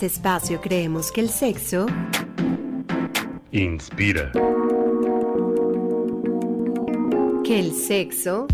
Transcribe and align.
este 0.00 0.14
espacio 0.14 0.60
creemos 0.60 1.10
que 1.10 1.20
el 1.22 1.28
sexo 1.28 1.86
inspira. 3.50 4.30
Que 7.42 7.58
el 7.58 7.72
sexo 7.72 8.46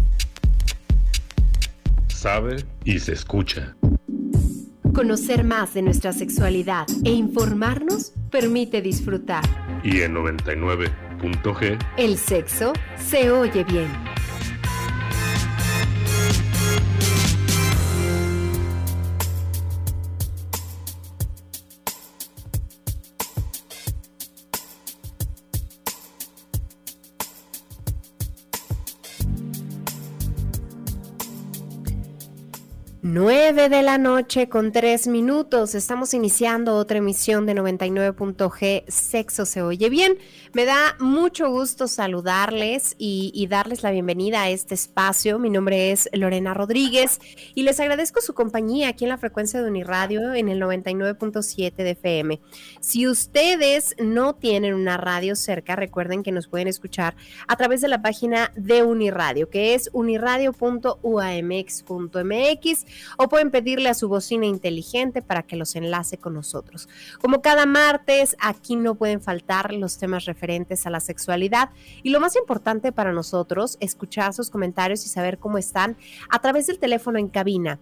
sabe 2.09 2.65
y 2.87 2.99
se 2.99 3.13
escucha. 3.13 3.77
Conocer 4.95 5.45
más 5.45 5.75
de 5.75 5.83
nuestra 5.83 6.15
sexualidad 6.15 6.87
e 7.05 7.11
informarnos 7.11 8.15
permite 8.31 8.81
disfrutar. 8.81 9.45
Y 9.83 10.01
en 10.01 10.15
99.g, 10.15 11.79
el 11.99 12.17
sexo 12.17 12.73
se 12.97 13.31
oye 13.31 13.65
bien. 13.65 13.91
9 33.65 33.77
de 33.77 33.83
la 33.83 33.97
noche 33.97 34.51
con 34.51 34.73
3 34.73 35.07
minutos. 35.07 35.75
Estamos 35.75 36.13
iniciando 36.13 36.75
otra 36.75 36.99
emisión 36.99 37.47
de 37.47 37.55
99.g 37.55 38.85
Sexo 38.89 39.47
se 39.47 39.63
oye 39.63 39.89
bien. 39.89 40.19
Me 40.55 40.65
da 40.67 40.97
mucho 41.01 41.51
gusto 41.51 41.89
saludarles 41.89 42.95
y, 42.97 43.45
darles 43.51 43.83
la 43.83 43.91
bienvenida 43.91 44.43
a 44.43 44.51
este 44.51 44.75
espacio. 44.75 45.41
Mi 45.41 45.51
nombre 45.51 45.91
es 45.91 46.09
Lorena 46.13 46.55
Rodríguez 46.55 47.19
y 47.57 47.65
les 47.65 47.81
agradezco 47.81 48.21
su 48.21 48.35
compañía 48.35 48.89
aquí 48.89 49.05
en 49.05 49.09
la 49.09 49.19
frecuencia 49.19 49.61
de 49.61 49.69
Uniradio 49.69 50.33
en 50.33 50.49
el 50.49 50.63
99.7 50.63 51.75
de 51.75 51.91
FM. 51.91 52.41
Si 52.79 53.09
ustedes 53.09 53.97
no 53.99 54.37
tienen 54.37 54.75
una 54.75 54.97
radio 54.97 55.35
cerca, 55.35 55.75
recuerden 55.75 56.23
que 56.23 56.31
nos 56.31 56.47
pueden 56.47 56.69
escuchar 56.69 57.17
a 57.49 57.57
través 57.57 57.81
de 57.81 57.89
la 57.89 58.01
página 58.01 58.53
de 58.55 58.85
Uniradio, 58.85 59.51
que 59.51 59.75
es 59.75 59.91
uniradio.uamx.mx 59.93 62.87
o 63.19 63.29
pueden 63.29 63.51
pedirle 63.51 63.89
a 63.89 63.95
su 63.95 64.09
bocina 64.09 64.47
inteligente 64.47 65.21
para 65.21 65.43
que 65.43 65.57
los 65.57 65.75
enlace 65.75 66.17
con 66.17 66.35
nosotros. 66.35 66.89
Como 67.21 67.43
cada 67.43 67.67
martes, 67.67 68.37
aquí 68.39 68.77
no 68.77 68.95
pueden 68.95 69.21
faltar 69.21 69.75
los 69.75 69.99
temas 69.99 70.27
referentes 70.27 70.44
a 70.85 70.91
la 70.91 71.01
sexualidad 71.01 71.71
y 72.03 72.11
lo 72.11 72.21
más 72.21 72.37
importante 72.37 72.93
para 72.93 73.13
nosotros, 73.13 73.79
escuchar 73.81 74.35
sus 74.35 74.51
comentarios 74.51 75.05
y 75.07 75.09
saber 75.09 75.39
cómo 75.39 75.59
están 75.59 75.97
a 76.31 76.41
través 76.41 76.67
del 76.67 76.79
teléfono 76.79 77.19
en 77.19 77.29
cabina 77.29 77.81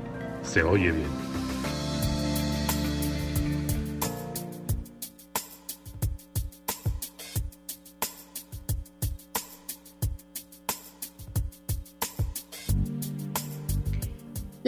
se 0.43 0.63
oye 0.63 0.93
bien. 0.93 1.34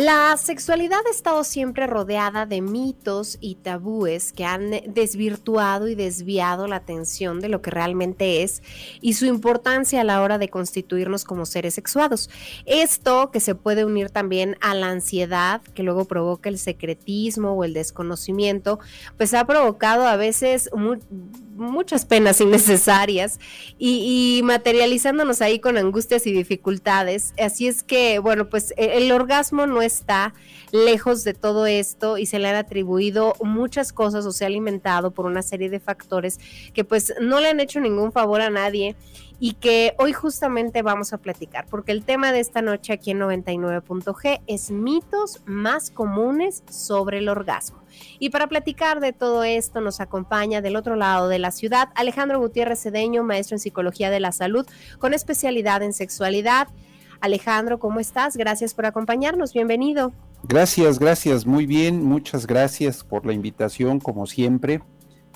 La 0.06 0.36
sexualidad 0.36 1.00
ha 1.04 1.10
estado 1.10 1.42
siempre 1.42 1.88
rodeada 1.88 2.46
de 2.46 2.60
mitos 2.60 3.38
y 3.40 3.56
tabúes 3.56 4.32
que 4.32 4.44
han 4.44 4.70
desvirtuado 4.86 5.88
y 5.88 5.96
desviado 5.96 6.68
la 6.68 6.76
atención 6.76 7.40
de 7.40 7.48
lo 7.48 7.60
que 7.60 7.72
realmente 7.72 8.44
es 8.44 8.62
y 9.00 9.14
su 9.14 9.26
importancia 9.26 10.00
a 10.00 10.04
la 10.04 10.22
hora 10.22 10.38
de 10.38 10.48
constituirnos 10.48 11.24
como 11.24 11.44
seres 11.44 11.74
sexuados. 11.74 12.30
Esto 12.66 13.32
que 13.32 13.40
se 13.40 13.56
puede 13.56 13.84
unir 13.84 14.10
también 14.10 14.56
a 14.60 14.76
la 14.76 14.90
ansiedad 14.90 15.60
que 15.60 15.82
luego 15.82 16.04
provoca 16.04 16.50
el 16.50 16.60
secretismo 16.60 17.54
o 17.54 17.64
el 17.64 17.74
desconocimiento, 17.74 18.78
pues 19.16 19.34
ha 19.34 19.44
provocado 19.44 20.06
a 20.06 20.14
veces 20.14 20.70
muchas 21.56 22.04
penas 22.04 22.40
innecesarias 22.40 23.40
y, 23.78 24.40
materializándonos 24.44 25.42
ahí 25.42 25.58
con 25.58 25.76
angustias 25.78 26.26
y 26.26 26.32
dificultades. 26.32 27.34
Así 27.38 27.66
es 27.66 27.82
que, 27.82 28.18
bueno, 28.18 28.48
pues 28.48 28.72
e, 28.76 28.98
el 28.98 29.10
orgasmo 29.12 29.66
no 29.66 29.82
está 29.82 30.34
lejos 30.72 31.24
de 31.24 31.34
todo 31.34 31.66
esto 31.66 32.18
y 32.18 32.26
se 32.26 32.38
le 32.38 32.48
han 32.48 32.56
atribuido 32.56 33.34
muchas 33.40 33.92
cosas 33.92 34.26
o 34.26 34.32
se 34.32 34.44
ha 34.44 34.48
alimentado 34.48 35.12
por 35.12 35.26
una 35.26 35.42
serie 35.42 35.70
de 35.70 35.80
factores 35.80 36.38
que 36.74 36.84
pues 36.84 37.14
no 37.20 37.40
le 37.40 37.48
han 37.48 37.60
hecho 37.60 37.80
ningún 37.80 38.12
favor 38.12 38.40
a 38.40 38.50
nadie 38.50 38.96
y 39.38 39.54
que 39.54 39.94
hoy 39.98 40.12
justamente 40.12 40.82
vamos 40.82 41.12
a 41.12 41.18
platicar, 41.18 41.66
porque 41.68 41.92
el 41.92 42.04
tema 42.04 42.32
de 42.32 42.40
esta 42.40 42.62
noche 42.62 42.92
aquí 42.92 43.10
en 43.10 43.20
99.g 43.20 44.40
es 44.46 44.70
mitos 44.70 45.42
más 45.44 45.90
comunes 45.90 46.62
sobre 46.70 47.18
el 47.18 47.28
orgasmo. 47.28 47.78
Y 48.18 48.30
para 48.30 48.46
platicar 48.46 49.00
de 49.00 49.12
todo 49.12 49.44
esto 49.44 49.80
nos 49.80 50.00
acompaña 50.00 50.60
del 50.60 50.76
otro 50.76 50.96
lado 50.96 51.28
de 51.28 51.38
la 51.38 51.50
ciudad 51.50 51.88
Alejandro 51.94 52.38
Gutiérrez 52.38 52.82
Cedeño, 52.82 53.24
maestro 53.24 53.56
en 53.56 53.60
psicología 53.60 54.10
de 54.10 54.20
la 54.20 54.32
salud 54.32 54.66
con 54.98 55.14
especialidad 55.14 55.82
en 55.82 55.92
sexualidad. 55.92 56.68
Alejandro, 57.20 57.78
¿cómo 57.78 58.00
estás? 58.00 58.36
Gracias 58.36 58.74
por 58.74 58.86
acompañarnos, 58.86 59.52
bienvenido. 59.52 60.12
Gracias, 60.42 60.98
gracias, 60.98 61.46
muy 61.46 61.66
bien, 61.66 62.04
muchas 62.04 62.46
gracias 62.46 63.02
por 63.02 63.26
la 63.26 63.32
invitación, 63.32 64.00
como 64.00 64.26
siempre. 64.26 64.82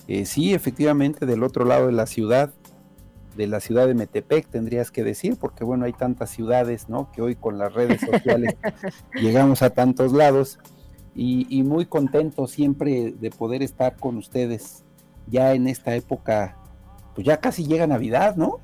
Eh, 0.07 0.27
sí, 0.27 0.55
efectivamente, 0.55 1.27
del 1.27 1.43
otro 1.43 1.65
lado 1.65 1.87
de 1.87 1.93
la 1.93 2.07
ciudad, 2.07 2.53
de 3.37 3.47
la 3.47 3.61
ciudad 3.61 3.87
de 3.87 3.95
Metepec, 3.95 4.49
tendrías 4.49 4.91
que 4.91 5.05
decir, 5.05 5.37
porque 5.39 5.65
bueno, 5.65 5.85
hay 5.85 5.93
tantas 5.93 6.31
ciudades, 6.31 6.89
¿no? 6.89 7.11
Que 7.13 7.23
hoy 7.23 7.37
con 7.37 7.59
las 7.59 7.73
redes 7.73 8.01
sociales 8.01 8.57
llegamos 9.15 9.63
a 9.63 9.71
tantos 9.71 10.13
lados 10.13 10.59
y, 11.15 11.47
y, 11.49 11.63
muy 11.63 11.87
contento 11.87 12.47
siempre 12.47 13.13
de 13.13 13.31
poder 13.31 13.63
estar 13.63 13.97
con 13.97 14.17
ustedes 14.17 14.85
ya 15.27 15.55
en 15.55 15.67
esta 15.67 15.95
época, 15.95 16.57
pues 17.15 17.27
ya 17.27 17.39
casi 17.39 17.67
llega 17.67 17.87
Navidad, 17.87 18.37
¿no? 18.37 18.61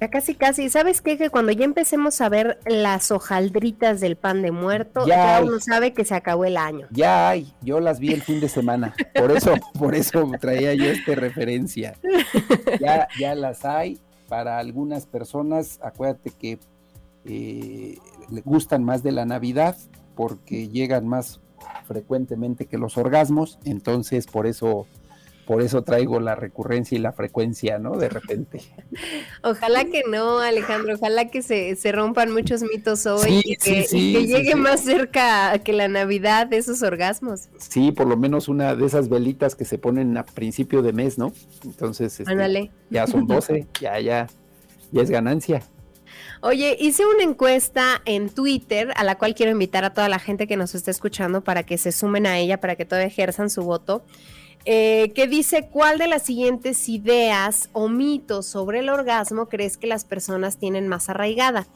Ya 0.00 0.08
casi, 0.08 0.34
casi. 0.34 0.70
¿Sabes 0.70 1.02
qué? 1.02 1.18
Que 1.18 1.28
cuando 1.28 1.52
ya 1.52 1.64
empecemos 1.64 2.22
a 2.22 2.30
ver 2.30 2.58
las 2.64 3.10
hojaldritas 3.10 4.00
del 4.00 4.16
pan 4.16 4.40
de 4.40 4.50
muerto, 4.50 5.06
ya, 5.06 5.42
uno 5.44 5.60
sabe 5.60 5.92
que 5.92 6.06
se 6.06 6.14
acabó 6.14 6.46
el 6.46 6.56
año. 6.56 6.86
Ya 6.90 7.28
hay, 7.28 7.52
yo 7.60 7.80
las 7.80 8.00
vi 8.00 8.14
el 8.14 8.22
fin 8.22 8.40
de 8.40 8.48
semana. 8.48 8.94
Por 9.14 9.30
eso, 9.30 9.52
por 9.78 9.94
eso 9.94 10.30
traía 10.40 10.72
yo 10.72 10.86
esta 10.86 11.14
referencia. 11.14 11.96
Ya, 12.80 13.08
ya 13.18 13.34
las 13.34 13.66
hay. 13.66 14.00
Para 14.26 14.58
algunas 14.58 15.06
personas, 15.06 15.78
acuérdate 15.82 16.30
que 16.30 16.58
eh, 17.26 17.98
le 18.30 18.40
gustan 18.40 18.82
más 18.84 19.02
de 19.02 19.12
la 19.12 19.26
Navidad 19.26 19.76
porque 20.14 20.68
llegan 20.68 21.06
más 21.06 21.40
frecuentemente 21.86 22.64
que 22.64 22.78
los 22.78 22.96
orgasmos. 22.96 23.58
Entonces, 23.64 24.26
por 24.26 24.46
eso 24.46 24.86
por 25.50 25.62
eso 25.62 25.82
traigo 25.82 26.20
la 26.20 26.36
recurrencia 26.36 26.96
y 26.96 27.00
la 27.00 27.10
frecuencia, 27.10 27.80
¿no? 27.80 27.96
De 27.96 28.08
repente. 28.08 28.60
Ojalá 29.42 29.84
que 29.84 30.04
no, 30.08 30.38
Alejandro, 30.38 30.94
ojalá 30.94 31.28
que 31.28 31.42
se, 31.42 31.76
rompan 31.90 32.32
muchos 32.32 32.62
mitos 32.62 33.04
hoy 33.06 33.42
y 33.44 33.56
que, 33.56 33.82
llegue 33.82 34.54
más 34.54 34.84
cerca 34.84 35.58
que 35.58 35.72
la 35.72 35.88
Navidad 35.88 36.46
de 36.46 36.58
esos 36.58 36.84
orgasmos. 36.84 37.48
Sí, 37.58 37.90
por 37.90 38.06
lo 38.06 38.16
menos 38.16 38.46
una 38.46 38.76
de 38.76 38.86
esas 38.86 39.08
velitas 39.08 39.56
que 39.56 39.64
se 39.64 39.76
ponen 39.76 40.16
a 40.16 40.24
principio 40.24 40.82
de 40.82 40.92
mes, 40.92 41.18
¿no? 41.18 41.32
Entonces, 41.64 42.20
este, 42.20 42.70
ya 42.88 43.08
son 43.08 43.26
12, 43.26 43.66
ya, 43.80 43.98
ya, 43.98 44.28
ya 44.92 45.02
es 45.02 45.10
ganancia. 45.10 45.64
Oye, 46.42 46.76
hice 46.78 47.04
una 47.06 47.24
encuesta 47.24 48.02
en 48.04 48.30
Twitter 48.30 48.92
a 48.94 49.02
la 49.02 49.18
cual 49.18 49.34
quiero 49.34 49.50
invitar 49.50 49.82
a 49.84 49.94
toda 49.94 50.08
la 50.08 50.20
gente 50.20 50.46
que 50.46 50.56
nos 50.56 50.76
esté 50.76 50.92
escuchando 50.92 51.42
para 51.42 51.64
que 51.64 51.76
se 51.76 51.90
sumen 51.90 52.28
a 52.28 52.38
ella, 52.38 52.60
para 52.60 52.76
que 52.76 52.84
todos 52.84 53.02
ejerzan 53.02 53.50
su 53.50 53.64
voto. 53.64 54.04
Eh, 54.66 55.12
que 55.14 55.26
dice 55.26 55.70
cuál 55.70 55.96
de 55.98 56.06
las 56.06 56.22
siguientes 56.22 56.86
ideas 56.90 57.70
o 57.72 57.88
mitos 57.88 58.44
sobre 58.44 58.80
el 58.80 58.90
orgasmo 58.90 59.46
crees 59.46 59.78
que 59.78 59.86
las 59.86 60.04
personas 60.04 60.58
tienen 60.58 60.86
más 60.86 61.08
arraigada. 61.08 61.66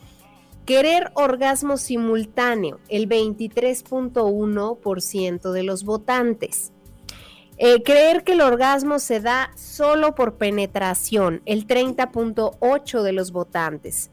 Querer 0.66 1.10
orgasmo 1.14 1.78
simultáneo, 1.78 2.80
el 2.88 3.08
23.1% 3.08 5.52
de 5.52 5.62
los 5.62 5.84
votantes. 5.84 6.74
Eh, 7.56 7.82
creer 7.82 8.24
que 8.24 8.32
el 8.32 8.40
orgasmo 8.40 8.98
se 8.98 9.20
da 9.20 9.52
solo 9.56 10.14
por 10.14 10.36
penetración, 10.36 11.42
el 11.46 11.66
30.8% 11.66 13.02
de 13.02 13.12
los 13.12 13.30
votantes. 13.30 14.10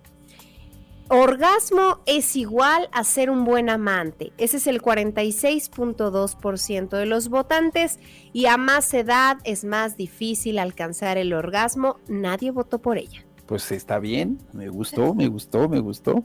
Orgasmo 1.12 2.00
es 2.06 2.38
igual 2.38 2.88
a 2.94 3.04
ser 3.04 3.30
un 3.30 3.44
buen 3.44 3.70
amante. 3.70 4.32
Ese 4.38 4.56
es 4.58 4.68
el 4.68 4.82
46.2% 4.82 6.90
de 6.90 7.06
los 7.06 7.28
votantes 7.28 8.00
y 8.32 8.46
a 8.46 8.56
más 8.56 8.94
edad 8.94 9.40
es 9.44 9.66
más 9.66 9.98
difícil 9.98 10.58
alcanzar 10.58 11.18
el 11.18 11.34
orgasmo. 11.34 11.98
Nadie 12.08 12.52
votó 12.52 12.80
por 12.80 12.98
ella. 12.98 13.26
Pues 13.46 13.70
está 13.74 14.00
bien, 14.00 14.40
me 14.54 14.70
gustó, 14.70 15.14
me 15.16 15.28
gustó, 15.28 15.68
me 15.68 15.82
gustó. 15.82 16.24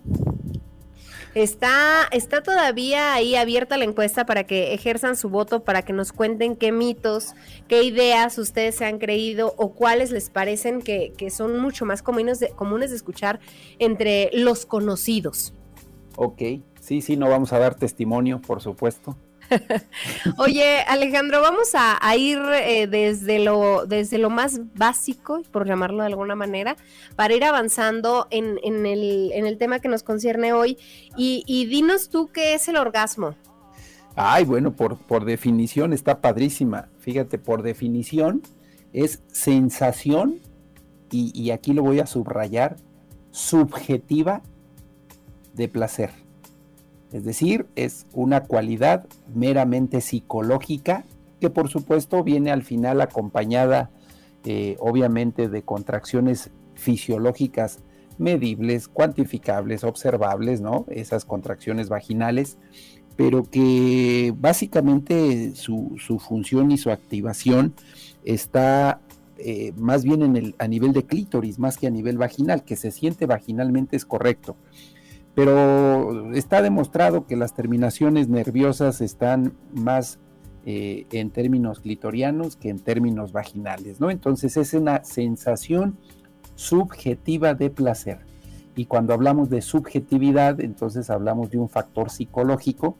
Está, 1.36 2.08
está 2.12 2.42
todavía 2.42 3.12
ahí 3.12 3.36
abierta 3.36 3.76
la 3.76 3.84
encuesta 3.84 4.24
para 4.24 4.44
que 4.44 4.72
ejerzan 4.72 5.16
su 5.16 5.28
voto, 5.28 5.64
para 5.64 5.82
que 5.82 5.92
nos 5.92 6.10
cuenten 6.10 6.56
qué 6.56 6.72
mitos, 6.72 7.34
qué 7.68 7.82
ideas 7.82 8.38
ustedes 8.38 8.76
se 8.76 8.86
han 8.86 8.96
creído 8.98 9.52
o 9.58 9.74
cuáles 9.74 10.12
les 10.12 10.30
parecen 10.30 10.80
que, 10.80 11.12
son 11.28 11.60
mucho 11.60 11.84
más 11.84 12.02
comunes 12.02 12.40
de, 12.40 12.48
comunes 12.52 12.88
de 12.88 12.96
escuchar 12.96 13.40
entre 13.78 14.30
los 14.32 14.64
conocidos. 14.64 15.52
Ok, 16.16 16.40
sí, 16.80 17.02
sí, 17.02 17.18
no 17.18 17.28
vamos 17.28 17.52
a 17.52 17.58
dar 17.58 17.74
testimonio, 17.74 18.40
por 18.40 18.62
supuesto. 18.62 19.14
Oye, 20.38 20.80
Alejandro, 20.88 21.40
vamos 21.40 21.70
a, 21.74 22.16
ir 22.16 22.38
eh, 22.52 22.86
desde, 22.86 23.38
lo, 23.38 23.86
desde 23.86 24.18
lo 24.18 24.30
más 24.30 24.60
básico, 24.74 25.42
por 25.50 25.66
llamarlo 25.66 26.00
de 26.00 26.08
alguna 26.08 26.34
manera, 26.34 26.76
para 27.14 27.34
ir 27.34 27.44
avanzando 27.44 28.26
en, 28.30 28.58
el, 28.64 29.56
tema 29.58 29.78
que 29.80 29.88
nos 29.88 30.02
concierne 30.02 30.52
hoy. 30.52 30.78
Y, 31.16 31.66
dinos 31.66 32.08
tú 32.08 32.28
qué 32.32 32.54
es 32.54 32.68
el 32.68 32.76
orgasmo. 32.76 33.34
Ay, 34.14 34.44
bueno, 34.44 34.72
por, 34.72 34.96
por 34.96 35.24
definición 35.24 35.92
está 35.92 36.20
padrísima. 36.20 36.88
Fíjate, 36.98 37.38
por 37.38 37.62
definición 37.62 38.42
es 38.92 39.22
sensación, 39.28 40.40
y 41.10 41.50
aquí 41.50 41.72
lo 41.72 41.82
voy 41.82 42.00
a 42.00 42.06
subrayar, 42.06 42.76
subjetiva 43.30 44.42
de 45.54 45.68
placer. 45.68 46.25
Es 47.16 47.24
decir, 47.24 47.64
es 47.76 48.06
una 48.12 48.42
cualidad 48.42 49.06
meramente 49.34 50.02
psicológica 50.02 51.06
que 51.40 51.48
por 51.48 51.70
supuesto 51.70 52.22
viene 52.22 52.50
al 52.50 52.62
final 52.62 53.00
acompañada 53.00 53.88
eh, 54.44 54.76
obviamente 54.80 55.48
de 55.48 55.62
contracciones 55.62 56.50
fisiológicas 56.74 57.78
medibles, 58.18 58.88
cuantificables, 58.88 59.82
observables, 59.82 60.60
¿no? 60.60 60.84
Esas 60.90 61.24
contracciones 61.24 61.88
vaginales, 61.88 62.58
pero 63.16 63.44
que 63.44 64.34
básicamente 64.36 65.54
su, 65.54 65.96
función 66.20 66.70
y 66.70 66.76
su 66.76 66.90
activación 66.90 67.72
está 68.26 69.00
eh, 69.38 69.72
más 69.78 70.04
bien 70.04 70.20
en 70.20 70.36
el, 70.36 70.54
a 70.58 70.68
nivel 70.68 70.92
de 70.92 71.06
clítoris, 71.06 71.58
más 71.58 71.78
que 71.78 71.86
a 71.86 71.90
nivel 71.90 72.18
vaginal, 72.18 72.62
que 72.62 72.76
se 72.76 72.90
siente 72.90 73.24
vaginalmente 73.24 73.96
es 73.96 74.04
correcto 74.04 74.54
pero 75.36 76.32
está 76.32 76.62
demostrado 76.62 77.26
que 77.26 77.36
las 77.36 77.52
terminaciones 77.52 78.26
nerviosas 78.26 79.02
están 79.02 79.52
más 79.74 80.18
eh, 80.64 81.06
en 81.12 81.28
términos 81.28 81.80
clitorianos 81.80 82.56
que 82.56 82.70
en 82.70 82.78
términos 82.78 83.32
vaginales, 83.32 84.00
¿no? 84.00 84.10
Entonces 84.10 84.56
es 84.56 84.72
una 84.72 85.04
sensación 85.04 85.98
subjetiva 86.54 87.52
de 87.52 87.68
placer. 87.68 88.20
Y 88.76 88.86
cuando 88.86 89.12
hablamos 89.12 89.50
de 89.50 89.60
subjetividad, 89.60 90.58
entonces 90.58 91.10
hablamos 91.10 91.50
de 91.50 91.58
un 91.58 91.68
factor 91.68 92.08
psicológico 92.08 92.96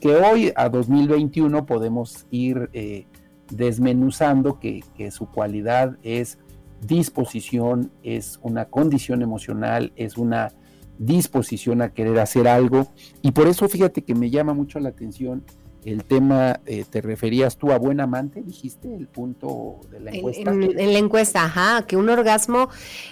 que 0.00 0.14
hoy 0.14 0.52
a 0.54 0.68
2021 0.68 1.66
podemos 1.66 2.24
ir 2.30 2.70
eh, 2.72 3.08
desmenuzando 3.50 4.60
que, 4.60 4.84
que 4.96 5.10
su 5.10 5.26
cualidad 5.26 5.98
es 6.04 6.38
disposición, 6.86 7.90
es 8.04 8.38
una 8.42 8.66
condición 8.66 9.22
emocional, 9.22 9.92
es 9.96 10.16
una 10.16 10.52
disposición 10.98 11.82
a 11.82 11.92
querer 11.92 12.18
hacer 12.18 12.48
algo. 12.48 12.88
Y 13.22 13.32
por 13.32 13.48
eso 13.48 13.68
fíjate 13.68 14.02
que 14.02 14.14
me 14.14 14.30
llama 14.30 14.54
mucho 14.54 14.78
la 14.80 14.90
atención 14.90 15.44
el 15.84 16.04
tema, 16.04 16.60
eh, 16.66 16.84
te 16.88 17.00
referías 17.00 17.56
tú 17.56 17.70
a 17.70 17.78
buen 17.78 18.00
amante, 18.00 18.42
dijiste 18.42 18.94
el 18.94 19.06
punto 19.06 19.80
de 19.90 20.00
la 20.00 20.10
encuesta. 20.12 20.50
En, 20.50 20.92
la 20.92 20.98
encuesta, 20.98 21.44
ajá, 21.44 21.86
que 21.86 21.96
un 21.96 22.08
orgasmo 22.08 22.68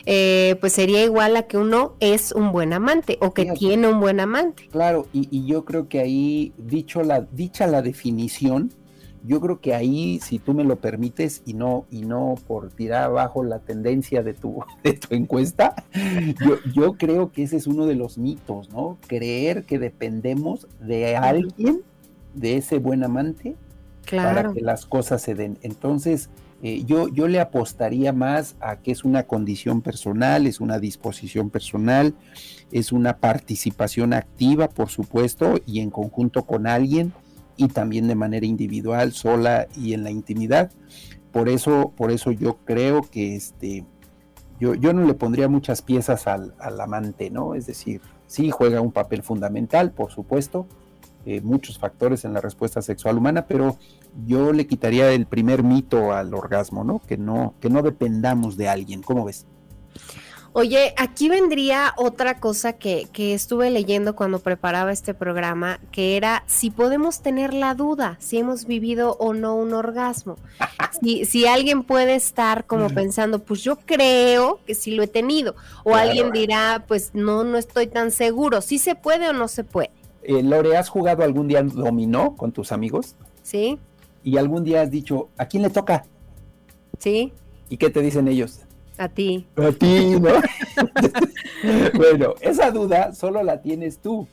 eh, 0.07 0.57
pues 0.61 0.73
sería 0.73 1.05
igual 1.05 1.37
a 1.37 1.43
que 1.43 1.59
uno 1.59 1.97
es 2.01 2.33
un 2.33 2.53
buen 2.53 2.73
amante 2.73 3.19
o 3.21 3.35
que 3.35 3.53
tiene 3.53 3.89
un 3.89 4.01
buen 4.01 4.21
amante. 4.21 4.69
Claro, 4.71 5.07
y, 5.13 5.29
y, 5.31 5.47
yo 5.47 5.65
creo 5.65 5.89
que 5.89 6.01
ahí, 6.01 6.53
dicho 6.57 7.03
la, 7.03 7.21
dicha 7.21 7.67
la 7.67 7.83
definición, 7.83 8.73
yo 9.25 9.41
creo 9.41 9.61
que 9.61 9.75
ahí, 9.75 10.21
si 10.21 10.39
tú 10.39 10.55
me 10.55 10.65
lo 10.65 10.77
permites, 10.77 11.43
y 11.45 11.55
no, 11.55 11.87
y 11.91 12.03
no 12.03 12.35
por 12.47 12.71
tirar 12.71 13.05
abajo 13.05 13.45
la 13.45 13.61
tendencia 13.61 14.23
de 14.23 14.35
tu, 14.35 14.65
de 14.83 14.95
tu 14.95 15.15
encuesta, 15.15 15.75
yo, 16.45 16.57
yo 16.75 16.95
creo 16.95 17.33
que 17.33 17.45
ese 17.45 17.57
es 17.57 17.67
uno 17.67 17.87
de 17.87 17.95
los 17.95 18.19
mitos, 18.19 18.71
¿no? 18.71 18.99
Creer 19.07 19.65
que 19.65 19.79
dependemos 19.79 20.67
de 20.81 21.17
alguien, 21.17 21.83
de 22.35 22.57
ese 22.57 22.79
buen 22.79 23.05
amante, 23.05 23.57
para 24.11 24.53
que 24.53 24.61
las 24.61 24.87
cosas 24.87 25.23
se 25.23 25.35
den. 25.35 25.59
Entonces, 25.63 26.29
eh, 26.63 26.85
yo, 26.85 27.09
yo 27.09 27.29
le 27.29 27.41
apostaría 27.41 28.13
más 28.13 28.57
a 28.61 28.77
que 28.77 28.93
es 28.93 29.05
una 29.05 29.25
condición 29.25 29.83
personal, 29.83 30.47
es 30.47 30.61
una 30.61 30.79
disposición 30.79 31.51
personal, 31.51 32.15
es 32.71 32.93
una 32.93 33.17
participación 33.17 34.13
activa, 34.13 34.69
por 34.69 34.89
supuesto, 34.89 35.61
y 35.67 35.81
en 35.81 35.91
conjunto 35.91 36.45
con 36.45 36.67
alguien 36.67 37.13
y 37.57 37.69
también 37.69 38.09
de 38.09 38.15
manera 38.15 38.47
individual, 38.47 39.13
sola 39.13 39.69
y 39.77 39.95
en 39.95 40.05
la 40.05 40.11
intimidad. 40.11 40.71
Por 41.33 41.49
eso, 41.49 41.93
por 41.97 42.11
eso 42.11 42.31
yo 42.31 42.59
creo 42.65 43.03
que 43.03 43.37
este, 43.37 43.87
yo, 44.61 44.75
yo 44.75 44.93
no 44.93 45.05
le 45.07 45.15
pondría 45.15 45.49
muchas 45.49 45.83
piezas 45.83 46.27
al, 46.27 46.55
amante, 46.81 47.31
¿no? 47.31 47.55
Es 47.55 47.67
decir, 47.67 48.01
sí 48.27 48.51
juega 48.51 48.81
un 48.81 48.93
papel 48.93 49.23
fundamental, 49.23 49.93
por 49.93 50.13
supuesto, 50.13 50.67
eh, 51.25 51.41
muchos 51.41 51.79
factores 51.79 52.25
en 52.25 52.33
la 52.33 52.41
respuesta 52.41 52.83
sexual 52.83 53.19
humana, 53.19 53.47
pero 53.47 53.77
yo 54.27 54.53
le 54.53 54.67
quitaría 54.67 55.11
el 55.13 55.27
primer 55.27 55.63
mito 55.63 56.13
al 56.13 56.35
orgasmo, 56.35 56.85
¿no? 56.85 57.01
Que 57.01 57.17
no, 57.17 57.55
que 57.61 57.71
no 57.71 57.83
dependamos 57.83 58.57
de 58.57 58.69
alguien. 58.69 59.03
¿Cómo 59.03 59.25
ves? 59.25 59.47
Oye, 60.55 60.93
aquí 60.99 61.31
vendría 61.31 61.95
otra 61.97 62.39
cosa 62.39 62.75
que, 62.75 63.09
que, 63.11 63.33
estuve 63.33 63.71
leyendo 63.71 64.15
cuando 64.15 64.39
preparaba 64.39 64.93
este 64.93 65.15
programa, 65.15 65.81
que 65.93 66.19
era 66.19 66.45
si 66.47 66.71
podemos 66.71 67.23
tener 67.23 67.55
la 67.55 67.75
duda, 67.75 68.17
si 68.21 68.37
hemos 68.37 68.67
vivido 68.67 69.17
o 69.19 69.33
no 69.33 69.55
un 69.57 69.73
orgasmo. 69.73 70.37
Si, 71.03 71.25
si 71.25 71.47
alguien 71.47 71.83
puede 71.83 72.15
estar 72.15 72.65
como 72.65 72.89
pensando, 72.89 73.41
pues 73.41 73.65
yo 73.65 73.77
creo 73.77 74.61
que 74.67 74.75
sí 74.77 74.93
lo 74.93 75.03
he 75.03 75.09
tenido, 75.09 75.57
o 75.83 75.97
alguien 75.97 76.31
dirá, 76.31 76.85
pues 76.87 77.11
no, 77.13 77.43
no 77.43 77.59
estoy 77.59 77.89
tan 77.89 78.13
seguro, 78.13 78.61
si 78.61 78.79
se 78.79 78.95
puede 78.95 79.29
o 79.29 79.33
no 79.33 79.49
se 79.49 79.65
puede. 79.65 79.91
Eh, 80.23 80.45
Lore, 80.45 80.77
¿has 80.77 80.89
jugado 80.89 81.25
algún 81.25 81.49
día 81.49 81.63
dominó 81.63 82.37
con 82.37 82.53
tus 82.53 82.71
amigos? 82.71 83.17
Sí. 83.43 83.81
Y 84.23 84.37
algún 84.37 84.63
día 84.63 84.83
has 84.83 84.91
dicho, 84.93 85.31
¿a 85.39 85.47
quién 85.47 85.65
le 85.65 85.71
toca? 85.71 86.05
Sí. 86.99 87.33
¿Y 87.69 87.79
qué 87.79 87.91
te 87.91 88.01
dicen 88.01 88.29
ellos? 88.29 88.61
A 89.03 89.09
ti. 89.09 89.49
A 89.57 89.73
ti, 89.73 90.21
¿no? 90.21 90.31
bueno, 91.95 92.35
esa 92.41 92.71
duda 92.71 93.13
solo 93.15 93.43
la 93.43 93.61
tienes 93.61 93.99
tú. 93.99 94.29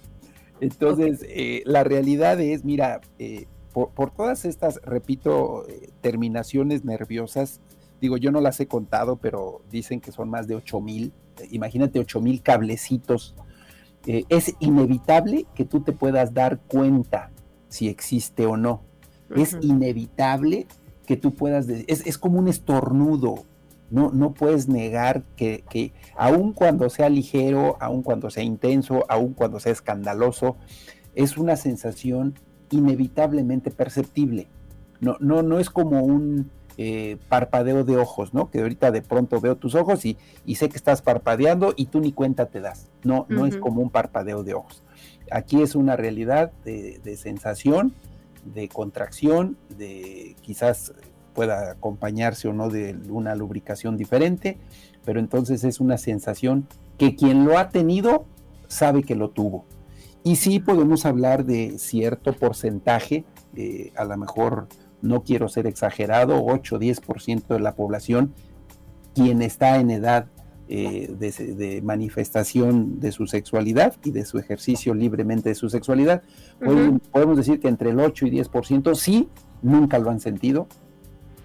Entonces, 0.62 1.26
eh, 1.28 1.64
la 1.66 1.84
realidad 1.84 2.40
es, 2.40 2.64
mira, 2.64 3.02
eh, 3.18 3.48
por, 3.74 4.12
todas 4.12 4.46
estas, 4.46 4.80
repito, 4.84 5.68
eh, 5.68 5.90
terminaciones 6.02 6.86
nerviosas, 6.86 7.62
digo, 8.00 8.18
yo 8.18 8.32
no 8.32 8.42
las 8.42 8.60
he 8.60 8.68
contado, 8.68 9.16
pero 9.16 9.64
dicen 9.72 10.02
que 10.02 10.12
son 10.12 10.30
más 10.30 10.48
de 10.48 10.54
8 10.54 10.80
mil, 10.82 11.14
imagínate 11.50 12.00
8 12.00 12.22
mil 12.22 12.44
cablecitos. 12.44 13.36
es 14.06 14.54
inevitable 14.60 15.48
que 15.56 15.66
tú 15.66 15.82
te 15.82 15.94
puedas 15.94 16.36
dar 16.36 16.60
cuenta 16.60 17.32
si 17.70 17.88
existe 17.88 18.46
o 18.46 18.56
no. 18.56 18.84
Es 19.36 19.58
inevitable 19.62 20.68
que 21.08 21.18
tú 21.18 21.34
puedas, 21.34 21.68
es, 21.70 22.06
es 22.06 22.20
como 22.20 22.38
un 22.38 22.48
estornudo, 22.48 23.46
no, 23.92 24.12
no 24.12 24.34
puedes 24.34 24.68
negar 24.68 25.24
que, 25.36 25.64
que 25.70 25.94
aun 26.16 26.54
cuando 26.54 26.90
sea 26.90 27.10
ligero, 27.10 27.78
aun 27.80 28.04
cuando 28.04 28.30
sea 28.30 28.44
intenso, 28.44 29.06
aun 29.10 29.34
cuando 29.34 29.60
sea 29.60 29.72
escandaloso, 29.72 30.58
es 31.16 31.38
una 31.38 31.56
sensación 31.56 32.36
inevitablemente 32.72 33.72
perceptible. 33.72 34.48
No, 35.00 35.18
no, 35.20 35.44
no 35.44 35.60
es 35.60 35.70
como 35.70 36.04
un 36.04 36.52
eh, 36.78 37.18
parpadeo 37.30 37.84
de 37.84 37.98
ojos, 37.98 38.34
¿no? 38.34 38.50
Que 38.50 38.62
ahorita 38.62 38.92
de 38.92 39.02
pronto 39.02 39.42
veo 39.42 39.58
tus 39.58 39.76
ojos 39.76 40.06
y, 40.06 40.18
sé 40.56 40.70
que 40.70 40.78
estás 40.78 41.02
parpadeando 41.02 41.74
y 41.76 41.88
tú 41.88 42.00
ni 42.00 42.12
cuenta 42.12 42.46
te 42.46 42.62
das. 42.62 42.90
No, 43.04 43.26
no 43.30 43.46
es 43.46 43.58
como 43.58 43.82
un 43.82 43.90
parpadeo 43.90 44.44
de 44.44 44.54
ojos. 44.54 44.84
Aquí 45.32 45.62
es 45.62 45.76
una 45.76 45.96
realidad 45.96 46.52
de, 46.64 47.00
de 47.04 47.18
sensación, 47.18 47.94
de 48.46 48.70
contracción, 48.70 49.58
de 49.78 50.36
quizás 50.42 50.94
pueda 51.40 51.72
acompañarse 51.72 52.50
o 52.50 52.54
no 52.54 52.68
de 52.68 52.98
una 53.08 53.34
lubricación 53.34 53.96
diferente, 53.96 54.58
pero 55.06 55.22
entonces 55.22 55.64
es 55.64 55.80
una 55.80 55.98
sensación 55.98 56.68
que 56.98 57.16
quien 57.16 57.46
lo 57.46 57.58
ha 57.58 57.70
tenido 57.70 58.26
sabe 58.68 59.04
que 59.04 59.16
lo 59.16 59.30
tuvo. 59.30 59.64
Y 60.22 60.36
sí 60.36 60.60
podemos 60.60 61.06
hablar 61.06 61.46
de 61.46 61.80
cierto 61.80 62.34
porcentaje, 62.34 63.24
eh, 63.56 63.94
a 63.96 64.04
lo 64.04 64.18
mejor 64.18 64.68
no 65.02 65.24
quiero 65.24 65.48
ser 65.48 65.66
exagerado, 65.66 66.44
8 66.44 66.76
o 66.76 66.80
10% 66.80 67.48
de 67.48 67.60
la 67.62 67.74
población, 67.74 68.34
quien 69.16 69.42
está 69.42 69.80
en 69.80 69.92
edad 69.92 70.26
eh, 70.68 71.16
de, 71.18 71.82
manifestación 71.82 73.00
de 73.00 73.14
su 73.14 73.28
sexualidad 73.28 73.96
y 74.04 74.12
de 74.12 74.26
su 74.26 74.40
ejercicio 74.40 74.94
libremente 74.94 75.48
de 75.48 75.56
su 75.56 75.70
sexualidad. 75.70 76.22
podemos 77.14 77.38
decir 77.38 77.62
que 77.62 77.70
entre 77.70 77.92
el 77.92 78.00
8 78.02 78.26
y 78.28 78.32
10% 78.32 78.94
sí, 78.96 79.30
nunca 79.62 80.00
lo 80.00 80.10
han 80.10 80.20
sentido 80.20 80.68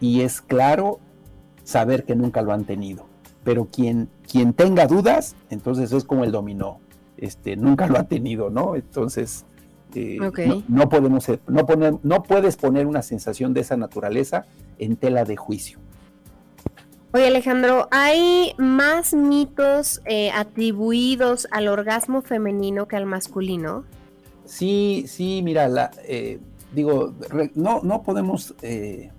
y 0.01 0.21
es 0.23 0.41
claro 0.41 1.01
saber 1.65 2.05
que 2.05 2.15
nunca 2.15 2.43
lo 2.43 2.53
han 2.53 2.65
tenido. 2.65 3.07
Pero 3.43 3.67
quien, 3.67 4.09
quien 4.31 4.53
tenga 4.53 4.87
dudas, 4.87 5.37
entonces 5.51 5.93
es 5.93 6.05
como 6.05 6.25
el 6.25 6.33
dominó, 6.33 6.81
este, 7.17 7.57
nunca 7.57 7.87
lo 7.87 7.99
ha 7.99 8.05
tenido, 8.05 8.51
¿no? 8.51 8.75
Entonces, 8.77 9.45
eh, 9.95 10.19
no, 10.69 10.89
podemos, 10.89 11.27
no, 11.47 11.67
poner, 11.67 11.95
no 12.03 12.23
puedes 12.23 12.57
poner 12.57 12.87
una 12.87 13.03
sensación 13.03 13.55
de 13.55 13.61
esa 13.61 13.77
naturaleza 13.77 14.47
en 14.79 14.97
tela 14.97 15.25
de 15.25 15.37
juicio. 15.37 15.79
Oye 17.13 17.29
Alejandro, 17.29 17.87
¿hay 17.93 18.55
más 18.59 19.15
mitos 19.15 20.03
eh, 20.05 20.33
atribuidos 20.33 21.47
al 21.53 21.69
orgasmo 21.69 22.23
femenino 22.23 22.89
que 22.89 22.97
al 22.97 23.07
masculino? 23.07 23.85
Sí, 24.47 25.05
sí, 25.07 25.41
mira, 25.45 25.69
la, 25.69 25.93
eh, 26.09 26.41
digo, 26.75 27.15
no, 27.55 27.83
no 27.85 28.03
podemos 28.03 28.57
eh, 28.63 29.13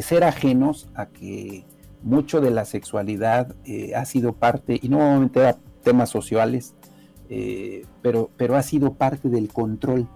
ser 0.00 0.24
ajenos 0.24 0.88
a 0.94 1.06
que 1.06 1.64
mucho 2.02 2.40
de 2.40 2.50
la 2.50 2.64
sexualidad 2.64 3.54
ha 3.94 4.04
sido 4.04 4.32
parte, 4.32 4.78
y 4.80 4.88
no 4.88 4.98
nuevamente 4.98 5.46
a 5.46 5.56
temas 5.82 6.10
sociales, 6.10 6.74
pero, 8.02 8.30
pero 8.36 8.56
ha 8.56 8.62
sido 8.62 8.94
parte 8.94 9.28
del 9.28 9.52
control 9.52 10.08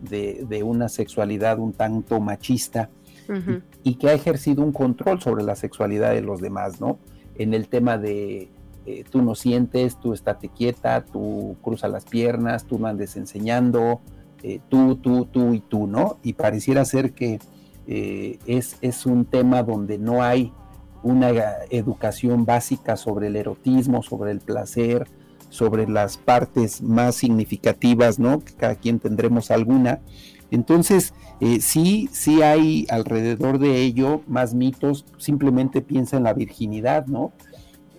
de, 0.00 0.44
de 0.48 0.62
una 0.62 0.88
sexualidad 0.88 1.58
un 1.58 1.72
tanto 1.72 2.20
machista 2.20 2.90
y 3.82 3.94
que 3.94 4.08
ha 4.08 4.12
ejercido 4.12 4.62
un 4.62 4.72
control 4.72 5.20
sobre 5.20 5.44
la 5.44 5.56
sexualidad 5.56 6.12
de 6.12 6.22
los 6.22 6.40
demás, 6.40 6.80
¿no? 6.80 6.98
En 7.36 7.54
el 7.54 7.68
tema 7.68 7.98
de 7.98 8.50
eh, 8.84 9.04
tú 9.10 9.22
no 9.22 9.34
sientes, 9.34 9.98
tú 9.98 10.12
estate 10.12 10.48
quieta, 10.48 11.04
tú 11.04 11.56
cruza 11.62 11.88
las 11.88 12.04
piernas, 12.04 12.66
tú 12.66 12.78
no 12.78 12.88
andes 12.88 13.16
enseñando, 13.16 14.00
eh, 14.42 14.60
tú, 14.68 14.96
tú, 14.96 15.26
tú 15.26 15.54
y 15.54 15.60
tú, 15.60 15.86
¿no? 15.86 16.18
Y 16.22 16.32
pareciera 16.34 16.84
ser 16.84 17.12
que 17.12 17.38
eh, 17.86 18.38
es, 18.46 18.76
es 18.80 19.06
un 19.06 19.24
tema 19.24 19.62
donde 19.62 19.98
no 19.98 20.22
hay 20.22 20.52
una 21.02 21.32
educación 21.70 22.44
básica 22.44 22.96
sobre 22.96 23.26
el 23.26 23.36
erotismo, 23.36 24.02
sobre 24.02 24.30
el 24.30 24.38
placer, 24.38 25.08
sobre 25.48 25.88
las 25.88 26.16
partes 26.16 26.80
más 26.80 27.16
significativas, 27.16 28.18
¿no? 28.18 28.40
Cada 28.56 28.76
quien 28.76 29.00
tendremos 29.00 29.50
alguna. 29.50 30.00
Entonces, 30.50 31.12
eh, 31.40 31.60
sí, 31.60 32.08
sí 32.12 32.42
hay 32.42 32.86
alrededor 32.88 33.58
de 33.58 33.82
ello 33.82 34.22
más 34.28 34.54
mitos, 34.54 35.04
simplemente 35.18 35.82
piensa 35.82 36.16
en 36.18 36.22
la 36.22 36.34
virginidad, 36.34 37.06
¿no? 37.06 37.32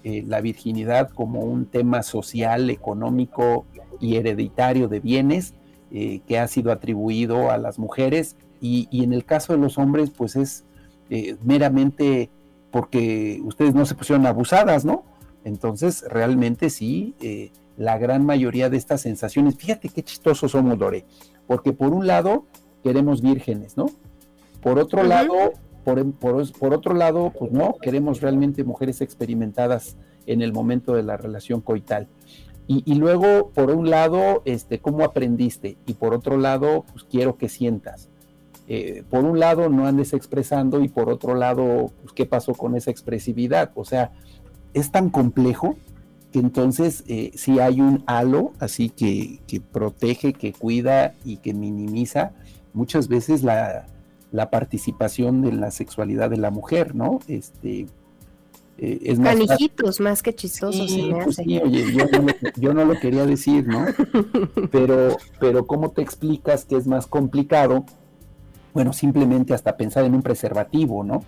Eh, 0.06 0.24
la 0.26 0.40
virginidad 0.40 1.10
como 1.10 1.42
un 1.42 1.66
tema 1.66 2.04
social, 2.04 2.70
económico 2.70 3.66
y 4.00 4.16
hereditario 4.16 4.88
de 4.88 5.00
bienes 5.00 5.54
que 5.92 6.40
ha 6.40 6.48
sido 6.48 6.72
atribuido 6.72 7.52
a 7.52 7.60
las 7.60 7.78
mujeres 7.78 8.36
y, 8.64 8.88
y, 8.90 9.04
en 9.04 9.14
el 9.14 9.26
caso 9.26 9.54
de 9.54 9.60
los 9.60 9.78
hombres, 9.78 10.10
pues 10.10 10.36
es 10.36 10.64
meramente 11.44 12.32
porque 12.72 13.40
ustedes 13.44 13.76
no 13.76 13.86
se 13.86 13.94
pusieron 13.94 14.26
abusadas, 14.26 14.84
¿no? 14.84 15.04
Entonces, 15.44 16.04
realmente 16.10 16.72
sí, 16.72 17.14
la 17.78 18.00
gran 18.00 18.26
mayoría 18.26 18.72
de 18.72 18.78
estas 18.78 19.02
sensaciones, 19.02 19.58
fíjate 19.58 19.90
qué 19.90 20.02
chistosos 20.02 20.52
somos, 20.52 20.80
Lore 20.80 21.06
porque 21.48 21.74
por 21.74 21.94
un 21.94 22.08
lado 22.08 22.46
queremos 22.84 23.22
vírgenes, 23.22 23.78
¿no? 23.78 23.88
Por 24.62 24.80
otro 24.80 25.04
lado, 25.04 25.54
por, 25.84 26.74
otro 26.74 26.94
lado, 26.94 27.34
pues 27.38 27.52
no, 27.52 27.76
queremos 27.82 28.22
realmente 28.22 28.64
mujeres 28.64 29.02
experimentadas 29.02 29.98
en 30.26 30.42
el 30.42 30.54
momento 30.54 30.94
de 30.94 31.04
la 31.04 31.18
relación 31.18 31.62
coital. 31.62 32.08
Y, 32.66 32.96
luego, 32.96 33.52
por 33.54 33.72
un 33.72 33.90
lado, 33.90 34.42
este, 34.46 34.80
¿cómo 34.80 35.04
aprendiste? 35.04 35.78
Y 35.86 35.96
por 35.96 36.14
otro 36.14 36.38
lado, 36.38 36.86
pues 36.94 37.04
quiero 37.04 37.38
que 37.38 37.50
sientas. 37.50 38.10
Eh, 38.68 39.04
por 39.10 39.26
un 39.26 39.40
lado, 39.40 39.68
no 39.70 39.86
andes 39.86 40.14
expresando 40.14 40.82
y 40.82 40.88
por 40.88 41.10
otro 41.10 41.36
lado, 41.36 41.92
pues, 42.02 42.14
¿qué 42.14 42.26
pasó 42.26 42.54
con 42.54 42.76
esa 42.76 42.92
expresividad? 42.92 43.72
O 43.76 43.84
sea, 43.84 44.12
es 44.74 44.92
tan 44.92 45.10
complejo 45.10 45.76
que 46.32 46.40
entonces 46.40 47.04
eh, 47.08 47.32
si 47.36 47.60
hay 47.60 47.82
un 47.82 48.04
halo 48.08 48.54
así 48.60 48.90
que, 48.90 49.40
protege, 49.72 50.34
que 50.34 50.54
cuida 50.54 51.14
y 51.26 51.38
que 51.38 51.54
minimiza 51.54 52.32
muchas 52.74 53.08
veces 53.08 53.44
la, 53.44 53.88
participación 54.50 55.46
en 55.46 55.62
la 55.62 55.70
sexualidad 55.70 56.30
de 56.30 56.38
la 56.38 56.50
mujer, 56.50 56.96
¿no? 56.96 57.20
Este, 57.28 57.86
eh, 58.80 59.00
es 59.04 59.20
más 59.20 59.36
Canijitos, 59.36 60.00
más 60.00 60.24
que 60.24 60.34
chistosos. 60.34 60.92
Pues 61.24 61.38
oye, 61.38 61.62
yo 62.56 62.74
no, 62.74 62.86
lo, 62.86 63.00
quería 63.00 63.26
decir, 63.28 63.68
¿no? 63.68 63.86
Pero, 64.72 65.18
pero 65.40 65.68
¿cómo 65.68 65.92
te 65.92 66.02
explicas 66.02 66.66
que 66.66 66.78
es 66.78 66.88
más 66.88 67.06
complicado? 67.06 67.86
Bueno, 68.74 68.94
simplemente 68.94 69.54
hasta 69.54 69.78
pensar 69.78 70.04
en 70.06 70.16
un 70.16 70.22
preservativo, 70.22 71.04
¿no? 71.04 71.24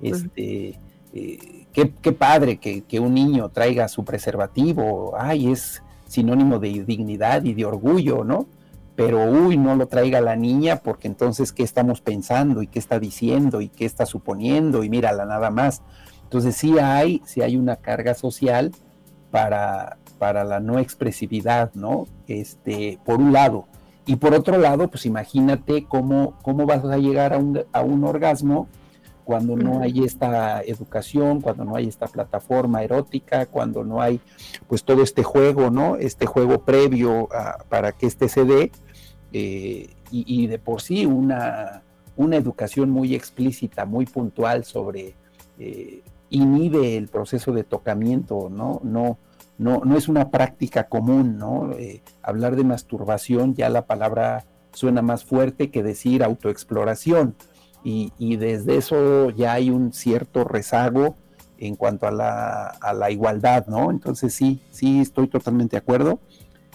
Este, 0.00 0.78
eh, 1.14 1.66
qué, 1.72 2.12
padre 2.12 2.58
que, 2.58 3.00
un 3.00 3.14
niño 3.14 3.48
traiga 3.48 3.88
su 3.88 4.04
preservativo, 4.04 5.14
ay, 5.18 5.50
es 5.50 5.82
sinónimo 6.06 6.58
de 6.58 6.84
dignidad 6.84 7.44
y 7.44 7.54
de 7.54 7.64
orgullo, 7.64 8.24
¿no? 8.24 8.46
Pero, 8.94 9.24
uy, 9.24 9.56
no 9.56 9.74
lo 9.74 9.86
traiga 9.86 10.20
la 10.20 10.36
niña 10.36 10.76
porque 10.76 11.08
entonces, 11.08 11.52
¿qué 11.52 11.62
estamos 11.62 12.02
pensando 12.02 12.62
y 12.62 12.66
qué 12.66 12.78
está 12.78 12.98
diciendo 13.00 13.62
y 13.62 13.68
qué 13.68 13.86
está 13.86 14.04
suponiendo? 14.04 14.84
Y 14.84 14.90
mírala 14.90 15.24
nada 15.24 15.50
más. 15.50 15.82
Entonces 16.24 16.56
sí 16.56 16.78
hay, 16.78 17.22
sí 17.24 17.40
hay 17.40 17.56
una 17.56 17.76
carga 17.76 18.14
social 18.14 18.72
para, 19.30 19.96
para 20.18 20.44
la 20.44 20.60
no 20.60 20.78
expresividad, 20.78 21.72
¿no? 21.74 22.06
Este, 22.26 22.98
por 23.04 23.18
un 23.18 23.32
lado. 23.32 23.66
Y 24.06 24.16
por 24.16 24.34
otro 24.34 24.58
lado, 24.58 24.88
pues 24.88 25.06
imagínate 25.06 25.84
cómo, 25.84 26.34
cómo 26.42 26.66
vas 26.66 26.84
a 26.84 26.98
llegar 26.98 27.32
a 27.32 27.38
un, 27.38 27.64
a 27.72 27.82
un 27.82 28.04
orgasmo 28.04 28.68
cuando 29.24 29.56
no 29.56 29.80
hay 29.80 30.02
esta 30.04 30.62
educación, 30.62 31.40
cuando 31.40 31.64
no 31.64 31.76
hay 31.76 31.88
esta 31.88 32.06
plataforma 32.06 32.82
erótica, 32.82 33.46
cuando 33.46 33.84
no 33.84 34.00
hay 34.00 34.20
pues 34.66 34.84
todo 34.84 35.02
este 35.02 35.22
juego, 35.22 35.70
¿no? 35.70 35.96
Este 35.96 36.26
juego 36.26 36.64
previo 36.64 37.28
para 37.68 37.92
que 37.92 38.06
este 38.06 38.28
se 38.28 38.44
dé 38.44 38.72
eh, 39.32 39.90
y, 40.10 40.46
de 40.46 40.58
por 40.58 40.82
sí 40.82 41.06
una, 41.06 41.82
una 42.16 42.36
educación 42.36 42.90
muy 42.90 43.14
explícita, 43.14 43.86
muy 43.86 44.04
puntual 44.04 44.64
sobre 44.64 45.14
eh, 45.58 46.02
inhibe 46.28 46.96
el 46.96 47.08
proceso 47.08 47.52
de 47.52 47.64
tocamiento, 47.64 48.48
¿no? 48.50 48.80
No, 48.82 49.18
no, 49.58 49.82
no 49.84 49.96
es 49.96 50.08
una 50.08 50.30
práctica 50.30 50.88
común, 50.88 51.38
¿no? 51.38 51.72
Eh, 51.72 52.02
hablar 52.22 52.56
de 52.56 52.64
masturbación, 52.64 53.54
ya 53.54 53.68
la 53.68 53.86
palabra 53.86 54.44
suena 54.72 55.02
más 55.02 55.24
fuerte 55.24 55.70
que 55.70 55.82
decir 55.82 56.22
autoexploración 56.22 57.36
y, 57.84 58.36
desde 58.36 58.76
eso 58.76 59.30
ya 59.30 59.54
hay 59.54 59.70
un 59.70 59.92
cierto 59.92 60.44
rezago 60.44 61.16
en 61.58 61.76
cuanto 61.76 62.06
a 62.06 62.12
la, 62.12 63.10
igualdad, 63.10 63.66
¿no? 63.66 63.90
Entonces 63.90 64.34
sí, 64.34 64.60
sí 64.70 65.00
estoy 65.00 65.28
totalmente 65.28 65.76
de 65.76 65.78
acuerdo. 65.78 66.20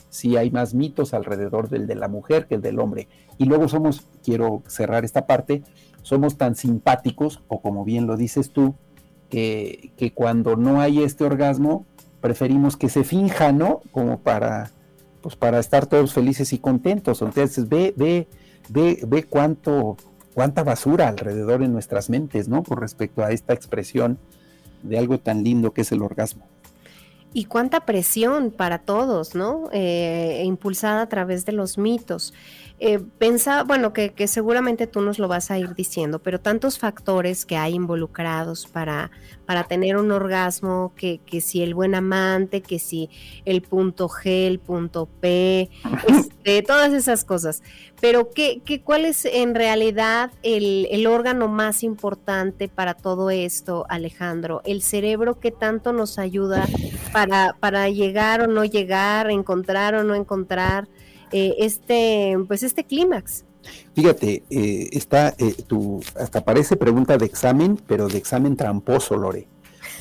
Sí 0.10 0.38
hay 0.38 0.52
más 0.52 0.74
mitos 0.74 1.14
alrededor 1.14 1.70
del 1.70 1.88
de 1.88 1.96
la 1.96 2.08
mujer 2.08 2.48
que 2.48 2.56
el 2.56 2.62
del 2.62 2.80
hombre. 2.80 3.08
Y 3.38 3.46
luego 3.46 3.68
somos, 3.68 4.08
quiero 4.24 4.64
cerrar 4.68 5.06
esta 5.06 5.28
parte, 5.28 5.64
somos 6.02 6.38
tan 6.38 6.56
simpáticos, 6.56 7.44
o 7.48 7.62
como 7.62 7.84
bien 7.84 8.08
lo 8.08 8.18
dices 8.18 8.52
tú, 8.52 8.76
que, 9.30 9.92
que 9.98 10.14
cuando 10.14 10.56
no 10.56 10.80
hay 10.80 11.04
este 11.04 11.26
orgasmo, 11.26 11.86
preferimos 12.22 12.78
que 12.78 12.90
se 12.90 13.04
finja, 13.04 13.52
¿no? 13.52 13.82
Como 13.92 14.20
para, 14.20 14.72
pues 15.22 15.36
para 15.36 15.60
estar 15.60 15.86
todos 15.86 16.14
felices 16.14 16.54
y 16.54 16.60
contentos. 16.60 17.22
Entonces 17.22 17.68
ve, 17.70 17.94
ve, 17.96 18.28
ve, 18.70 19.00
ve 19.08 19.24
cuánto 19.24 19.98
cuánta 20.38 20.64
basura 20.64 21.08
alrededor 21.08 21.64
en 21.64 21.74
nuestras 21.74 22.12
mentes, 22.12 22.48
¿no? 22.48 22.62
Con 22.62 22.78
respecto 22.78 23.24
a 23.24 23.32
esta 23.32 23.54
expresión 23.54 24.20
de 24.84 25.00
algo 25.00 25.18
tan 25.18 25.44
lindo 25.44 25.74
que 25.74 25.82
es 25.82 25.92
el 25.92 26.04
orgasmo. 26.04 26.46
Y 27.34 27.46
cuánta 27.46 27.88
presión 27.88 28.52
para 28.52 28.78
todos, 28.78 29.34
¿no? 29.34 29.68
Eh, 29.74 30.44
impulsada 30.46 31.02
a 31.02 31.10
través 31.10 31.44
de 31.46 31.54
los 31.54 31.80
mitos. 31.80 32.36
Eh, 32.80 33.00
pensaba, 33.00 33.64
bueno, 33.64 33.92
que, 33.92 34.14
seguramente 34.28 34.86
tú 34.86 35.02
nos 35.02 35.18
lo 35.18 35.28
vas 35.28 35.50
a 35.50 35.58
ir 35.58 35.74
diciendo, 35.74 36.20
pero 36.20 36.40
tantos 36.40 36.78
factores 36.78 37.44
que 37.44 37.58
hay 37.58 37.74
involucrados 37.74 38.68
para, 38.68 39.10
para 39.48 39.64
tener 39.64 39.98
un 39.98 40.12
orgasmo, 40.12 40.94
que, 40.96 41.20
que, 41.26 41.42
si 41.42 41.64
el 41.64 41.74
buen 41.74 41.96
amante, 41.96 42.62
que 42.62 42.78
si 42.78 43.10
el 43.46 43.64
punto 43.64 44.08
G, 44.08 44.46
el 44.46 44.60
punto 44.60 45.08
P, 45.20 45.72
este, 46.08 46.62
todas 46.62 46.94
esas 46.94 47.26
cosas. 47.26 47.64
Pero 48.00 48.30
¿qué, 48.30 48.62
qué, 48.64 48.82
¿cuál 48.82 49.06
es 49.06 49.26
en 49.26 49.56
realidad 49.56 50.32
el, 50.44 50.88
el, 50.92 51.08
órgano 51.08 51.48
más 51.48 51.82
importante 51.82 52.68
para 52.68 52.94
todo 52.94 53.32
esto, 53.32 53.88
Alejandro? 53.90 54.62
El 54.66 54.84
cerebro 54.84 55.40
que 55.40 55.50
tanto 55.50 55.94
nos 55.94 56.20
ayuda 56.20 56.68
para, 57.12 57.56
para 57.60 57.90
llegar 57.90 58.42
o 58.42 58.48
no 58.48 58.64
llegar, 58.66 59.32
encontrar 59.32 59.96
o 59.96 60.04
no 60.04 60.14
encontrar. 60.14 60.88
Eh, 61.32 61.56
este, 61.60 62.38
pues 62.48 62.64
este 62.64 62.84
clímax. 62.84 63.44
Fíjate, 63.94 64.44
eh, 64.50 64.90
está, 64.92 65.34
eh, 65.38 65.56
tu, 65.66 66.02
hasta 66.20 66.44
parece 66.44 66.76
pregunta 66.76 67.18
de 67.18 67.26
examen, 67.26 67.80
pero 67.88 68.08
de 68.08 68.18
examen 68.18 68.56
tramposo, 68.56 69.18
Lore. 69.18 69.48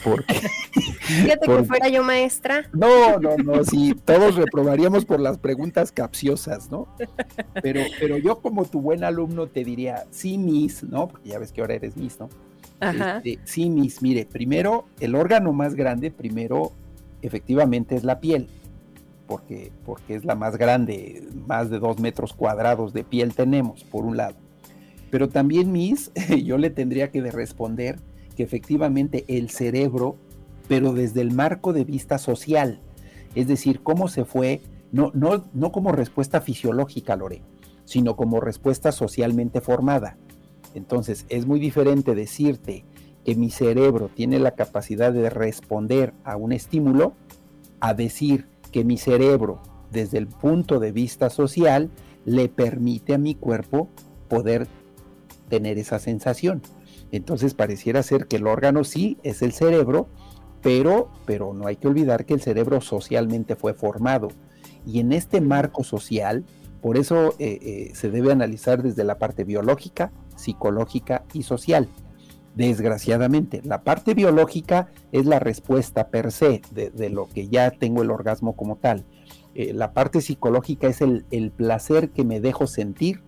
Porque, 0.04 0.34
Fíjate 1.00 1.46
que 1.46 1.64
fuera 1.64 1.88
yo 1.88 2.04
maestra. 2.04 2.68
No, 2.72 3.18
no, 3.18 3.36
no, 3.38 3.64
sí, 3.64 3.94
todos 4.04 4.36
reprobaríamos 4.36 5.04
por 5.04 5.18
las 5.20 5.38
preguntas 5.38 5.90
capciosas, 5.90 6.70
¿no? 6.70 6.86
Pero, 7.62 7.80
pero 7.98 8.18
yo 8.18 8.40
como 8.40 8.66
tu 8.66 8.80
buen 8.80 9.02
alumno 9.02 9.48
te 9.48 9.64
diría, 9.64 10.04
sí, 10.10 10.38
Miss, 10.38 10.84
¿no? 10.84 11.08
Porque 11.08 11.30
ya 11.30 11.38
ves 11.38 11.52
que 11.52 11.60
ahora 11.60 11.74
eres 11.74 11.96
Miss, 11.96 12.20
¿no? 12.20 12.28
Ajá. 12.78 13.16
Este, 13.16 13.40
sí, 13.44 13.70
Miss, 13.70 14.02
mire, 14.02 14.26
primero, 14.26 14.84
el 15.00 15.14
órgano 15.14 15.52
más 15.52 15.74
grande, 15.74 16.10
primero, 16.10 16.72
efectivamente 17.22 17.96
es 17.96 18.04
la 18.04 18.20
piel, 18.20 18.48
porque, 19.26 19.72
porque 19.84 20.14
es 20.14 20.24
la 20.24 20.34
más 20.34 20.56
grande, 20.56 21.26
más 21.46 21.70
de 21.70 21.78
dos 21.78 21.98
metros 21.98 22.32
cuadrados 22.32 22.92
de 22.92 23.04
piel 23.04 23.34
tenemos, 23.34 23.84
por 23.84 24.04
un 24.04 24.16
lado. 24.16 24.36
Pero 25.10 25.28
también, 25.28 25.72
Miss, 25.72 26.10
yo 26.44 26.58
le 26.58 26.70
tendría 26.70 27.10
que 27.10 27.22
responder 27.30 27.98
que 28.36 28.42
efectivamente 28.42 29.24
el 29.28 29.50
cerebro, 29.50 30.16
pero 30.68 30.92
desde 30.92 31.22
el 31.22 31.32
marco 31.32 31.72
de 31.72 31.84
vista 31.84 32.18
social, 32.18 32.80
es 33.34 33.48
decir, 33.48 33.82
cómo 33.82 34.08
se 34.08 34.24
fue, 34.24 34.60
no, 34.92 35.10
no, 35.14 35.44
no 35.52 35.72
como 35.72 35.92
respuesta 35.92 36.40
fisiológica, 36.40 37.16
Lore, 37.16 37.42
sino 37.84 38.16
como 38.16 38.40
respuesta 38.40 38.92
socialmente 38.92 39.60
formada. 39.60 40.16
Entonces, 40.74 41.24
es 41.28 41.46
muy 41.46 41.58
diferente 41.58 42.14
decirte 42.14 42.84
que 43.24 43.34
mi 43.34 43.50
cerebro 43.50 44.10
tiene 44.14 44.38
la 44.38 44.52
capacidad 44.52 45.12
de 45.12 45.30
responder 45.30 46.12
a 46.24 46.36
un 46.36 46.52
estímulo 46.52 47.14
a 47.80 47.94
decir 47.94 48.46
que 48.66 48.84
mi 48.84 48.98
cerebro, 48.98 49.60
desde 49.90 50.18
el 50.18 50.26
punto 50.26 50.80
de 50.80 50.92
vista 50.92 51.30
social, 51.30 51.90
le 52.24 52.48
permite 52.48 53.14
a 53.14 53.18
mi 53.18 53.34
cuerpo 53.34 53.88
poder 54.28 54.66
tener 55.48 55.78
esa 55.78 55.98
sensación. 55.98 56.62
Entonces 57.12 57.54
pareciera 57.54 58.02
ser 58.02 58.26
que 58.26 58.36
el 58.36 58.46
órgano 58.46 58.84
sí 58.84 59.18
es 59.22 59.42
el 59.42 59.52
cerebro, 59.52 60.08
pero, 60.62 61.10
pero 61.24 61.54
no 61.54 61.66
hay 61.66 61.76
que 61.76 61.88
olvidar 61.88 62.26
que 62.26 62.34
el 62.34 62.40
cerebro 62.40 62.80
socialmente 62.80 63.54
fue 63.56 63.74
formado. 63.74 64.28
Y 64.84 65.00
en 65.00 65.12
este 65.12 65.40
marco 65.40 65.84
social, 65.84 66.44
por 66.80 66.96
eso 66.96 67.34
eh, 67.38 67.58
eh, 67.62 67.90
se 67.94 68.10
debe 68.10 68.32
analizar 68.32 68.82
desde 68.82 69.04
la 69.04 69.18
parte 69.18 69.44
biológica, 69.44 70.12
psicológica 70.36 71.24
y 71.32 71.42
social. 71.42 71.88
Desgraciadamente, 72.56 73.60
la 73.64 73.82
parte 73.82 74.14
biológica 74.14 74.88
es 75.12 75.26
la 75.26 75.38
respuesta 75.38 76.08
per 76.08 76.32
se 76.32 76.62
de, 76.70 77.10
lo 77.10 77.28
que 77.28 77.48
ya 77.48 77.70
tengo 77.70 78.02
el 78.02 78.10
orgasmo 78.10 78.56
como 78.56 78.76
tal. 78.76 79.04
Eh, 79.54 79.74
la 79.74 79.92
parte 79.92 80.22
psicológica 80.22 80.88
es 80.88 81.02
el, 81.02 81.26
el 81.30 81.50
placer 81.50 82.08
que 82.10 82.24
me 82.24 82.40
dejo 82.40 82.66
sentir 82.66 83.20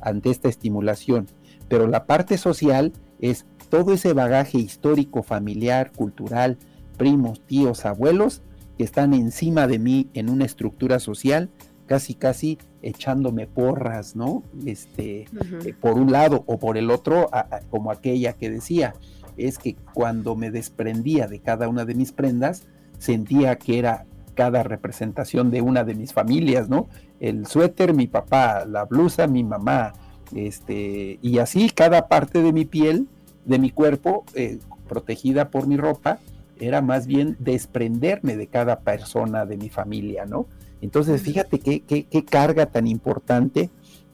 ante 0.00 0.30
esta 0.30 0.48
estimulación, 0.48 1.26
pero 1.68 1.88
la 1.88 2.06
parte 2.06 2.38
social 2.38 2.92
es 3.18 3.44
todo 3.70 3.92
ese 3.92 4.12
bagaje 4.12 4.58
histórico, 4.58 5.24
familiar, 5.24 5.90
cultural, 5.90 6.56
primos, 6.96 7.40
tíos, 7.40 7.84
abuelos, 7.86 8.42
que 8.78 8.84
están 8.84 9.14
encima 9.14 9.66
de 9.66 9.80
mí 9.80 10.10
en 10.14 10.30
una 10.30 10.44
estructura 10.44 11.00
social, 11.00 11.50
casi 11.86 12.14
casi 12.14 12.58
echándome 12.86 13.46
porras, 13.46 14.14
¿no? 14.14 14.42
Este, 14.64 15.26
eh, 15.64 15.74
por 15.80 15.94
un 15.94 16.12
lado 16.12 16.44
o 16.46 16.58
por 16.58 16.76
el 16.78 16.90
otro, 16.90 17.28
como 17.70 17.90
aquella 17.90 18.34
que 18.34 18.48
decía, 18.48 18.94
es 19.36 19.58
que 19.58 19.76
cuando 19.92 20.36
me 20.36 20.50
desprendía 20.50 21.26
de 21.26 21.40
cada 21.40 21.68
una 21.68 21.84
de 21.84 21.94
mis 21.94 22.12
prendas, 22.12 22.62
sentía 22.98 23.56
que 23.56 23.78
era 23.78 24.06
cada 24.34 24.62
representación 24.62 25.50
de 25.50 25.62
una 25.62 25.82
de 25.82 25.94
mis 25.94 26.12
familias, 26.12 26.68
¿no? 26.68 26.88
El 27.20 27.46
suéter, 27.46 27.92
mi 27.92 28.06
papá, 28.06 28.64
la 28.66 28.84
blusa, 28.84 29.26
mi 29.26 29.42
mamá, 29.42 29.94
este, 30.34 31.18
y 31.22 31.38
así 31.38 31.70
cada 31.70 32.08
parte 32.08 32.42
de 32.42 32.52
mi 32.52 32.64
piel, 32.64 33.08
de 33.44 33.58
mi 33.58 33.70
cuerpo, 33.70 34.24
eh, 34.34 34.58
protegida 34.88 35.50
por 35.50 35.66
mi 35.66 35.76
ropa, 35.76 36.18
era 36.58 36.82
más 36.82 37.06
bien 37.06 37.36
desprenderme 37.38 38.36
de 38.36 38.46
cada 38.46 38.80
persona 38.80 39.44
de 39.44 39.56
mi 39.56 39.68
familia, 39.70 40.24
¿no? 40.24 40.46
Entonces, 40.86 41.20
fíjate 41.20 41.58
qué, 41.58 41.82
qué, 41.82 42.24
carga 42.24 42.66
tan 42.66 42.86
importante 42.86 43.70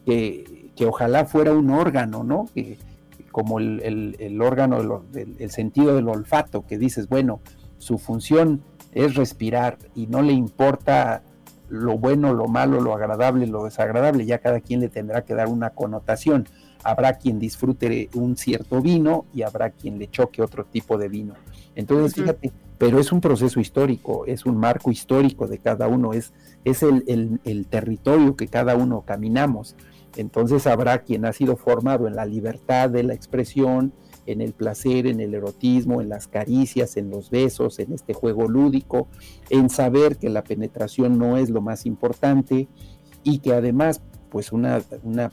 que, 0.07 0.73
que, 0.75 0.87
ojalá 0.87 1.27
fuera 1.27 1.53
un 1.53 1.69
órgano, 1.69 2.25
¿no? 2.25 2.49
Que, 2.55 2.79
como 3.31 3.59
el, 3.59 4.17
el, 4.19 4.41
órgano, 4.41 5.05
del, 5.13 5.37
el 5.39 5.51
sentido 5.51 5.95
del 5.95 6.09
olfato, 6.09 6.65
que 6.67 6.79
dices, 6.79 7.11
bueno, 7.11 7.41
su 7.77 7.99
función 7.99 8.63
es 8.93 9.17
respirar 9.17 9.77
y 9.95 10.07
no 10.07 10.23
le 10.23 10.33
importa 10.33 11.23
lo 11.69 11.99
bueno, 11.99 12.33
lo 12.33 12.47
malo, 12.47 12.81
lo 12.81 12.95
agradable, 12.95 13.47
lo 13.47 13.65
desagradable, 13.65 14.25
ya 14.25 14.39
cada 14.39 14.61
quien 14.61 14.81
le 14.81 14.89
tendrá 14.89 15.27
que 15.27 15.35
dar 15.35 15.49
una 15.49 15.71
connotación. 15.71 16.49
Habrá 16.85 17.19
quien 17.19 17.39
disfrute 17.39 18.09
un 18.15 18.39
cierto 18.39 18.81
vino 18.81 19.27
y 19.35 19.43
habrá 19.43 19.69
quien 19.69 19.99
le 19.99 20.09
choque 20.09 20.41
otro 20.41 20.65
tipo 20.65 20.97
de 20.97 21.09
vino. 21.09 21.35
Entonces, 21.75 22.15
fíjate, 22.15 22.51
pero 22.83 22.99
es 22.99 23.13
un 23.13 23.21
proceso 23.21 23.61
histórico, 23.61 24.27
es 24.27 24.45
un 24.45 24.57
marco 24.57 24.91
histórico 24.91 25.47
de 25.47 25.59
cada 25.59 25.87
uno, 25.87 26.15
es, 26.15 26.33
es 26.65 26.83
el, 26.83 27.39
el 27.45 27.67
territorio 27.69 28.35
que 28.35 28.49
cada 28.49 28.75
uno 28.75 29.03
caminamos. 29.03 29.77
Entonces 30.17 30.67
habrá 30.67 31.05
quien 31.05 31.25
ha 31.25 31.33
sido 31.33 31.55
formado 31.55 32.09
en 32.09 32.17
la 32.17 32.27
libertad 32.27 32.91
de 32.91 33.05
la 33.05 33.15
expresión, 33.15 33.93
en 34.27 34.41
el 34.41 34.53
placer, 34.53 35.07
en 35.07 35.21
el 35.21 35.33
erotismo, 35.33 36.01
en 36.01 36.09
las 36.09 36.27
caricias, 36.27 36.97
en 36.97 37.09
los 37.09 37.31
besos, 37.31 37.79
en 37.79 37.93
este 37.93 38.15
juego 38.15 38.49
lúdico, 38.49 39.07
en 39.49 39.71
saber 39.71 40.17
que 40.17 40.29
la 40.29 40.43
penetración 40.43 41.19
no 41.19 41.37
es 41.37 41.51
lo 41.51 41.61
más 41.61 41.87
importante 41.87 42.67
y 43.23 43.39
que 43.39 43.53
además, 43.53 44.03
pues 44.29 44.51
una, 44.51 44.83
una 45.05 45.31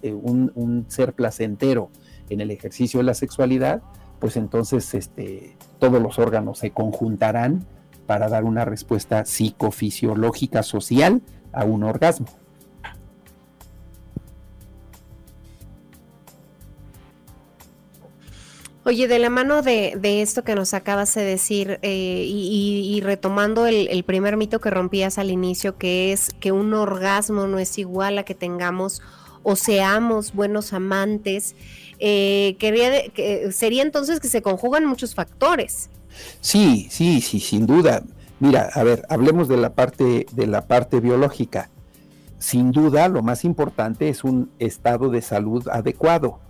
eh, 0.00 0.14
un, 0.14 0.86
ser 0.88 1.12
placentero 1.12 1.90
en 2.30 2.40
el 2.40 2.50
ejercicio 2.50 3.00
de 3.00 3.04
la 3.04 3.12
sexualidad, 3.12 3.82
pues 4.18 4.36
entonces 4.36 4.94
este, 4.94 5.56
todos 5.78 6.02
los 6.02 6.18
órganos 6.18 6.58
se 6.58 6.70
conjuntarán 6.70 7.66
para 8.06 8.28
dar 8.28 8.44
una 8.44 8.64
respuesta 8.64 9.24
psicofisiológica 9.24 10.62
social 10.62 11.22
a 11.52 11.64
un 11.64 11.82
orgasmo. 11.82 12.28
Oye, 18.88 19.08
de 19.08 19.18
la 19.18 19.30
mano 19.30 19.62
de, 19.62 19.98
esto 20.22 20.44
que 20.44 20.54
nos 20.54 20.72
acabas 20.72 21.12
de 21.16 21.24
decir 21.24 21.80
eh, 21.82 22.24
y, 22.24 23.00
retomando 23.02 23.66
el, 23.66 24.04
primer 24.04 24.36
mito 24.36 24.60
que 24.60 24.70
rompías 24.70 25.18
al 25.18 25.32
inicio, 25.32 25.76
que 25.76 26.12
es 26.12 26.30
que 26.38 26.52
un 26.52 26.72
orgasmo 26.72 27.48
no 27.48 27.58
es 27.58 27.78
igual 27.78 28.16
a 28.16 28.22
que 28.22 28.36
tengamos 28.36 29.02
o 29.42 29.56
seamos 29.56 30.32
buenos 30.32 30.72
amantes, 30.72 31.56
eh, 31.98 32.56
quería 32.58 33.08
que, 33.08 33.52
sería 33.52 33.82
entonces 33.82 34.20
que 34.20 34.28
se 34.28 34.42
conjugan 34.42 34.86
muchos 34.86 35.14
factores. 35.14 35.90
Sí, 36.40 36.88
sí, 36.90 37.20
sí, 37.20 37.40
sin 37.40 37.66
duda. 37.66 38.02
Mira, 38.40 38.70
a 38.74 38.82
ver, 38.82 39.04
hablemos 39.08 39.48
de 39.48 39.56
la 39.56 39.74
parte 39.74 40.26
de 40.32 40.46
la 40.46 40.66
parte 40.66 41.00
biológica. 41.00 41.70
Sin 42.38 42.70
duda, 42.70 43.08
lo 43.08 43.22
más 43.22 43.44
importante 43.44 44.08
es 44.08 44.24
un 44.24 44.50
estado 44.58 45.08
de 45.08 45.22
salud 45.22 45.66
adecuado 45.68 46.40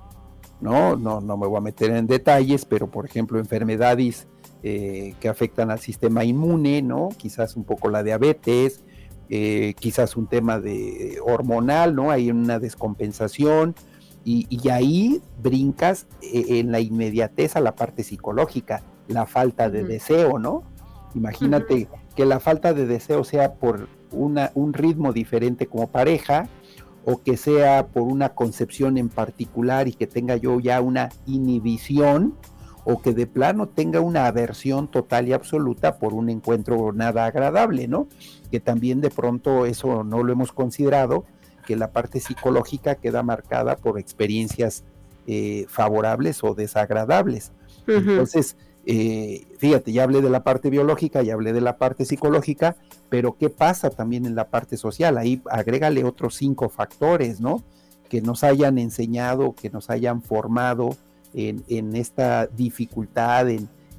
¿no? 0.61 0.97
No, 0.97 1.21
no 1.21 1.37
me 1.37 1.47
voy 1.47 1.59
a 1.59 1.61
meter 1.61 1.91
en 1.91 2.07
detalles, 2.07 2.65
pero 2.65 2.89
por 2.89 3.07
ejemplo, 3.07 3.39
enfermedades 3.39 4.27
eh, 4.63 5.15
que 5.21 5.29
afectan 5.29 5.71
al 5.71 5.81
sistema 5.81 6.25
inmune, 6.25 6.83
¿no? 6.83 7.11
Quizás 7.17 7.57
un 7.57 7.65
poco 7.65 7.91
la 7.91 8.03
diabetes, 8.03 8.83
eh, 9.29 9.75
quizás 9.79 10.17
un 10.17 10.27
tema 10.27 10.61
de 10.61 11.19
hormonal, 11.25 11.95
¿no? 11.95 12.11
Hay 12.11 12.31
una 12.31 12.59
descompensación 12.59 13.75
y, 14.29 14.69
ahí 14.71 15.23
brincas 15.41 16.09
eh, 16.21 16.59
en 16.59 16.73
la 16.73 16.81
inmediatez 16.81 17.55
a 17.55 17.61
la 17.61 17.77
parte 17.77 18.03
psicológica, 18.03 18.83
la 19.07 19.25
falta 19.25 19.71
de 19.71 19.85
deseo, 19.85 20.41
¿no? 20.41 20.65
Imagínate 21.15 21.89
que 22.17 22.27
la 22.27 22.41
falta 22.41 22.75
de 22.75 22.87
deseo 22.87 23.23
sea 23.23 23.55
por 23.55 23.89
una, 24.11 24.51
un 24.55 24.73
ritmo 24.73 25.13
diferente 25.13 25.69
como 25.69 25.87
pareja, 25.87 26.49
o 27.05 27.23
que 27.23 27.37
sea 27.37 27.87
por 27.87 28.03
una 28.03 28.31
concepción 28.31 28.99
en 28.99 29.09
particular 29.09 29.87
y 29.87 29.93
que 29.93 30.09
tenga 30.09 30.35
yo 30.35 30.59
ya 30.59 30.81
una 30.81 31.11
inhibición 31.25 32.35
o 32.85 33.01
que 33.01 33.15
de 33.15 33.29
plano 33.29 33.69
tenga 33.69 34.01
una 34.01 34.27
aversión 34.27 34.89
total 34.89 35.29
y 35.29 35.33
absoluta 35.33 35.99
por 35.99 36.15
un 36.15 36.31
encuentro 36.31 36.93
nada 36.93 37.27
agradable, 37.27 37.87
¿no? 37.87 38.09
Que 38.51 38.59
también 38.59 39.01
de 39.01 39.11
pronto 39.11 39.67
eso 39.67 40.03
no 40.03 40.25
lo 40.25 40.33
hemos 40.33 40.51
considerado, 40.51 41.25
que 41.67 41.77
la 41.77 41.91
parte 41.91 42.21
psicológica 42.21 42.95
queda 42.95 43.23
marcada 43.23 43.77
por 43.77 43.99
experiencias 43.99 44.85
eh, 45.27 45.67
favorables 45.69 46.43
o 46.43 46.55
desagradables. 46.55 47.53
Entonces, 47.87 48.57
eh, 48.87 49.45
fíjate, 49.59 49.93
ya 49.93 50.05
hablé 50.05 50.23
de 50.23 50.31
la 50.31 50.45
parte 50.45 50.71
biológica, 50.71 51.23
ya 51.23 51.35
hablé 51.35 51.53
de 51.53 51.61
la 51.61 51.77
parte 51.77 52.05
psicológica, 52.05 52.77
pero 53.09 53.37
¿qué 53.37 53.51
pasa 53.51 53.91
también 53.91 54.27
en 54.27 54.37
la 54.37 54.49
parte 54.49 54.77
social? 54.77 55.19
Ahí 55.19 55.43
agrégale 55.51 56.05
otros 56.05 56.37
cinco 56.37 56.69
factores, 56.69 57.41
¿no? 57.41 57.63
Que 58.09 58.23
nos 58.23 58.45
hayan 58.45 58.79
enseñado, 58.79 59.55
que 59.55 59.71
nos 59.71 59.91
hayan 59.91 60.23
formado 60.23 60.97
en, 61.35 61.97
esta 61.97 62.47
dificultad, 62.47 63.49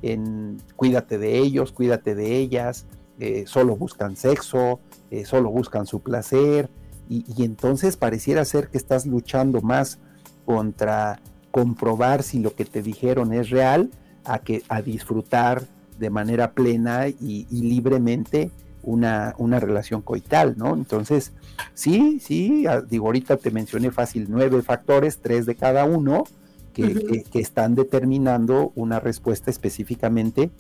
en, 0.02 0.58
cuídate 0.76 1.18
de 1.18 1.38
ellos, 1.38 1.72
cuídate 1.72 2.16
de 2.16 2.38
ellas, 2.38 2.86
eh, 3.20 3.44
solo 3.46 3.76
buscan 3.76 4.16
sexo, 4.16 4.80
eh, 5.12 5.26
solo 5.26 5.50
buscan 5.50 5.86
su 5.86 6.00
placer, 6.00 6.70
y, 7.10 7.26
y 7.36 7.44
entonces 7.44 7.98
pareciera 7.98 8.46
ser 8.46 8.70
que 8.70 8.78
estás 8.78 9.06
luchando 9.06 9.62
más 9.62 10.00
contra 10.46 11.20
comprobar 11.52 12.24
si 12.24 12.40
lo 12.40 12.56
que 12.56 12.66
te 12.66 12.82
dijeron 12.82 13.34
es 13.34 13.50
real, 13.50 13.90
a, 14.26 14.40
que, 14.40 14.64
a 14.70 14.82
disfrutar 14.82 15.64
de 15.98 16.10
manera 16.10 16.52
plena 16.52 17.08
y, 17.08 17.48
libremente 17.50 18.52
una, 18.84 19.34
una, 19.38 19.60
relación 19.60 20.02
coital, 20.02 20.54
¿no? 20.58 20.76
Entonces, 20.76 21.34
sí, 21.74 22.20
sí, 22.22 22.66
digo, 22.90 23.08
ahorita 23.08 23.38
te 23.38 23.52
mencioné 23.52 23.92
fácil 23.92 24.28
nueve 24.30 24.62
factores, 24.62 25.20
tres 25.20 25.46
de 25.46 25.56
cada 25.56 25.86
uno, 25.86 26.26
que, 26.74 27.26
están 27.34 27.74
determinando 27.74 28.72
una 28.76 29.00
respuesta 29.00 29.50
específicamente 29.50 30.52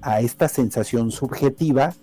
a 0.00 0.20
esta 0.20 0.48
sensación 0.48 1.10
subjetiva 1.10 1.94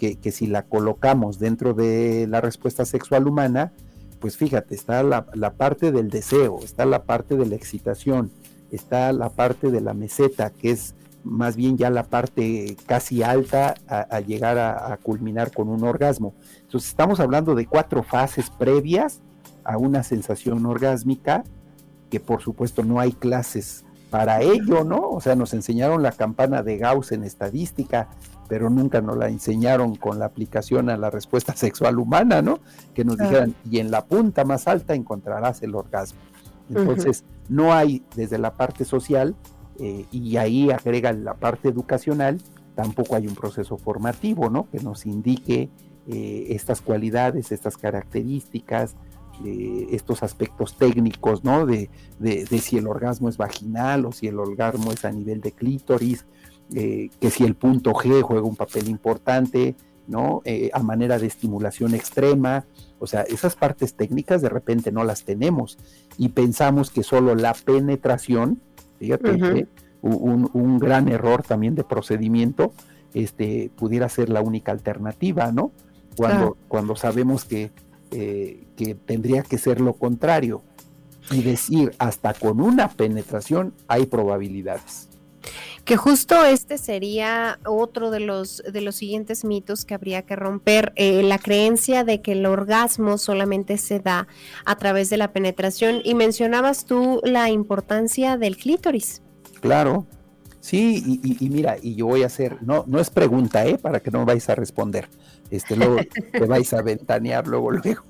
que, 0.00 0.32
si 0.32 0.46
la 0.46 0.62
colocamos 0.62 1.38
dentro 1.38 1.74
de 1.74 2.26
la 2.26 2.40
respuesta 2.40 2.84
sexual 2.84 3.28
humana, 3.28 3.72
pues 4.18 4.36
fíjate, 4.36 4.74
está 4.74 5.02
la, 5.02 5.26
la, 5.34 5.54
parte 5.54 5.92
del 5.92 6.08
deseo, 6.08 6.58
está 6.62 6.86
la 6.86 7.04
parte 7.04 7.36
de 7.36 7.46
la 7.46 7.54
excitación, 7.54 8.30
está 8.70 9.12
la 9.12 9.30
parte 9.30 9.70
de 9.70 9.80
la 9.80 9.94
meseta, 9.94 10.50
que 10.50 10.70
es 10.70 10.94
más 11.22 11.56
bien 11.56 11.76
ya 11.76 11.90
la 11.90 12.04
parte 12.04 12.76
casi 12.86 13.22
alta 13.22 13.74
a, 13.88 14.20
llegar 14.20 14.58
a, 14.58 14.96
culminar 14.96 15.52
con 15.52 15.68
un 15.68 15.84
orgasmo. 15.84 16.34
Entonces 16.62 16.90
estamos 16.90 17.20
hablando 17.20 17.54
de 17.54 17.66
cuatro 17.66 18.02
fases 18.02 18.50
previas 18.50 19.20
a 19.64 19.76
una 19.76 20.02
sensación 20.02 20.64
orgásmica, 20.64 21.44
que 22.10 22.20
por 22.20 22.40
supuesto 22.40 22.82
no 22.84 23.00
hay 23.00 23.12
clases 23.12 23.84
para 24.10 24.40
ello, 24.40 24.82
¿no? 24.82 25.10
O 25.10 25.20
sea, 25.20 25.36
nos 25.36 25.54
enseñaron 25.54 26.02
la 26.02 26.12
campana 26.12 26.62
de 26.62 26.78
Gauss 26.78 27.12
en 27.12 27.22
estadística, 27.22 28.08
pero 28.50 28.68
nunca 28.68 29.00
nos 29.00 29.16
la 29.16 29.28
enseñaron 29.28 29.94
con 29.94 30.18
la 30.18 30.24
aplicación 30.24 30.90
a 30.90 30.96
la 30.96 31.08
respuesta 31.08 31.54
sexual 31.54 32.00
humana, 32.00 32.42
¿no? 32.42 32.58
Que 32.94 33.04
nos 33.04 33.16
dijeran, 33.16 33.54
y 33.70 33.78
en 33.78 33.92
la 33.92 34.04
punta 34.04 34.44
más 34.44 34.66
alta 34.66 34.94
encontrarás 34.94 35.62
el 35.62 35.76
orgasmo. 35.76 36.18
Entonces, 36.68 37.22
no 37.48 37.72
hay 37.72 38.02
desde 38.16 38.38
la 38.38 38.56
parte 38.56 38.84
social 38.84 39.36
eh, 39.78 40.04
y 40.10 40.36
ahí 40.36 40.72
agrega 40.72 41.12
la 41.12 41.34
parte 41.34 41.68
educacional, 41.68 42.40
tampoco 42.74 43.14
hay 43.14 43.28
un 43.28 43.36
proceso 43.36 43.78
formativo, 43.78 44.50
¿no? 44.50 44.68
Que 44.68 44.80
nos 44.80 45.06
indique 45.06 45.70
eh, 46.08 46.46
estas 46.48 46.80
cualidades, 46.80 47.52
estas 47.52 47.76
características, 47.76 48.96
eh, 49.44 49.86
estos 49.92 50.24
aspectos 50.24 50.76
técnicos, 50.76 51.44
¿no? 51.44 51.66
De, 51.66 51.88
de, 52.18 52.46
si 52.58 52.78
el 52.78 52.88
orgasmo 52.88 53.28
es 53.28 53.36
vaginal 53.36 54.06
o 54.06 54.10
si 54.12 54.26
el 54.26 54.40
orgasmo 54.40 54.90
es 54.90 55.04
a 55.04 55.12
nivel 55.12 55.40
de 55.40 55.52
clítoris, 55.52 56.26
que 56.72 57.30
si 57.30 57.44
el 57.44 57.54
punto 57.54 57.92
G 57.92 58.22
juega 58.22 58.46
un 58.46 58.56
papel 58.56 58.88
importante, 58.88 59.74
¿no? 60.06 60.42
a 60.72 60.82
manera 60.82 61.18
de 61.18 61.26
estimulación 61.26 61.94
extrema, 61.94 62.64
o 62.98 63.06
sea, 63.06 63.22
esas 63.22 63.56
partes 63.56 63.94
técnicas 63.94 64.42
de 64.42 64.48
repente 64.48 64.92
no 64.92 65.04
las 65.04 65.24
tenemos 65.24 65.78
y 66.18 66.28
pensamos 66.30 66.90
que 66.90 67.02
solo 67.02 67.34
la 67.34 67.54
penetración 67.54 68.60
Fíjate 69.00 69.66
un, 70.02 70.78
gran 70.78 71.08
error 71.08 71.42
también 71.42 71.74
de 71.74 71.84
procedimiento 71.84 72.72
este, 73.14 73.70
pudiera 73.76 74.08
ser 74.10 74.28
la 74.28 74.42
única 74.42 74.72
alternativa, 74.72 75.50
¿no? 75.52 75.72
Cuando, 76.16 76.56
cuando 76.68 76.96
sabemos 76.96 77.46
que, 77.46 77.70
eh, 78.10 78.66
que 78.76 78.94
tendría 78.94 79.42
que 79.42 79.56
ser 79.56 79.80
lo 79.80 79.94
contrario 79.94 80.62
y 81.30 81.42
decir 81.42 81.92
hasta 81.98 82.34
con 82.34 82.60
una 82.60 82.88
penetración 82.90 83.72
hay 83.88 84.04
probabilidades. 84.04 85.08
Que 85.84 85.96
justo 85.96 86.44
este 86.44 86.78
sería 86.78 87.58
otro 87.64 88.10
de 88.10 88.20
los, 88.20 88.62
de 88.70 88.80
los 88.80 88.96
siguientes 88.96 89.44
mitos 89.44 89.84
que 89.84 89.94
habría 89.94 90.22
que 90.22 90.36
romper, 90.36 90.92
eh, 90.96 91.22
la 91.22 91.38
creencia 91.38 92.04
de 92.04 92.20
que 92.20 92.32
el 92.32 92.46
orgasmo 92.46 93.18
solamente 93.18 93.78
se 93.78 94.00
da 94.00 94.28
a 94.64 94.76
través 94.76 95.10
de 95.10 95.16
la 95.16 95.32
penetración. 95.32 96.00
Y 96.04 96.14
mencionabas 96.14 96.84
tú 96.84 97.20
la 97.24 97.50
importancia 97.50 98.36
del 98.36 98.56
clítoris. 98.56 99.22
Claro, 99.60 100.06
sí, 100.60 101.20
y, 101.22 101.48
mira, 101.48 101.76
y 101.80 101.94
yo 101.94 102.06
voy 102.06 102.22
a 102.22 102.26
hacer, 102.26 102.62
no, 102.62 102.84
no 102.86 103.00
es 103.00 103.10
pregunta, 103.10 103.66
¿eh? 103.66 103.78
Para 103.78 104.00
que 104.00 104.10
no 104.10 104.24
vais 104.24 104.48
a 104.48 104.54
responder. 104.54 105.08
Este, 105.50 105.76
luego 105.76 105.96
te 106.32 106.44
vais 106.46 106.72
a 106.72 106.82
ventanear 106.82 107.46
luego, 107.46 107.70
luego. 107.72 108.02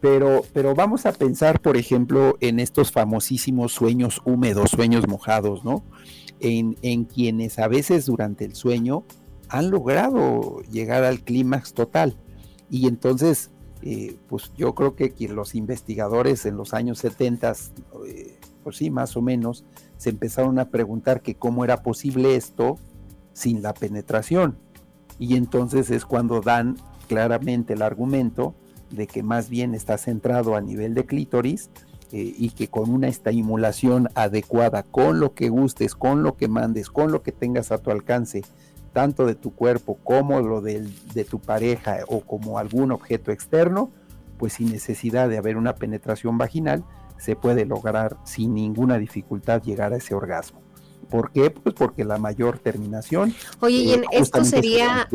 Pero, 0.00 0.44
pero 0.52 0.74
vamos 0.74 1.06
a 1.06 1.12
pensar, 1.12 1.60
por 1.60 1.76
ejemplo, 1.76 2.36
en 2.40 2.58
estos 2.60 2.90
famosísimos 2.90 3.72
sueños 3.72 4.20
húmedos, 4.24 4.70
sueños 4.70 5.06
mojados, 5.06 5.64
¿no? 5.64 5.84
En, 6.40 7.04
quienes 7.04 7.58
a 7.58 7.68
veces 7.68 8.06
durante 8.06 8.44
el 8.44 8.54
sueño 8.54 9.04
han 9.48 9.70
logrado 9.70 10.62
llegar 10.70 11.04
al 11.04 11.20
clímax 11.20 11.72
total. 11.72 12.16
Y 12.70 12.86
entonces, 12.86 13.50
eh, 13.82 14.16
pues 14.28 14.52
yo 14.56 14.74
creo 14.74 14.94
que 14.94 15.14
los 15.28 15.54
investigadores 15.54 16.44
en 16.46 16.56
los 16.56 16.74
años 16.74 16.98
70, 16.98 17.52
eh, 18.06 18.38
pues 18.62 18.76
sí, 18.76 18.90
más 18.90 19.16
o 19.16 19.22
menos, 19.22 19.64
se 19.96 20.10
empezaron 20.10 20.58
a 20.58 20.68
preguntar 20.68 21.22
que 21.22 21.34
cómo 21.34 21.64
era 21.64 21.82
posible 21.82 22.36
esto 22.36 22.78
sin 23.32 23.62
la 23.62 23.74
penetración. 23.74 24.56
Y 25.18 25.36
entonces 25.36 25.90
es 25.90 26.04
cuando 26.04 26.40
dan 26.40 26.76
claramente 27.08 27.72
el 27.72 27.82
argumento 27.82 28.54
de 28.90 29.06
que 29.06 29.22
más 29.22 29.48
bien 29.48 29.74
está 29.74 29.98
centrado 29.98 30.54
a 30.54 30.60
nivel 30.60 30.94
de 30.94 31.04
clítoris 31.04 31.70
eh, 32.12 32.34
y 32.36 32.50
que 32.50 32.68
con 32.68 32.90
una 32.90 33.08
estimulación 33.08 34.08
adecuada, 34.14 34.82
con 34.82 35.20
lo 35.20 35.34
que 35.34 35.48
gustes, 35.48 35.94
con 35.94 36.22
lo 36.22 36.36
que 36.36 36.48
mandes, 36.48 36.90
con 36.90 37.12
lo 37.12 37.22
que 37.22 37.32
tengas 37.32 37.72
a 37.72 37.78
tu 37.78 37.90
alcance, 37.90 38.42
tanto 38.92 39.26
de 39.26 39.34
tu 39.34 39.54
cuerpo 39.54 39.98
como 40.02 40.40
lo 40.40 40.60
de, 40.60 40.88
de 41.14 41.24
tu 41.24 41.38
pareja 41.38 41.98
o 42.08 42.20
como 42.20 42.58
algún 42.58 42.92
objeto 42.92 43.30
externo, 43.30 43.90
pues 44.38 44.54
sin 44.54 44.70
necesidad 44.70 45.28
de 45.28 45.38
haber 45.38 45.56
una 45.56 45.74
penetración 45.74 46.38
vaginal, 46.38 46.84
se 47.18 47.36
puede 47.36 47.66
lograr 47.66 48.16
sin 48.24 48.54
ninguna 48.54 48.98
dificultad 48.98 49.62
llegar 49.62 49.92
a 49.92 49.96
ese 49.96 50.14
orgasmo. 50.14 50.62
¿Por 51.10 51.32
qué? 51.32 51.50
Pues 51.50 51.74
porque 51.74 52.04
la 52.04 52.18
mayor 52.18 52.58
terminación. 52.58 53.34
Oye, 53.60 53.76
y 53.76 53.92
en 53.92 54.04
esto 54.12 54.44
sería. 54.44 55.08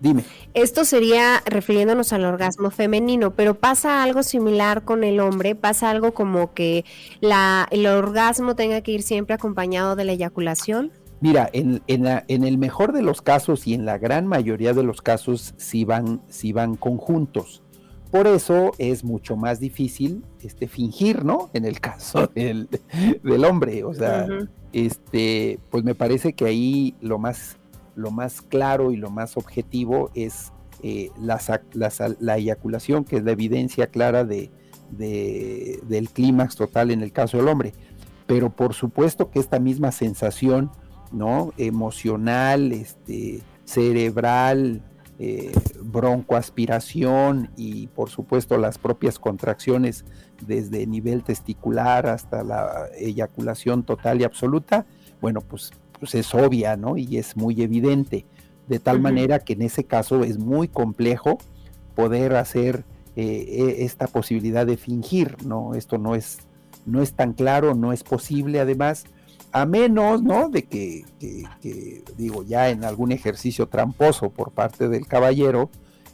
Dime. 0.00 0.24
Esto 0.54 0.84
sería 0.84 1.42
refiriéndonos 1.44 2.12
al 2.12 2.24
orgasmo 2.24 2.70
femenino, 2.70 3.34
pero 3.34 3.54
pasa 3.54 4.02
algo 4.02 4.22
similar 4.22 4.84
con 4.84 5.02
el 5.02 5.18
hombre, 5.18 5.56
pasa 5.56 5.90
algo 5.90 6.14
como 6.14 6.54
que 6.54 6.84
la, 7.20 7.66
el 7.70 7.86
orgasmo 7.86 8.54
tenga 8.54 8.80
que 8.80 8.92
ir 8.92 9.02
siempre 9.02 9.34
acompañado 9.34 9.96
de 9.96 10.04
la 10.04 10.12
eyaculación. 10.12 10.92
Mira, 11.20 11.50
en, 11.52 11.82
en, 11.88 12.44
el 12.44 12.58
mejor 12.58 12.92
de 12.92 13.02
los 13.02 13.22
casos 13.22 13.66
y 13.66 13.74
en 13.74 13.84
la 13.84 13.98
gran 13.98 14.28
mayoría 14.28 14.72
de 14.72 14.84
los 14.84 15.02
casos 15.02 15.52
sí 15.56 15.84
van, 15.84 16.22
sí 16.28 16.52
van 16.52 16.76
conjuntos. 16.76 17.62
Por 18.12 18.28
eso 18.28 18.70
es 18.78 19.02
mucho 19.02 19.36
más 19.36 19.58
difícil 19.58 20.22
este, 20.42 20.68
fingir, 20.68 21.24
¿no? 21.24 21.50
En 21.54 21.64
el 21.64 21.80
caso 21.80 22.28
del, 22.34 22.68
del 23.24 23.44
hombre. 23.44 23.82
O 23.82 23.92
sea, 23.94 24.28
este, 24.72 25.58
pues 25.70 25.82
me 25.82 25.96
parece 25.96 26.34
que 26.34 26.44
ahí 26.44 26.94
lo 27.00 27.18
más 27.18 27.58
lo 27.98 28.12
más 28.12 28.40
claro 28.42 28.92
y 28.92 28.96
lo 28.96 29.10
más 29.10 29.36
objetivo 29.36 30.10
es 30.14 30.52
eh, 30.82 31.10
la, 31.20 32.36
eyaculación, 32.36 33.04
que 33.04 33.16
es 33.16 33.24
la 33.24 33.32
evidencia 33.32 33.88
clara 33.88 34.24
de, 34.24 34.50
del 34.90 36.08
clímax 36.10 36.54
total 36.54 36.92
en 36.92 37.02
el 37.02 37.12
caso 37.12 37.36
del 37.36 37.48
hombre. 37.48 37.72
Pero 38.26 38.50
por 38.50 38.74
supuesto 38.74 39.30
que 39.30 39.40
esta 39.40 39.58
misma 39.58 39.90
sensación 39.90 40.70
¿no? 41.10 41.52
emocional, 41.56 42.70
este, 42.72 43.40
cerebral, 43.64 44.82
eh, 45.18 45.50
broncoaspiración 45.82 47.50
y 47.56 47.88
por 47.88 48.10
supuesto 48.10 48.56
las 48.56 48.78
propias 48.78 49.18
contracciones 49.18 50.04
desde 50.46 50.86
nivel 50.86 51.24
testicular 51.24 52.06
hasta 52.06 52.44
la 52.44 52.86
eyaculación 52.96 53.82
total 53.82 54.20
y 54.20 54.24
absoluta, 54.24 54.86
bueno, 55.20 55.40
pues 55.40 55.72
pues 55.98 56.14
es 56.14 56.34
obvia, 56.34 56.76
¿no? 56.76 56.96
Y 56.96 57.18
es 57.18 57.36
muy 57.36 57.60
evidente, 57.62 58.24
de 58.68 58.78
tal 58.78 59.00
manera 59.00 59.38
que 59.38 59.54
en 59.54 59.62
ese 59.62 59.84
caso 59.84 60.22
es 60.22 60.38
muy 60.38 60.68
complejo 60.68 61.38
poder 61.94 62.36
hacer 62.36 62.84
eh, 63.16 63.74
e, 63.78 63.84
esta 63.84 64.06
posibilidad 64.06 64.66
de 64.66 64.76
fingir, 64.76 65.36
¿no? 65.44 65.74
Esto 65.74 65.98
no 65.98 66.14
es, 66.14 66.38
no 66.86 67.02
es 67.02 67.14
tan 67.14 67.32
claro, 67.32 67.74
no 67.74 67.92
es 67.92 68.04
posible 68.04 68.60
además, 68.60 69.04
a 69.52 69.66
menos, 69.66 70.22
¿no? 70.22 70.48
De 70.50 70.64
que, 70.64 71.04
digo, 72.16 72.44
ya 72.44 72.68
en 72.70 72.84
algún 72.84 73.12
ejercicio 73.12 73.66
tramposo 73.66 74.30
por 74.30 74.52
parte 74.52 74.88
del 74.88 75.06
caballero, 75.06 75.70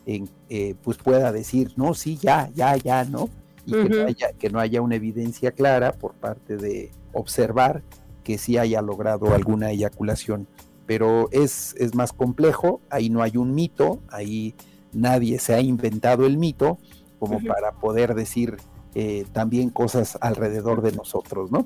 en, 0.07 0.29
eh, 0.49 0.75
pues 0.83 0.99
pueda 0.99 1.33
decir, 1.33 1.73
no, 1.77 1.95
sí, 1.95 2.17
ya, 2.17 2.51
ya, 2.55 2.77
ya, 2.77 3.05
¿no? 3.05 3.29
Y 3.67 3.73
que, 3.73 3.89
no 3.89 4.07
haya, 4.07 4.33
que 4.39 4.51
no 4.51 4.61
haya 4.61 4.83
una 4.83 4.97
evidencia 4.97 5.51
clara 5.51 5.93
por 5.93 6.15
parte 6.15 6.57
de 6.57 6.91
observar 7.13 7.83
que 8.25 8.39
sí 8.39 8.59
haya 8.59 8.83
logrado 8.83 9.33
alguna 9.35 9.71
eyaculación. 9.71 10.49
Pero 10.87 11.29
es, 11.31 11.75
es 11.79 11.95
más 11.95 12.13
complejo, 12.13 12.81
ahí 12.91 13.09
no 13.09 13.23
hay 13.23 13.37
un 13.37 13.55
mito, 13.55 14.01
ahí 14.11 14.55
nadie 14.93 15.39
se 15.39 15.55
ha 15.55 15.61
inventado 15.61 16.27
el 16.27 16.37
mito 16.37 16.79
como 17.19 17.41
para 17.43 17.73
poder 17.73 18.15
decir 18.15 18.57
eh, 18.95 19.25
también 19.33 19.71
cosas 19.71 20.19
alrededor 20.21 20.83
de 20.83 20.93
nosotros, 20.93 21.51
¿no? 21.51 21.65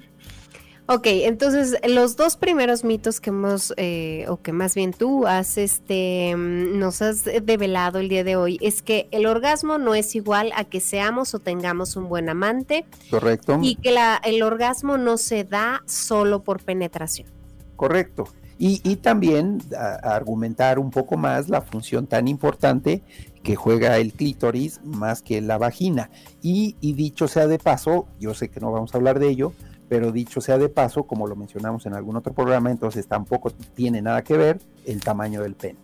Ok, 0.90 1.04
entonces 1.04 1.76
los 1.86 2.16
dos 2.16 2.36
primeros 2.36 2.82
mitos 2.82 3.20
que 3.20 3.28
hemos, 3.28 3.74
eh, 3.76 4.24
o 4.28 4.40
que 4.40 4.52
más 4.52 4.74
bien 4.74 4.94
tú 4.94 5.26
has, 5.26 5.58
este, 5.58 6.34
mm, 6.34 6.78
nos 6.78 7.02
has 7.02 7.24
develado 7.24 7.98
el 7.98 8.08
día 8.08 8.24
de 8.24 8.36
hoy, 8.36 8.56
es 8.62 8.80
que 8.80 9.06
el 9.10 9.26
orgasmo 9.26 9.76
no 9.76 9.94
es 9.94 10.14
igual 10.14 10.50
a 10.56 10.64
que 10.64 10.80
seamos 10.80 11.34
o 11.34 11.40
tengamos 11.40 11.94
un 11.96 12.08
buen 12.08 12.30
amante. 12.30 12.86
Correcto. 13.10 13.58
Y 13.60 13.74
que 13.74 13.92
la, 13.92 14.18
el 14.24 14.42
orgasmo 14.42 14.96
no 14.96 15.18
se 15.18 15.44
da 15.44 15.82
solo 15.84 16.42
por 16.42 16.62
penetración. 16.62 17.28
Correcto. 17.76 18.26
Y, 18.58 18.80
y 18.82 18.96
también 18.96 19.58
argumentar 20.02 20.78
un 20.78 20.90
poco 20.90 21.18
más 21.18 21.50
la 21.50 21.60
función 21.60 22.06
tan 22.06 22.28
importante 22.28 23.02
que 23.42 23.56
juega 23.56 23.98
el 23.98 24.14
clítoris 24.14 24.80
más 24.84 25.20
que 25.20 25.42
la 25.42 25.58
vagina. 25.58 26.08
Y, 26.40 26.76
y 26.80 26.94
dicho 26.94 27.28
sea 27.28 27.46
de 27.46 27.58
paso, 27.58 28.08
yo 28.18 28.32
sé 28.32 28.48
que 28.48 28.58
no 28.58 28.72
vamos 28.72 28.94
a 28.94 28.96
hablar 28.96 29.18
de 29.18 29.28
ello, 29.28 29.52
pero 29.88 30.12
dicho 30.12 30.40
sea 30.40 30.58
de 30.58 30.68
paso, 30.68 31.04
como 31.04 31.26
lo 31.26 31.36
mencionamos 31.36 31.86
en 31.86 31.94
algún 31.94 32.16
otro 32.16 32.32
programa, 32.32 32.70
entonces 32.70 33.06
tampoco 33.06 33.50
tiene 33.50 34.02
nada 34.02 34.22
que 34.22 34.36
ver 34.36 34.60
el 34.84 35.00
tamaño 35.00 35.42
del 35.42 35.54
pene. 35.54 35.78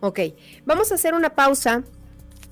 Ok, 0.00 0.20
vamos 0.66 0.92
a 0.92 0.96
hacer 0.96 1.14
una 1.14 1.30
pausa 1.30 1.82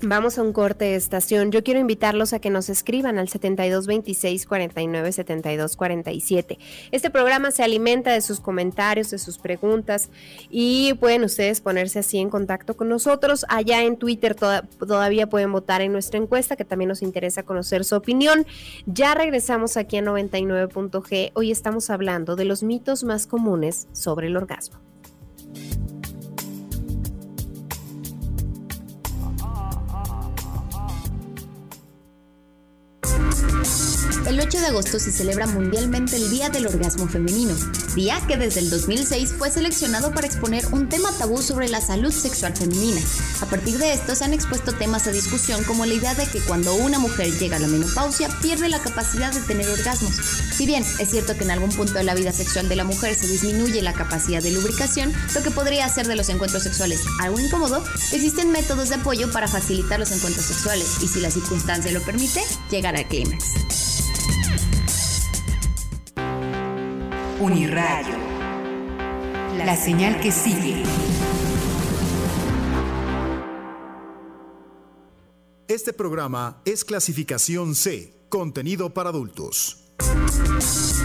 Vamos 0.05 0.37
a 0.37 0.43
un 0.43 0.53
corte 0.53 0.87
de 0.87 0.97
estación. 0.97 1.53
Yo 1.53 1.62
quiero 1.62 1.79
invitarlos 1.79 2.33
a 2.33 2.41
que 2.41 2.51
nos 2.51 2.69
escriban 2.69 3.21
al 3.21 3.29
7226 3.29 4.47
49 4.47 5.12
72 5.12 5.77
47. 5.77 6.59
Este 6.91 7.09
programa 7.09 7.53
se 7.53 7.62
alimenta 7.62 8.11
de 8.11 8.21
sus 8.21 8.41
comentarios, 8.41 9.11
de 9.11 9.19
sus 9.19 9.38
preguntas 9.38 10.11
y 10.51 10.95
pueden 10.95 11.23
ustedes 11.23 11.61
ponerse 11.61 12.01
así 12.01 12.19
en 12.19 12.31
contacto 12.31 12.77
con 12.77 12.88
nosotros. 12.88 13.47
Allá 13.49 13.85
en 13.85 13.97
Twitter 13.97 14.35
todavía 14.35 15.29
pueden 15.29 15.53
votar 15.53 15.83
en 15.83 15.93
nuestra 15.93 16.19
encuesta, 16.19 16.57
que 16.57 16.65
también 16.65 16.88
nos 16.88 17.03
interesa 17.03 17.45
conocer 17.45 17.85
su 17.85 17.95
opinión. 17.95 18.45
Ya 18.87 19.15
regresamos 19.15 19.77
aquí 19.77 19.99
a 19.99 20.03
99.g. 20.03 21.31
Hoy 21.35 21.53
estamos 21.53 21.91
hablando 21.91 22.35
de 22.35 22.45
los 22.45 22.65
mitos 22.65 23.05
más 23.05 23.29
comunes 23.29 23.87
sobre 23.93 24.27
el 24.27 24.37
orgasmo. 24.37 24.81
El 34.26 34.40
8 34.40 34.61
de 34.61 34.66
agosto 34.66 34.98
se 34.98 35.11
celebra 35.11 35.46
mundialmente 35.46 36.16
el 36.16 36.31
Día 36.31 36.48
del 36.48 36.66
Orgasmo 36.66 37.09
Femenino, 37.09 37.55
día 37.94 38.18
que 38.26 38.37
desde 38.37 38.61
el 38.61 38.70
2006 38.70 39.35
fue 39.37 39.50
seleccionado 39.50 40.12
para 40.12 40.26
exponer 40.26 40.64
un 40.72 40.88
tema 40.88 41.11
tabú 41.18 41.42
sobre 41.42 41.68
la 41.68 41.81
salud 41.81 42.12
sexual 42.12 42.57
femenina. 42.57 43.00
A 43.40 43.46
partir 43.46 43.78
de 43.78 43.92
esto 43.92 44.14
se 44.14 44.24
han 44.24 44.33
expuesto 44.33 44.72
temas 44.72 45.07
a 45.07 45.12
discusión 45.12 45.64
como 45.64 45.87
la 45.87 45.94
idea 45.94 46.14
de 46.14 46.26
que 46.26 46.40
cuando 46.40 46.74
una 46.74 46.98
mujer 46.98 47.31
llega 47.38 47.57
a 47.57 47.61
la 47.61 47.66
menopausia 47.66 48.28
pierde 48.40 48.68
la 48.68 48.78
capacidad 48.78 49.35
de 49.35 49.40
tener 49.40 49.68
orgasmos. 49.68 50.14
Si 50.14 50.66
bien 50.66 50.85
es 50.98 51.11
cierto 51.11 51.37
que 51.37 51.44
en 51.44 51.50
algún 51.50 51.70
punto 51.70 51.94
de 51.94 52.05
la 52.05 52.14
vida 52.14 52.33
sexual 52.33 52.68
de 52.68 52.76
la 52.76 52.85
mujer 52.85 53.14
se 53.14 53.26
disminuye 53.26 53.83
la 53.83 53.92
capacidad 53.92 54.42
de 54.42 54.52
lubricación, 54.52 55.12
lo 55.35 55.42
que 55.42 55.50
podría 55.50 55.85
hacer 55.85 56.07
de 56.07 56.16
los 56.16 56.28
encuentros 56.28 56.62
sexuales 56.62 57.02
algo 57.20 57.40
incómodo, 57.40 57.85
existen 58.12 58.50
métodos 58.50 58.88
de 58.88 58.94
apoyo 58.94 59.31
para 59.33 59.48
facilitar 59.48 59.98
los 59.98 60.12
encuentros 60.12 60.46
sexuales 60.46 61.02
y 61.02 61.09
si 61.09 61.20
la 61.20 61.31
circunstancia 61.31 61.92
lo 61.92 62.00
permite, 62.02 62.40
llegar 62.70 62.96
al 62.96 63.09
clímax. 63.38 64.11
Uniradio. 67.40 68.16
La 69.59 69.77
señal 69.77 70.21
que 70.21 70.33
sigue. 70.33 70.83
Este 75.68 75.92
programa 75.92 76.61
es 76.64 76.85
clasificación 76.85 77.75
C, 77.75 78.14
contenido 78.29 78.92
para 78.92 79.11
adultos. 79.11 79.82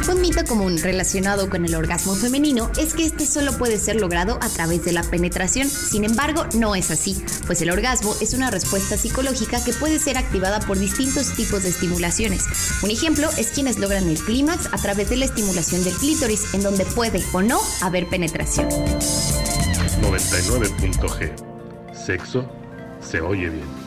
Un 0.09 0.21
mito 0.21 0.45
común 0.45 0.77
relacionado 0.77 1.49
con 1.49 1.65
el 1.65 1.75
orgasmo 1.75 2.15
femenino 2.15 2.71
es 2.77 2.93
que 2.93 3.05
este 3.05 3.25
solo 3.25 3.57
puede 3.57 3.77
ser 3.77 3.97
logrado 3.97 4.39
a 4.41 4.47
través 4.47 4.85
de 4.85 4.93
la 4.93 5.03
penetración. 5.03 5.67
Sin 5.67 6.05
embargo, 6.05 6.45
no 6.55 6.75
es 6.75 6.91
así, 6.91 7.21
pues 7.45 7.61
el 7.61 7.71
orgasmo 7.71 8.15
es 8.21 8.33
una 8.33 8.49
respuesta 8.49 8.95
psicológica 8.97 9.61
que 9.63 9.73
puede 9.73 9.99
ser 9.99 10.17
activada 10.17 10.61
por 10.61 10.79
distintos 10.79 11.35
tipos 11.35 11.63
de 11.63 11.69
estimulaciones. 11.69 12.45
Un 12.83 12.91
ejemplo 12.91 13.29
es 13.37 13.51
quienes 13.51 13.79
logran 13.79 14.07
el 14.07 14.17
clímax 14.17 14.69
a 14.71 14.77
través 14.77 15.09
de 15.09 15.17
la 15.17 15.25
estimulación 15.25 15.83
del 15.83 15.95
clítoris, 15.95 16.53
en 16.53 16.63
donde 16.63 16.85
puede 16.85 17.21
o 17.33 17.41
no 17.41 17.59
haber 17.81 18.07
penetración. 18.07 18.69
99.g. 18.69 21.33
Sexo 21.93 22.49
se 23.01 23.19
oye 23.19 23.49
bien. 23.49 23.86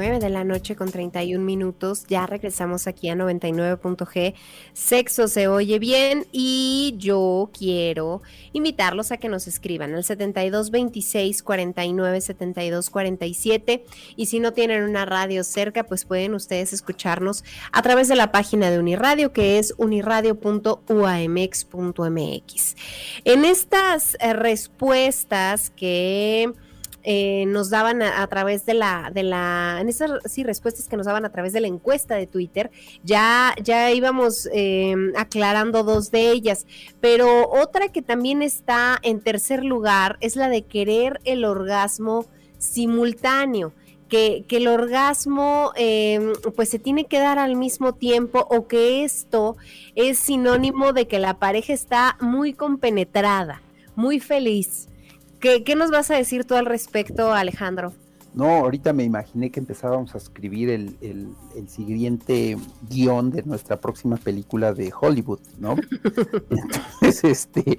9 0.00 0.18
de 0.18 0.30
la 0.30 0.44
noche 0.44 0.76
con 0.76 0.90
31 0.90 1.44
minutos. 1.44 2.06
Ya 2.08 2.26
regresamos 2.26 2.86
aquí 2.86 3.10
a 3.10 3.14
99.g. 3.14 4.32
Sexo 4.72 5.28
se 5.28 5.46
oye 5.46 5.78
bien 5.78 6.26
y 6.32 6.94
yo 6.96 7.50
quiero 7.52 8.22
invitarlos 8.54 9.12
a 9.12 9.18
que 9.18 9.28
nos 9.28 9.46
escriban 9.46 9.94
al 9.94 10.02
7226 10.02 11.42
49 11.42 12.20
72 12.22 12.88
47 12.88 13.84
y 14.16 14.24
si 14.24 14.40
no 14.40 14.54
tienen 14.54 14.84
una 14.84 15.04
radio 15.04 15.44
cerca, 15.44 15.84
pues 15.84 16.06
pueden 16.06 16.32
ustedes 16.32 16.72
escucharnos 16.72 17.44
a 17.70 17.82
través 17.82 18.08
de 18.08 18.16
la 18.16 18.32
página 18.32 18.70
de 18.70 18.78
Uniradio 18.78 19.34
que 19.34 19.58
es 19.58 19.74
uniradio.uamx.mx. 19.76 22.76
En 23.26 23.44
estas 23.44 24.16
eh, 24.18 24.32
respuestas 24.32 25.68
que 25.68 26.54
eh, 27.02 27.44
nos 27.46 27.70
daban 27.70 28.02
a, 28.02 28.26
través 28.26 28.66
de 28.66 28.74
la, 28.74 29.10
de 29.12 29.22
la, 29.22 29.78
en 29.80 29.88
esas 29.88 30.10
sí, 30.26 30.44
respuestas 30.44 30.86
que 30.86 30.96
nos 30.96 31.06
daban 31.06 31.24
a 31.24 31.30
través 31.32 31.52
de 31.52 31.60
la 31.60 31.66
encuesta 31.66 32.14
de 32.14 32.26
Twitter, 32.26 32.70
ya, 33.02 33.54
ya 33.62 33.90
íbamos 33.90 34.48
eh, 34.52 34.94
aclarando 35.16 35.82
dos 35.82 36.10
de 36.10 36.30
ellas, 36.30 36.66
pero 37.00 37.48
otra 37.50 37.88
que 37.88 38.02
también 38.02 38.42
está 38.42 38.98
en 39.02 39.20
tercer 39.20 39.64
lugar 39.64 40.18
es 40.20 40.36
la 40.36 40.48
de 40.48 40.62
querer 40.62 41.20
el 41.24 41.44
orgasmo 41.44 42.26
simultáneo. 42.58 43.72
Que, 44.08 44.44
que, 44.48 44.56
el 44.56 44.66
orgasmo 44.66 45.70
em, 45.76 46.32
pues 46.56 46.68
se 46.68 46.80
tiene 46.80 47.04
que 47.04 47.20
dar 47.20 47.38
al 47.38 47.54
mismo 47.54 47.94
tiempo 47.94 48.44
o 48.50 48.66
que 48.66 49.04
esto 49.04 49.56
es 49.94 50.18
sinónimo 50.18 50.92
de 50.92 51.06
que 51.06 51.20
la 51.20 51.38
pareja 51.38 51.72
está 51.72 52.16
muy 52.20 52.52
compenetrada, 52.52 53.62
muy 53.94 54.18
feliz. 54.18 54.89
¿Qué, 55.40 55.74
nos 55.74 55.90
vas 55.90 56.10
a 56.10 56.16
decir 56.16 56.44
tú 56.44 56.54
al 56.54 56.66
respecto, 56.66 57.32
Alejandro? 57.32 57.92
No, 58.34 58.44
ahorita 58.44 58.92
me 58.92 59.04
imaginé 59.04 59.50
que 59.50 59.58
empezábamos 59.58 60.14
a 60.14 60.18
escribir 60.18 60.68
el, 60.70 61.34
siguiente 61.66 62.56
guion 62.88 63.30
de 63.30 63.42
nuestra 63.42 63.80
próxima 63.80 64.16
película 64.18 64.72
de 64.72 64.92
Hollywood, 64.98 65.40
¿no? 65.58 65.76
Entonces, 67.00 67.24
este, 67.24 67.78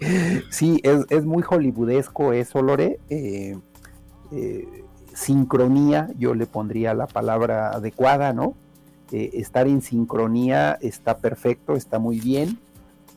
sí, 0.50 0.82
es, 0.84 1.24
muy 1.24 1.44
hollywoodesco 1.44 2.34
eso, 2.34 2.62
Lore. 2.62 3.00
Eh, 3.10 3.58
eh, 4.32 4.84
sincronía, 5.14 6.10
yo 6.18 6.34
le 6.34 6.48
pondría 6.48 6.94
la 6.94 7.08
palabra 7.08 7.70
adecuada, 7.70 8.34
¿no? 8.34 8.56
Eh, 9.12 9.30
estar 9.34 9.68
en 9.68 9.82
sincronía 9.82 10.78
está 10.82 11.18
perfecto, 11.20 11.76
está 11.76 12.00
muy 12.00 12.20
bien 12.20 12.58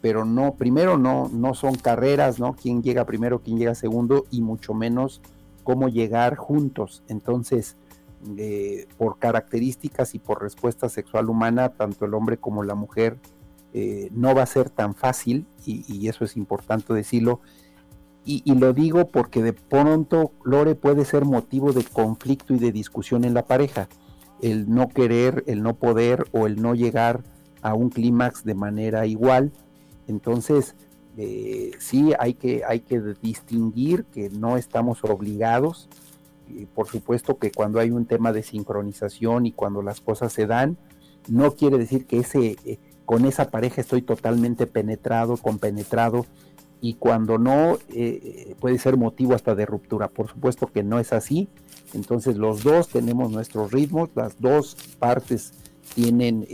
pero 0.04 0.26
no, 0.26 0.56
primero 0.56 0.98
no, 0.98 1.30
no 1.32 1.54
son 1.54 1.76
carreras, 1.76 2.38
¿no? 2.38 2.52
Quién 2.52 2.82
llega 2.82 3.06
primero, 3.06 3.40
quién 3.40 3.56
llega 3.56 3.74
segundo, 3.74 4.26
y 4.30 4.42
mucho 4.42 4.74
menos 4.74 5.22
cómo 5.62 5.88
llegar 5.88 6.36
juntos. 6.36 7.02
Entonces, 7.08 7.78
eh, 8.36 8.86
por 8.98 9.18
características 9.18 10.14
y 10.14 10.18
por 10.18 10.42
respuesta 10.42 10.90
sexual 10.90 11.30
humana, 11.30 11.70
tanto 11.70 12.04
el 12.04 12.12
hombre 12.12 12.36
como 12.36 12.62
la 12.64 12.74
mujer 12.74 13.16
eh, 13.72 14.10
no 14.12 14.34
va 14.34 14.42
a 14.42 14.46
ser 14.46 14.68
tan 14.68 14.94
fácil, 14.94 15.46
y, 15.64 16.06
eso 16.06 16.26
es 16.26 16.36
importante 16.36 16.92
decirlo. 16.92 17.40
Y, 18.26 18.42
y, 18.44 18.56
lo 18.56 18.74
digo 18.74 19.08
porque 19.08 19.42
de 19.42 19.54
pronto, 19.54 20.32
Lore, 20.44 20.74
puede 20.74 21.06
ser 21.06 21.24
motivo 21.24 21.72
de 21.72 21.82
conflicto 21.82 22.52
y 22.52 22.58
de 22.58 22.72
discusión 22.72 23.24
en 23.24 23.32
la 23.32 23.46
pareja. 23.46 23.88
El 24.42 24.68
no 24.68 24.90
querer, 24.90 25.44
el 25.46 25.62
no 25.62 25.76
poder 25.76 26.26
o 26.32 26.46
el 26.46 26.60
no 26.60 26.74
llegar 26.74 27.22
a 27.62 27.72
un 27.72 27.88
clímax 27.88 28.44
de 28.44 28.54
manera 28.54 29.06
igual 29.06 29.50
entonces, 30.06 30.74
eh, 31.16 31.72
sí 31.78 32.12
hay 32.18 32.34
que, 32.34 32.64
hay 32.66 32.80
que 32.80 33.00
distinguir 33.22 34.04
que 34.04 34.30
no 34.30 34.56
estamos 34.56 35.04
obligados. 35.04 35.88
por 36.74 36.88
supuesto 36.88 37.38
que 37.38 37.50
cuando 37.50 37.80
hay 37.80 37.90
un 37.90 38.04
tema 38.04 38.32
de 38.32 38.42
sincronización 38.42 39.46
y 39.46 39.52
cuando 39.52 39.80
las 39.80 40.00
cosas 40.00 40.32
se 40.32 40.46
dan, 40.46 40.76
no 41.28 41.54
quiere 41.54 41.78
decir 41.78 42.06
que 42.06 42.18
ese, 42.18 42.56
eh, 42.64 42.78
con 43.06 43.24
esa 43.24 43.50
pareja 43.50 43.80
estoy 43.80 44.02
totalmente 44.02 44.66
penetrado, 44.66 45.36
compenetrado, 45.36 46.26
y 46.80 46.94
cuando 46.94 47.38
no, 47.38 47.78
eh, 47.94 48.54
puede 48.60 48.78
ser 48.78 48.98
motivo 48.98 49.34
hasta 49.34 49.54
de 49.54 49.64
ruptura. 49.64 50.08
Por 50.08 50.28
supuesto 50.28 50.66
que 50.66 50.82
no 50.82 50.98
es 50.98 51.14
así. 51.14 51.48
Entonces 51.94 52.36
los 52.36 52.62
dos 52.62 52.88
tenemos 52.88 53.30
nuestros 53.30 53.72
ritmos, 53.72 54.10
las 54.14 54.38
dos 54.38 54.76
partes 54.98 55.54
tienen 55.94 56.46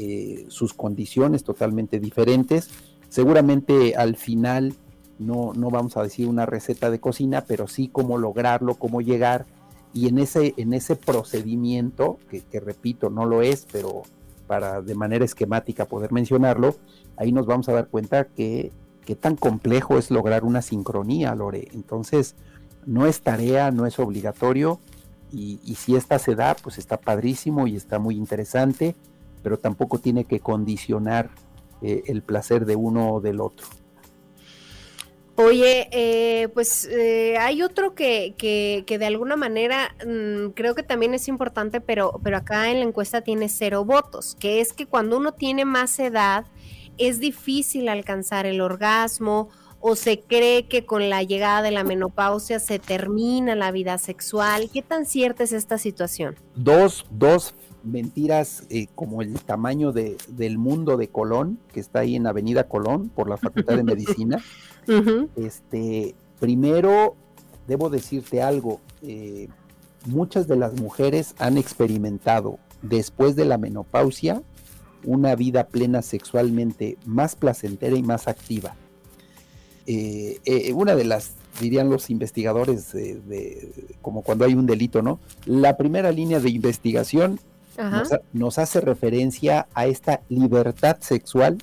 sus 0.49 0.73
condiciones 0.75 1.43
totalmente 1.43 1.99
diferentes 1.99 2.69
Seguramente 3.11 3.97
al 3.97 4.17
final 4.17 4.75
no, 5.19 5.53
no 5.55 5.69
vamos 5.71 5.97
a 5.97 6.03
decir 6.03 6.27
una 6.29 6.47
receta 6.47 6.91
de 6.91 7.01
cocina, 7.01 7.45
pero 7.47 7.69
sí 7.69 7.89
cómo 7.89 8.17
lograrlo, 8.17 8.77
cómo 8.77 9.03
llegar. 9.03 9.45
Y 9.93 10.09
en 10.09 10.19
ese, 10.19 10.55
en 10.57 10.73
ese 10.73 10.97
procedimiento, 10.97 12.19
que, 12.31 12.41
que 12.41 12.61
repito, 12.61 13.11
no 13.11 13.27
lo 13.27 13.43
es, 13.43 13.67
pero 13.71 14.03
para 14.47 14.81
de 14.81 14.95
manera 14.95 15.25
esquemática 15.25 15.85
poder 15.85 16.13
mencionarlo, 16.13 16.77
ahí 17.17 17.33
nos 17.33 17.47
vamos 17.47 17.69
a 17.69 17.73
dar 17.73 17.89
cuenta 17.89 18.25
que, 18.25 18.73
tan 19.21 19.35
complejo 19.35 19.99
es 19.99 20.13
lograr 20.13 20.45
una 20.45 20.63
sincronía, 20.63 21.35
Lore. 21.35 21.67
Entonces, 21.73 22.37
no 22.87 23.07
es 23.07 23.23
tarea, 23.23 23.73
no 23.73 23.87
es 23.87 23.99
obligatorio, 23.99 24.79
y, 25.33 25.59
y 25.65 25.75
si 25.75 25.97
esta 25.97 26.21
se 26.21 26.37
da, 26.37 26.55
pues 26.55 26.79
está 26.79 26.97
padrísimo 26.97 27.67
y 27.67 27.75
está 27.75 27.99
muy 27.99 28.17
interesante, 28.17 28.95
pero 29.43 29.59
tampoco 29.59 29.99
tiene 29.99 30.27
que 30.27 30.39
condicionar 30.39 31.31
eh, 31.83 32.03
el 32.07 32.23
placer 32.23 32.67
de 32.67 32.77
uno 32.77 33.15
o 33.15 33.21
del 33.21 33.41
otro. 33.41 33.67
Oye, 35.37 35.89
eh, 35.91 36.49
pues 36.53 36.85
eh, 36.85 37.39
hay 37.39 37.63
otro 37.63 37.95
que, 37.95 38.35
que, 38.37 38.85
que, 38.87 38.99
de 38.99 39.07
alguna 39.07 39.37
manera 39.37 39.95
mmm, 40.07 40.51
creo 40.51 40.75
que 40.75 40.83
también 40.83 41.15
es 41.15 41.29
importante, 41.29 41.81
pero, 41.81 42.21
pero 42.23 42.37
acá 42.37 42.71
en 42.71 42.81
la 42.81 42.85
encuesta 42.85 43.23
tiene 43.23 43.49
cero 43.49 43.85
votos, 43.87 44.37
que 44.39 44.61
es 44.61 44.75
que 44.75 44.85
cuando 44.85 45.17
uno 45.17 45.33
tiene 45.33 45.65
más 45.65 45.99
edad 45.99 46.45
es 46.99 47.21
difícil 47.21 47.89
alcanzar 47.89 48.45
el 48.45 48.61
orgasmo 48.61 49.49
o 49.81 49.97
se 49.97 50.21
cree 50.21 50.69
que 50.69 50.85
con 50.85 51.09
la 51.09 51.23
llegada 51.23 51.63
de 51.63 51.71
la 51.71 51.85
menopausia 51.85 52.61
se 52.61 52.79
termina 52.79 53.55
la 53.55 53.71
vida 53.71 53.97
sexual. 53.97 54.69
¿Qué 54.71 54.83
tan 54.83 55.07
cierta 55.07 55.43
es 55.43 55.53
esta 55.53 55.79
situación? 55.79 56.37
Dos, 56.55 57.07
dos 57.11 57.55
mentiras 57.83 58.65
eh, 58.71 58.87
como 58.95 59.23
el 59.23 59.35
tamaño 59.41 59.93
de, 59.93 60.17
del 60.29 60.59
mundo 60.59 60.97
de 60.97 61.09
Colón, 61.09 61.59
que 61.73 61.81
está 61.81 62.01
ahí 62.01 62.17
en 62.17 62.27
Avenida 62.27 62.65
Colón 62.65 63.09
por 63.09 63.29
la 63.29 63.37
Facultad 63.37 63.77
de 63.77 63.83
Medicina. 63.83 64.39
uh 64.89 64.93
-huh. 64.93 65.29
Este, 65.37 66.15
primero, 66.39 67.15
debo 67.67 67.91
decirte 67.91 68.43
algo, 68.43 68.81
eh, 69.03 69.49
muchas 70.07 70.49
de 70.49 70.57
las 70.57 70.81
mujeres 70.81 71.35
han 71.39 71.59
experimentado 71.59 72.59
después 72.83 73.37
de 73.37 73.45
la 73.45 73.59
menopausia 73.59 74.43
una 75.05 75.35
vida 75.35 75.69
plena 75.69 76.03
sexualmente 76.03 76.99
más 77.07 77.35
placentera 77.35 77.97
y 77.97 78.03
más 78.03 78.29
activa. 78.29 78.77
Eh, 79.87 80.73
una 80.75 80.95
de 80.95 81.05
las, 81.05 81.33
dirían 81.61 81.89
los 81.91 82.11
investigadores, 82.11 82.93
de, 82.93 83.21
de, 83.21 83.73
como 84.03 84.23
cuando 84.23 84.45
hay 84.45 84.55
un 84.55 84.67
delito, 84.67 85.03
¿no? 85.03 85.19
La 85.47 85.77
primera 85.77 86.13
línea 86.13 86.39
de 86.39 86.51
investigación 86.51 87.41
nos, 88.33 88.59
hace 88.59 88.81
referencia 88.81 89.67
a 89.75 89.87
esta 89.87 90.23
libertad 90.29 90.99
sexual 91.01 91.59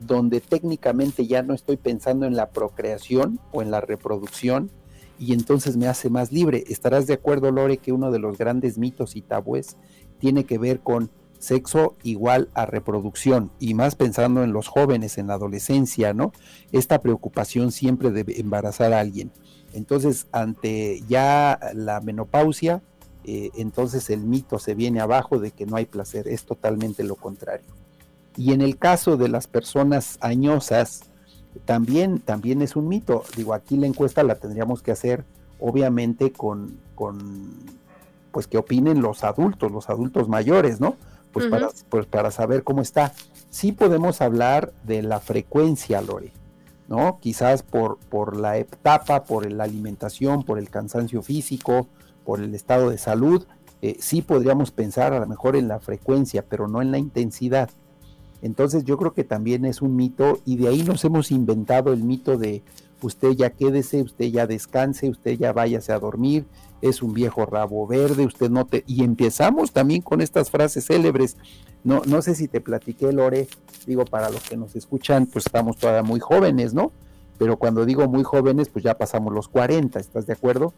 donde 0.00 0.40
técnicamente 0.40 1.26
ya 1.26 1.42
no 1.42 1.54
estoy 1.54 1.76
pensando 1.76 2.26
en 2.26 2.36
la 2.36 2.50
procreación 2.50 3.40
o 3.52 3.62
en 3.62 3.70
la 3.70 3.80
reproducción 3.80 4.70
y 5.18 5.32
entonces 5.32 5.76
me 5.76 5.86
hace 5.86 6.10
más 6.10 6.32
libre. 6.32 6.64
Estarás 6.68 7.06
de 7.06 7.14
acuerdo, 7.14 7.50
Lore, 7.50 7.78
que 7.78 7.92
uno 7.92 8.10
de 8.10 8.18
los 8.18 8.36
grandes 8.36 8.78
mitos 8.78 9.16
y 9.16 9.22
tabúes 9.22 9.76
tiene 10.18 10.44
que 10.44 10.58
ver 10.58 10.80
con 10.80 11.10
sexo 11.38 11.94
igual 12.02 12.48
a 12.54 12.66
reproducción 12.66 13.50
y 13.60 13.74
más 13.74 13.94
pensando 13.94 14.42
en 14.42 14.52
los 14.52 14.68
jóvenes, 14.68 15.18
en 15.18 15.28
la 15.28 15.34
adolescencia, 15.34 16.14
¿no? 16.14 16.32
Esta 16.72 17.00
preocupación 17.00 17.70
siempre 17.70 18.10
de 18.10 18.24
embarazar 18.38 18.92
a 18.92 19.00
alguien. 19.00 19.30
Entonces, 19.72 20.26
ante 20.32 21.02
ya 21.08 21.58
la 21.74 22.00
menopausia, 22.00 22.82
eh, 23.24 23.50
entonces 23.56 24.10
el 24.10 24.20
mito 24.20 24.58
se 24.58 24.74
viene 24.74 25.00
abajo 25.00 25.38
de 25.38 25.50
que 25.50 25.66
no 25.66 25.76
hay 25.76 25.86
placer, 25.86 26.28
es 26.28 26.44
totalmente 26.44 27.04
lo 27.04 27.16
contrario. 27.16 27.66
Y 28.36 28.52
en 28.52 28.60
el 28.60 28.76
caso 28.78 29.16
de 29.16 29.28
las 29.28 29.46
personas 29.46 30.18
añosas, 30.20 31.02
también, 31.64 32.18
también 32.18 32.62
es 32.62 32.76
un 32.76 32.88
mito. 32.88 33.24
Digo, 33.36 33.54
aquí 33.54 33.76
la 33.76 33.86
encuesta 33.86 34.22
la 34.22 34.34
tendríamos 34.34 34.82
que 34.82 34.92
hacer, 34.92 35.24
obviamente, 35.60 36.32
con, 36.32 36.78
con 36.94 37.52
pues 38.32 38.46
que 38.48 38.58
opinen 38.58 39.00
los 39.00 39.22
adultos, 39.22 39.70
los 39.70 39.88
adultos 39.88 40.28
mayores, 40.28 40.80
¿no? 40.80 40.96
Pues, 41.32 41.46
uh 41.46 41.48
-huh. 41.48 41.50
para, 41.50 41.68
pues 41.88 42.06
para 42.06 42.30
saber 42.30 42.64
cómo 42.64 42.82
está. 42.82 43.12
Sí 43.50 43.72
podemos 43.72 44.20
hablar 44.20 44.72
de 44.82 45.02
la 45.02 45.20
frecuencia, 45.20 46.00
Lore, 46.00 46.32
¿no? 46.88 47.18
Quizás 47.20 47.62
por, 47.62 47.98
por 47.98 48.36
la 48.36 48.58
etapa, 48.58 49.22
por 49.22 49.50
la 49.50 49.64
alimentación, 49.64 50.42
por 50.42 50.58
el 50.58 50.70
cansancio 50.70 51.22
físico, 51.22 51.86
por 52.24 52.40
el 52.40 52.54
estado 52.54 52.90
de 52.90 52.98
salud, 52.98 53.44
eh, 53.82 53.96
sí 54.00 54.22
podríamos 54.22 54.70
pensar 54.70 55.12
a 55.12 55.20
lo 55.20 55.26
mejor 55.26 55.56
en 55.56 55.68
la 55.68 55.80
frecuencia, 55.80 56.44
pero 56.48 56.68
no 56.68 56.80
en 56.80 56.90
la 56.90 56.98
intensidad. 56.98 57.70
Entonces 58.42 58.84
yo 58.84 58.98
creo 58.98 59.14
que 59.14 59.24
también 59.24 59.64
es 59.64 59.82
un 59.82 59.96
mito 59.96 60.38
y 60.44 60.56
de 60.56 60.68
ahí 60.68 60.82
nos 60.82 61.04
hemos 61.04 61.30
inventado 61.30 61.92
el 61.92 62.02
mito 62.02 62.36
de 62.36 62.62
usted 63.00 63.32
ya 63.32 63.50
quédese, 63.50 64.02
usted 64.02 64.26
ya 64.26 64.46
descanse, 64.46 65.08
usted 65.08 65.38
ya 65.38 65.52
váyase 65.52 65.92
a 65.92 65.98
dormir, 65.98 66.46
es 66.80 67.02
un 67.02 67.14
viejo 67.14 67.46
rabo 67.46 67.86
verde, 67.86 68.26
usted 68.26 68.50
no 68.50 68.66
te... 68.66 68.84
Y 68.86 69.04
empezamos 69.04 69.72
también 69.72 70.02
con 70.02 70.20
estas 70.20 70.50
frases 70.50 70.86
célebres. 70.86 71.36
No, 71.82 72.02
no 72.06 72.22
sé 72.22 72.34
si 72.34 72.48
te 72.48 72.60
platiqué, 72.60 73.12
Lore, 73.12 73.48
digo, 73.86 74.04
para 74.04 74.30
los 74.30 74.42
que 74.42 74.56
nos 74.56 74.76
escuchan, 74.76 75.26
pues 75.26 75.46
estamos 75.46 75.76
todavía 75.76 76.02
muy 76.02 76.20
jóvenes, 76.20 76.74
¿no? 76.74 76.92
Pero 77.38 77.58
cuando 77.58 77.84
digo 77.84 78.08
muy 78.08 78.22
jóvenes, 78.22 78.68
pues 78.68 78.84
ya 78.84 78.96
pasamos 78.96 79.32
los 79.32 79.48
40, 79.48 79.98
¿estás 79.98 80.26
de 80.26 80.34
acuerdo? 80.34 80.72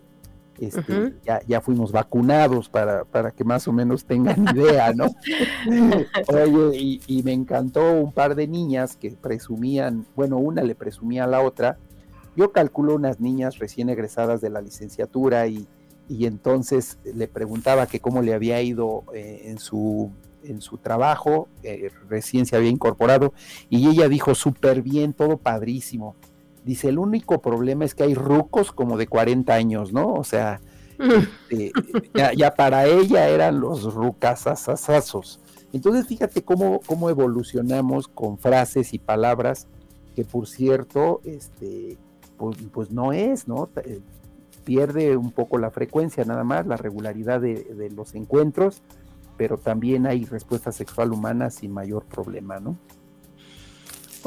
Este, 0.59 0.81
uh 0.81 0.97
-huh. 1.07 1.15
ya, 1.25 1.41
ya, 1.47 1.61
fuimos 1.61 1.93
vacunados 1.93 2.69
para, 2.69 3.05
para, 3.05 3.31
que 3.31 3.45
más 3.45 3.69
o 3.69 3.73
menos 3.73 4.05
tengan 4.05 4.45
idea, 4.57 4.93
¿no? 4.95 5.07
Oye, 6.29 6.79
y, 6.79 7.01
y, 7.07 7.23
me 7.23 7.33
encantó 7.33 7.93
un 7.93 8.13
par 8.13 8.35
de 8.35 8.47
niñas 8.47 8.97
que 8.97 9.11
presumían, 9.11 10.07
bueno, 10.17 10.39
una 10.39 10.63
le 10.63 10.75
presumía 10.75 11.25
a 11.25 11.27
la 11.27 11.43
otra, 11.43 11.79
yo 12.37 12.53
calculo 12.53 12.95
unas 12.95 13.21
niñas 13.21 13.59
recién 13.59 13.89
egresadas 13.89 14.41
de 14.41 14.51
la 14.51 14.61
licenciatura 14.61 15.47
y, 15.47 15.67
y 16.09 16.27
entonces 16.27 16.99
le 17.05 17.29
preguntaba 17.29 17.87
que 17.87 18.01
cómo 18.01 18.23
le 18.23 18.35
había 18.35 18.61
ido 18.63 19.05
eh, 19.15 19.43
en 19.47 19.59
su 19.59 20.13
en 20.43 20.61
su 20.61 20.79
trabajo, 20.79 21.49
eh, 21.65 21.91
recién 22.09 22.47
se 22.47 22.55
había 22.55 22.71
incorporado, 22.71 23.33
y 23.69 23.89
ella 23.89 24.09
dijo 24.09 24.35
súper 24.37 24.81
bien, 24.81 25.13
todo 25.13 25.39
padrísimo. 25.39 26.15
Dice, 26.67 26.89
el 26.89 26.99
único 26.99 27.41
problema 27.41 27.85
es 27.85 27.95
que 27.95 28.03
hay 28.03 28.15
rucos 28.17 28.73
como 28.73 28.97
de 28.97 29.07
40 29.07 29.55
años, 29.55 29.93
¿no? 29.93 30.13
O 30.15 30.25
sea, 30.25 30.61
este, 30.99 31.71
ya, 32.13 32.33
ya, 32.33 32.51
para 32.57 32.87
ella 32.87 33.29
eran 33.29 33.61
los 33.61 33.95
rucasasazazos. 33.95 35.39
Entonces, 35.73 36.09
fíjate 36.09 36.43
cómo, 36.43 36.81
cómo 36.85 37.09
evolucionamos 37.09 38.09
con 38.09 38.37
frases 38.37 38.95
y 38.95 38.99
palabras 38.99 39.69
que, 40.17 40.25
por 40.25 40.49
cierto, 40.49 41.21
este, 41.25 41.99
pues, 42.37 42.57
pues 42.73 42.91
no 42.91 43.13
es, 43.13 43.47
¿no? 43.47 43.69
Eh, 43.85 44.01
pierde 44.65 45.17
un 45.17 45.31
poco 45.31 45.59
la 45.59 45.71
frecuencia 45.71 46.25
nada 46.25 46.43
más, 46.43 46.67
la 46.67 46.77
regularidad 46.77 47.41
de, 47.41 47.63
de 47.63 47.91
los 47.91 48.17
encuentros, 48.17 48.83
pero 49.37 49.57
también 49.57 50.05
hay 50.05 50.25
respuesta 50.25 50.73
sexual 50.73 51.13
humana 51.13 51.49
sin 51.51 51.71
mayor 51.71 52.07
problema, 52.07 52.59
¿no? 52.59 52.77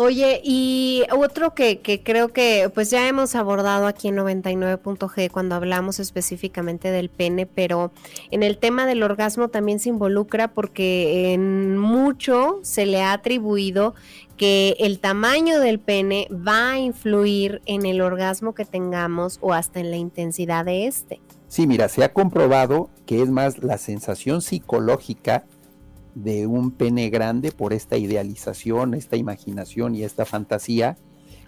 Oye, 0.01 0.39
y 0.45 1.03
otro 1.11 1.53
que, 1.53 1.79
que, 1.79 2.01
creo 2.01 2.29
que 2.29 2.71
pues 2.73 2.89
ya 2.89 3.09
hemos 3.09 3.35
abordado 3.35 3.85
aquí 3.85 4.07
en 4.07 4.15
99.g 4.15 5.29
cuando 5.29 5.55
hablamos 5.55 5.99
específicamente 5.99 6.89
del 6.89 7.09
pene, 7.09 7.45
pero 7.45 7.91
en 8.31 8.41
el 8.41 8.57
tema 8.57 8.85
del 8.85 9.03
orgasmo 9.03 9.49
también 9.49 9.81
se 9.81 9.89
involucra 9.89 10.53
porque 10.53 11.33
en 11.33 11.77
mucho 11.77 12.61
se 12.61 12.85
le 12.85 13.01
ha 13.01 13.11
atribuido 13.11 13.93
que 14.37 14.77
el 14.79 14.99
tamaño 14.99 15.59
del 15.59 15.79
pene 15.79 16.29
va 16.31 16.71
a 16.71 16.79
influir 16.79 17.61
en 17.65 17.85
el 17.85 17.99
orgasmo 17.99 18.55
que 18.55 18.63
tengamos 18.63 19.37
o 19.41 19.51
hasta 19.51 19.81
en 19.81 19.91
la 19.91 19.97
intensidad 19.97 20.63
de 20.63 20.87
este. 20.87 21.19
Sí, 21.49 21.67
mira, 21.67 21.89
se 21.89 22.05
ha 22.05 22.13
comprobado 22.13 22.89
que 23.05 23.21
es 23.21 23.29
más 23.29 23.61
la 23.61 23.77
sensación 23.77 24.41
psicológica 24.41 25.43
de 26.15 26.47
un 26.47 26.71
pene 26.71 27.09
grande 27.09 27.51
por 27.51 27.73
esta 27.73 27.97
idealización, 27.97 28.93
esta 28.93 29.15
imaginación 29.15 29.95
y 29.95 30.03
esta 30.03 30.25
fantasía 30.25 30.97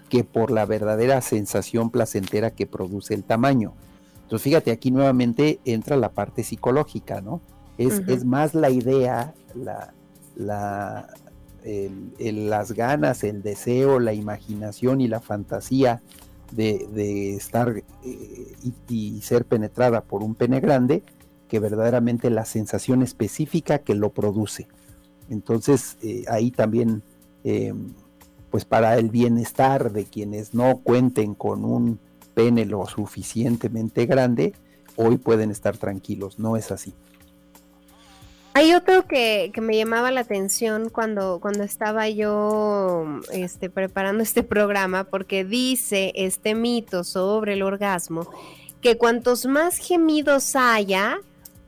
que 0.09 0.23
por 0.23 0.51
la 0.51 0.65
verdadera 0.65 1.21
sensación 1.21 1.89
placentera 1.89 2.51
que 2.51 2.67
produce 2.67 3.13
el 3.13 3.23
tamaño. 3.23 3.73
Entonces, 4.23 4.43
fíjate, 4.43 4.71
aquí 4.71 4.91
nuevamente 4.91 5.59
entra 5.65 5.95
la 5.97 6.09
parte 6.09 6.43
psicológica, 6.43 7.21
¿no? 7.21 7.41
Es, 7.77 7.99
uh 7.99 8.03
-huh. 8.03 8.13
es 8.13 8.25
más 8.25 8.53
la 8.53 8.69
idea, 8.69 9.33
la, 9.55 9.93
la, 10.35 11.07
el, 11.63 12.13
el, 12.19 12.49
las 12.49 12.71
ganas, 12.73 13.23
el 13.23 13.41
deseo, 13.41 13.99
la 13.99 14.13
imaginación 14.13 15.01
y 15.01 15.07
la 15.07 15.19
fantasía 15.19 16.01
de, 16.51 16.87
de 16.93 17.35
estar 17.35 17.77
eh, 17.77 18.53
y, 18.63 18.73
y 18.89 19.21
ser 19.21 19.45
penetrada 19.45 20.01
por 20.01 20.23
un 20.23 20.35
pene 20.35 20.59
grande, 20.59 21.03
que 21.51 21.59
verdaderamente 21.59 22.29
la 22.29 22.45
sensación 22.45 23.01
específica 23.01 23.79
que 23.79 23.93
lo 23.93 24.11
produce. 24.11 24.69
Entonces, 25.29 25.97
eh, 26.01 26.23
ahí 26.29 26.49
también, 26.49 27.03
eh, 27.43 27.73
pues 28.49 28.63
para 28.63 28.97
el 28.97 29.09
bienestar 29.09 29.91
de 29.91 30.05
quienes 30.05 30.53
no 30.53 30.77
cuenten 30.77 31.35
con 31.35 31.65
un 31.65 31.99
pene 32.35 32.65
lo 32.65 32.87
suficientemente 32.87 34.05
grande, 34.05 34.53
hoy 34.95 35.17
pueden 35.17 35.51
estar 35.51 35.75
tranquilos, 35.75 36.39
no 36.39 36.55
es 36.55 36.71
así. 36.71 36.93
Hay 38.53 38.73
otro 38.73 39.05
que, 39.05 39.51
que, 39.53 39.59
me 39.59 39.75
llamaba 39.75 40.09
la 40.11 40.21
atención 40.21 40.89
cuando, 40.89 41.39
cuando 41.41 41.65
estaba 41.65 42.07
yo 42.07 43.19
este, 43.33 43.69
preparando 43.69 44.23
este 44.23 44.43
programa, 44.43 45.03
porque 45.03 45.43
dice 45.43 46.13
este 46.15 46.55
mito 46.55 47.03
sobre 47.03 47.55
el 47.55 47.61
orgasmo, 47.61 48.29
que 48.79 48.97
cuantos 48.97 49.45
más 49.45 49.75
gemidos 49.79 50.55
haya, 50.55 51.19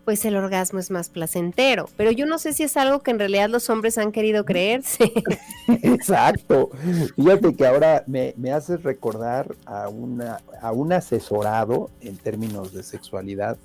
pues 0.05 0.25
el 0.25 0.35
orgasmo 0.35 0.79
es 0.79 0.91
más 0.91 1.09
placentero. 1.09 1.89
Pero 1.95 2.11
yo 2.11 2.25
no 2.25 2.37
sé 2.37 2.53
si 2.53 2.63
es 2.63 2.75
algo 2.77 2.99
que 2.99 3.11
en 3.11 3.19
realidad 3.19 3.49
los 3.49 3.69
hombres 3.69 3.97
han 3.97 4.11
querido 4.11 4.45
creerse. 4.45 5.11
Exacto. 5.67 6.69
Fíjate 7.15 7.55
que 7.55 7.65
ahora 7.65 8.03
me, 8.07 8.33
me 8.37 8.51
haces 8.51 8.83
recordar 8.83 9.55
a, 9.65 9.89
una, 9.89 10.39
a 10.61 10.71
un 10.71 10.93
asesorado 10.93 11.89
en 12.01 12.17
términos 12.17 12.73
de 12.73 12.83
sexualidad 12.83 13.57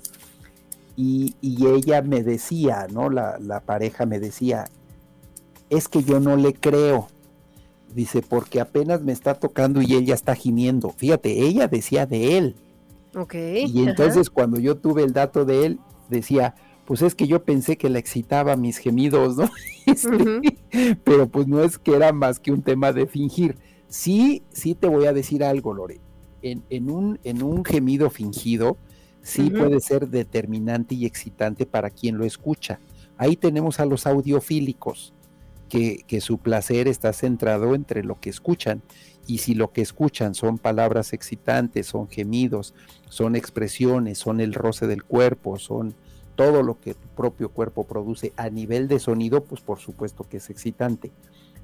y, 1.01 1.33
ella 1.41 2.01
me 2.01 2.23
decía, 2.23 2.87
¿no? 2.91 3.09
La, 3.09 3.63
pareja 3.65 4.05
me 4.05 4.19
decía, 4.19 4.65
es 5.69 5.87
que 5.87 6.03
yo 6.03 6.19
no 6.19 6.35
le 6.35 6.53
creo. 6.53 7.07
Dice, 7.95 8.21
porque 8.21 8.59
apenas 8.59 9.01
me 9.01 9.13
está 9.13 9.33
tocando 9.33 9.81
y 9.81 9.93
ella 9.93 10.13
está 10.13 10.35
gimiendo. 10.35 10.89
Fíjate, 10.89 11.39
ella 11.39 11.69
decía 11.69 12.05
de 12.05 12.37
él. 12.37 12.55
Ok. 13.15 13.33
Y 13.33 13.87
entonces 13.87 14.29
cuando 14.29 14.59
yo 14.59 14.75
tuve 14.75 15.03
el 15.03 15.13
dato 15.13 15.45
de 15.45 15.67
él, 15.67 15.79
decía, 16.09 16.55
pues 16.85 17.01
es 17.01 17.15
que 17.15 17.27
yo 17.27 17.43
pensé 17.43 17.77
que 17.77 17.89
le 17.89 17.99
excitaba 17.99 18.55
mis 18.55 18.77
gemidos, 18.77 19.37
¿no? 19.37 19.49
Este, 19.85 20.59
pero 21.03 21.27
pues 21.27 21.47
no 21.47 21.63
es 21.63 21.79
que 21.79 21.95
era 21.95 22.11
más 22.13 22.39
que 22.39 22.51
un 22.51 22.61
tema 22.61 22.93
de 22.93 23.07
fingir. 23.07 23.57
Sí, 23.87 24.43
sí 24.51 24.75
te 24.75 24.87
voy 24.87 25.05
a 25.05 25.13
decir 25.13 25.43
algo, 25.43 25.73
Lore. 25.73 25.99
En, 26.43 26.63
en, 26.69 26.91
un, 26.91 27.19
en 27.23 27.41
un 27.41 27.65
gemido 27.65 28.11
fingido, 28.11 28.77
sí 29.23 29.49
puede 29.49 29.79
ser 29.79 30.07
determinante 30.07 30.93
y 30.93 31.05
excitante 31.05 31.65
para 31.65 31.89
quien 31.89 32.19
lo 32.19 32.25
escucha. 32.25 32.79
Ahí 33.17 33.35
tenemos 33.35 33.79
a 33.79 33.85
los 33.85 34.05
audiofílicos, 34.05 35.13
que, 35.69 36.03
que, 36.07 36.21
su 36.21 36.39
placer 36.39 36.87
está 36.87 37.13
centrado 37.13 37.75
entre 37.75 38.03
lo 38.03 38.19
que 38.19 38.29
escuchan. 38.29 38.81
Y 39.27 39.37
si 39.39 39.53
lo 39.53 39.71
que 39.71 39.81
escuchan 39.81 40.33
son 40.33 40.57
palabras 40.57 41.13
excitantes, 41.13 41.87
son 41.87 42.09
gemidos, 42.09 42.73
son 43.09 43.35
expresiones, 43.35 44.17
son 44.17 44.41
el 44.41 44.53
roce 44.53 44.87
del 44.87 45.03
cuerpo, 45.03 45.59
son 45.59 45.93
todo 46.39 46.63
lo 46.63 46.79
que 46.79 46.93
tu 46.93 47.07
propio 47.09 47.49
cuerpo 47.49 47.83
produce 47.83 48.31
a 48.37 48.49
nivel 48.49 48.87
de 48.87 48.99
sonido, 48.99 49.43
pues 49.43 49.59
por 49.59 49.79
supuesto 49.79 50.23
que 50.23 50.37
es 50.37 50.49
excitante. 50.49 51.11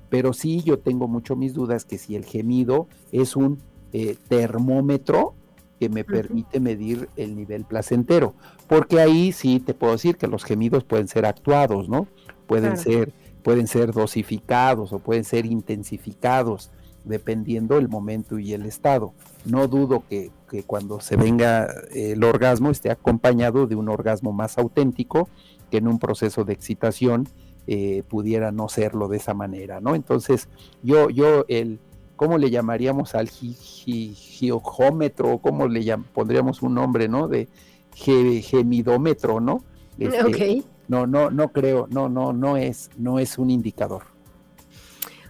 Pero 0.10 0.34
sí 0.34 0.62
yo 0.64 0.80
tengo 0.80 1.08
mucho 1.08 1.38
mis 1.38 1.54
dudas 1.54 1.86
que 1.86 1.98
si 1.98 2.18
el 2.18 2.26
gemido 2.26 2.90
es 3.14 3.38
un 3.38 3.60
eh, 3.94 4.18
termómetro 4.28 5.34
que 5.80 5.88
me 5.88 6.04
permite 6.04 6.60
medir 6.60 7.08
el 7.16 7.38
nivel 7.38 7.64
placentero, 7.64 8.34
porque 8.68 9.00
ahí 9.00 9.32
sí 9.32 9.62
te 9.62 9.74
puedo 9.74 9.94
decir 9.94 10.18
que 10.18 10.28
los 10.28 10.44
gemidos 10.44 10.84
pueden 10.84 11.08
ser 11.08 11.26
actuados, 11.26 11.88
¿no? 11.88 12.08
Pueden 12.46 12.76
ser 12.78 13.14
pueden 13.46 13.68
ser 13.68 13.92
dosificados 13.92 14.92
o 14.92 14.98
pueden 14.98 15.24
ser 15.24 15.46
intensificados 15.46 16.72
dependiendo 17.04 17.78
el 17.78 17.88
momento 17.88 18.40
y 18.40 18.54
el 18.54 18.66
estado. 18.66 19.14
No 19.46 19.68
dudo 19.68 20.04
que, 20.10 20.32
cuando 20.66 21.00
se 21.00 21.16
venga 21.16 21.68
el 21.94 22.24
orgasmo 22.24 22.72
esté 22.72 22.90
acompañado 22.90 23.68
de 23.68 23.76
un 23.76 23.88
orgasmo 23.88 24.34
más 24.34 24.58
auténtico 24.58 25.30
que 25.70 25.78
en 25.78 25.88
un 25.88 26.00
proceso 26.00 26.44
de 26.44 26.54
excitación 26.54 27.30
eh, 27.68 28.02
pudiera 28.08 28.52
no 28.52 28.68
serlo 28.68 29.10
de 29.10 29.18
esa 29.18 29.36
manera, 29.36 29.80
¿no? 29.80 29.94
Entonces, 29.94 30.50
yo, 30.82 31.12
yo, 31.12 31.46
el, 31.48 31.78
¿cómo 32.16 32.40
le 32.40 32.50
llamaríamos 32.50 33.14
al 33.14 33.30
geómetro? 33.30 35.38
¿Cómo 35.38 35.68
le 35.68 35.96
pondríamos 36.16 36.64
un 36.64 36.74
nombre, 36.74 37.08
¿no? 37.08 37.28
De 37.28 37.48
gemidómetro, 37.94 39.40
¿no? 39.40 39.64
Este, 40.00 40.64
no, 40.88 41.08
no, 41.08 41.30
no 41.30 41.50
creo, 41.50 41.88
no, 41.90 42.10
no, 42.10 42.34
no 42.34 42.58
es, 42.58 42.90
no 42.98 43.20
es 43.20 43.38
un 43.38 43.50
indicador. 43.50 44.15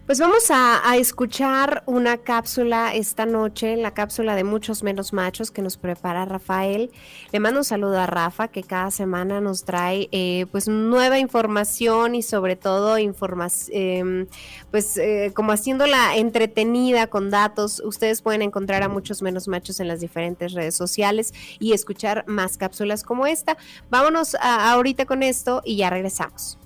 Pues 0.05 0.19
vamos 0.19 0.51
a, 0.51 0.95
escuchar 0.97 1.81
una 1.87 2.17
cápsula 2.17 2.93
esta 2.93 3.25
noche, 3.25 3.75
la 3.75 3.95
cápsula 3.95 4.35
de 4.35 4.43
muchos 4.43 4.83
menos 4.83 5.13
machos 5.13 5.49
que 5.49 5.63
nos 5.63 5.77
prepara 5.77 6.25
Rafael. 6.25 6.91
Le 7.31 7.39
mando 7.39 7.61
un 7.61 7.63
saludo 7.63 7.99
a 7.99 8.05
Rafa 8.05 8.49
que 8.49 8.61
cada 8.61 8.91
semana 8.91 9.41
nos 9.41 9.65
trae 9.65 10.07
eh, 10.11 10.45
pues 10.51 10.67
nueva 10.67 11.17
información 11.17 12.13
y 12.13 12.21
sobre 12.21 12.55
todo 12.55 12.99
información, 12.99 13.75
em, 13.75 14.27
pues 14.69 14.95
eh, 14.97 15.31
como 15.33 15.53
haciéndola 15.53 16.15
entretenida 16.17 17.07
con 17.07 17.31
datos. 17.31 17.81
Ustedes 17.83 18.21
pueden 18.21 18.43
encontrar 18.43 18.83
a 18.83 18.89
muchos 18.89 19.23
menos 19.23 19.47
machos 19.47 19.79
en 19.79 19.87
las 19.87 20.01
diferentes 20.01 20.53
redes 20.53 20.75
sociales 20.75 21.33
y 21.57 21.73
escuchar 21.73 22.25
más 22.27 22.57
cápsulas 22.57 23.03
como 23.03 23.25
esta. 23.25 23.57
Vámonos 23.89 24.35
ahorita 24.39 25.05
con 25.07 25.23
esto 25.23 25.63
y 25.65 25.77
ya 25.77 25.89
regresamos. 25.89 26.59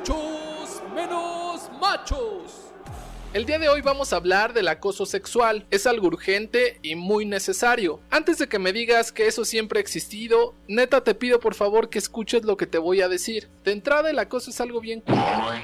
Muchos 0.00 0.82
menos 0.94 1.70
machos. 1.78 2.70
El 3.32 3.46
día 3.46 3.60
de 3.60 3.68
hoy 3.68 3.80
vamos 3.80 4.12
a 4.12 4.16
hablar 4.16 4.54
del 4.54 4.66
acoso 4.66 5.06
sexual. 5.06 5.64
Es 5.70 5.86
algo 5.86 6.08
urgente 6.08 6.80
y 6.82 6.96
muy 6.96 7.26
necesario. 7.26 8.00
Antes 8.10 8.38
de 8.38 8.48
que 8.48 8.58
me 8.58 8.72
digas 8.72 9.12
que 9.12 9.28
eso 9.28 9.44
siempre 9.44 9.78
ha 9.78 9.82
existido, 9.82 10.54
neta 10.66 11.04
te 11.04 11.14
pido 11.14 11.38
por 11.38 11.54
favor 11.54 11.90
que 11.90 12.00
escuches 12.00 12.44
lo 12.44 12.56
que 12.56 12.66
te 12.66 12.78
voy 12.78 13.02
a 13.02 13.08
decir. 13.08 13.48
De 13.62 13.70
entrada 13.70 14.10
el 14.10 14.18
acoso 14.18 14.50
es 14.50 14.60
algo 14.60 14.80
bien. 14.80 15.04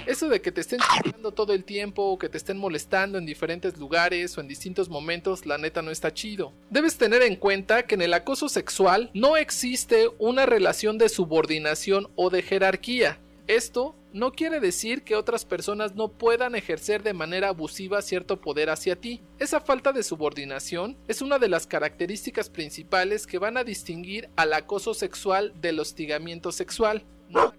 Eso 0.07 0.29
de 0.29 0.41
que 0.41 0.53
te 0.53 0.61
estén 0.61 0.79
chingando 0.81 1.33
todo 1.33 1.55
el 1.55 1.65
tiempo 1.65 2.05
o 2.05 2.19
que 2.19 2.29
te 2.29 2.39
estén 2.39 2.57
molestando 2.57 3.19
en 3.19 3.27
diferentes 3.27 3.77
lugares 3.79 4.39
o 4.39 4.41
en 4.41 4.47
distintos 4.47 4.89
momentos, 4.89 5.45
la 5.45 5.59
neta 5.59 5.83
no 5.83 5.91
está 5.91 6.15
chido. 6.15 6.53
Debes 6.71 6.99
tener 6.99 7.23
en 7.23 7.35
cuenta 7.35 7.85
que 7.85 7.97
en 7.97 8.03
el 8.03 8.15
acoso 8.15 8.49
sexual 8.49 9.11
no 9.13 9.37
existe 9.37 10.09
una 10.19 10.47
relación 10.47 10.99
de 10.99 11.09
subordinación 11.09 12.11
o 12.15 12.31
de 12.31 12.43
jerarquía. 12.43 13.19
Esto 13.47 13.95
no 14.13 14.33
quiere 14.33 14.59
decir 14.59 15.05
que 15.05 15.15
otras 15.15 15.45
personas 15.45 15.95
no 15.95 16.09
puedan 16.09 16.57
ejercer 16.57 17.03
de 17.03 17.13
manera 17.13 17.49
abusiva 17.49 18.03
cierto 18.03 18.41
poder 18.41 18.71
hacia 18.71 18.97
ti. 18.97 19.23
Esa 19.39 19.61
falta 19.61 19.93
de 19.93 20.03
subordinación 20.03 20.97
es 21.07 21.23
una 21.23 21.39
de 21.39 21.49
las 21.49 21.67
características 21.67 22.51
principales 22.51 23.27
que 23.27 23.39
van 23.39 23.57
a 23.57 23.65
distinguir 23.65 24.31
al 24.35 24.53
acoso 24.53 24.95
sexual 24.95 25.53
del 25.61 25.79
hostigamiento 25.79 26.51
sexual. 26.51 27.05
No 27.29 27.53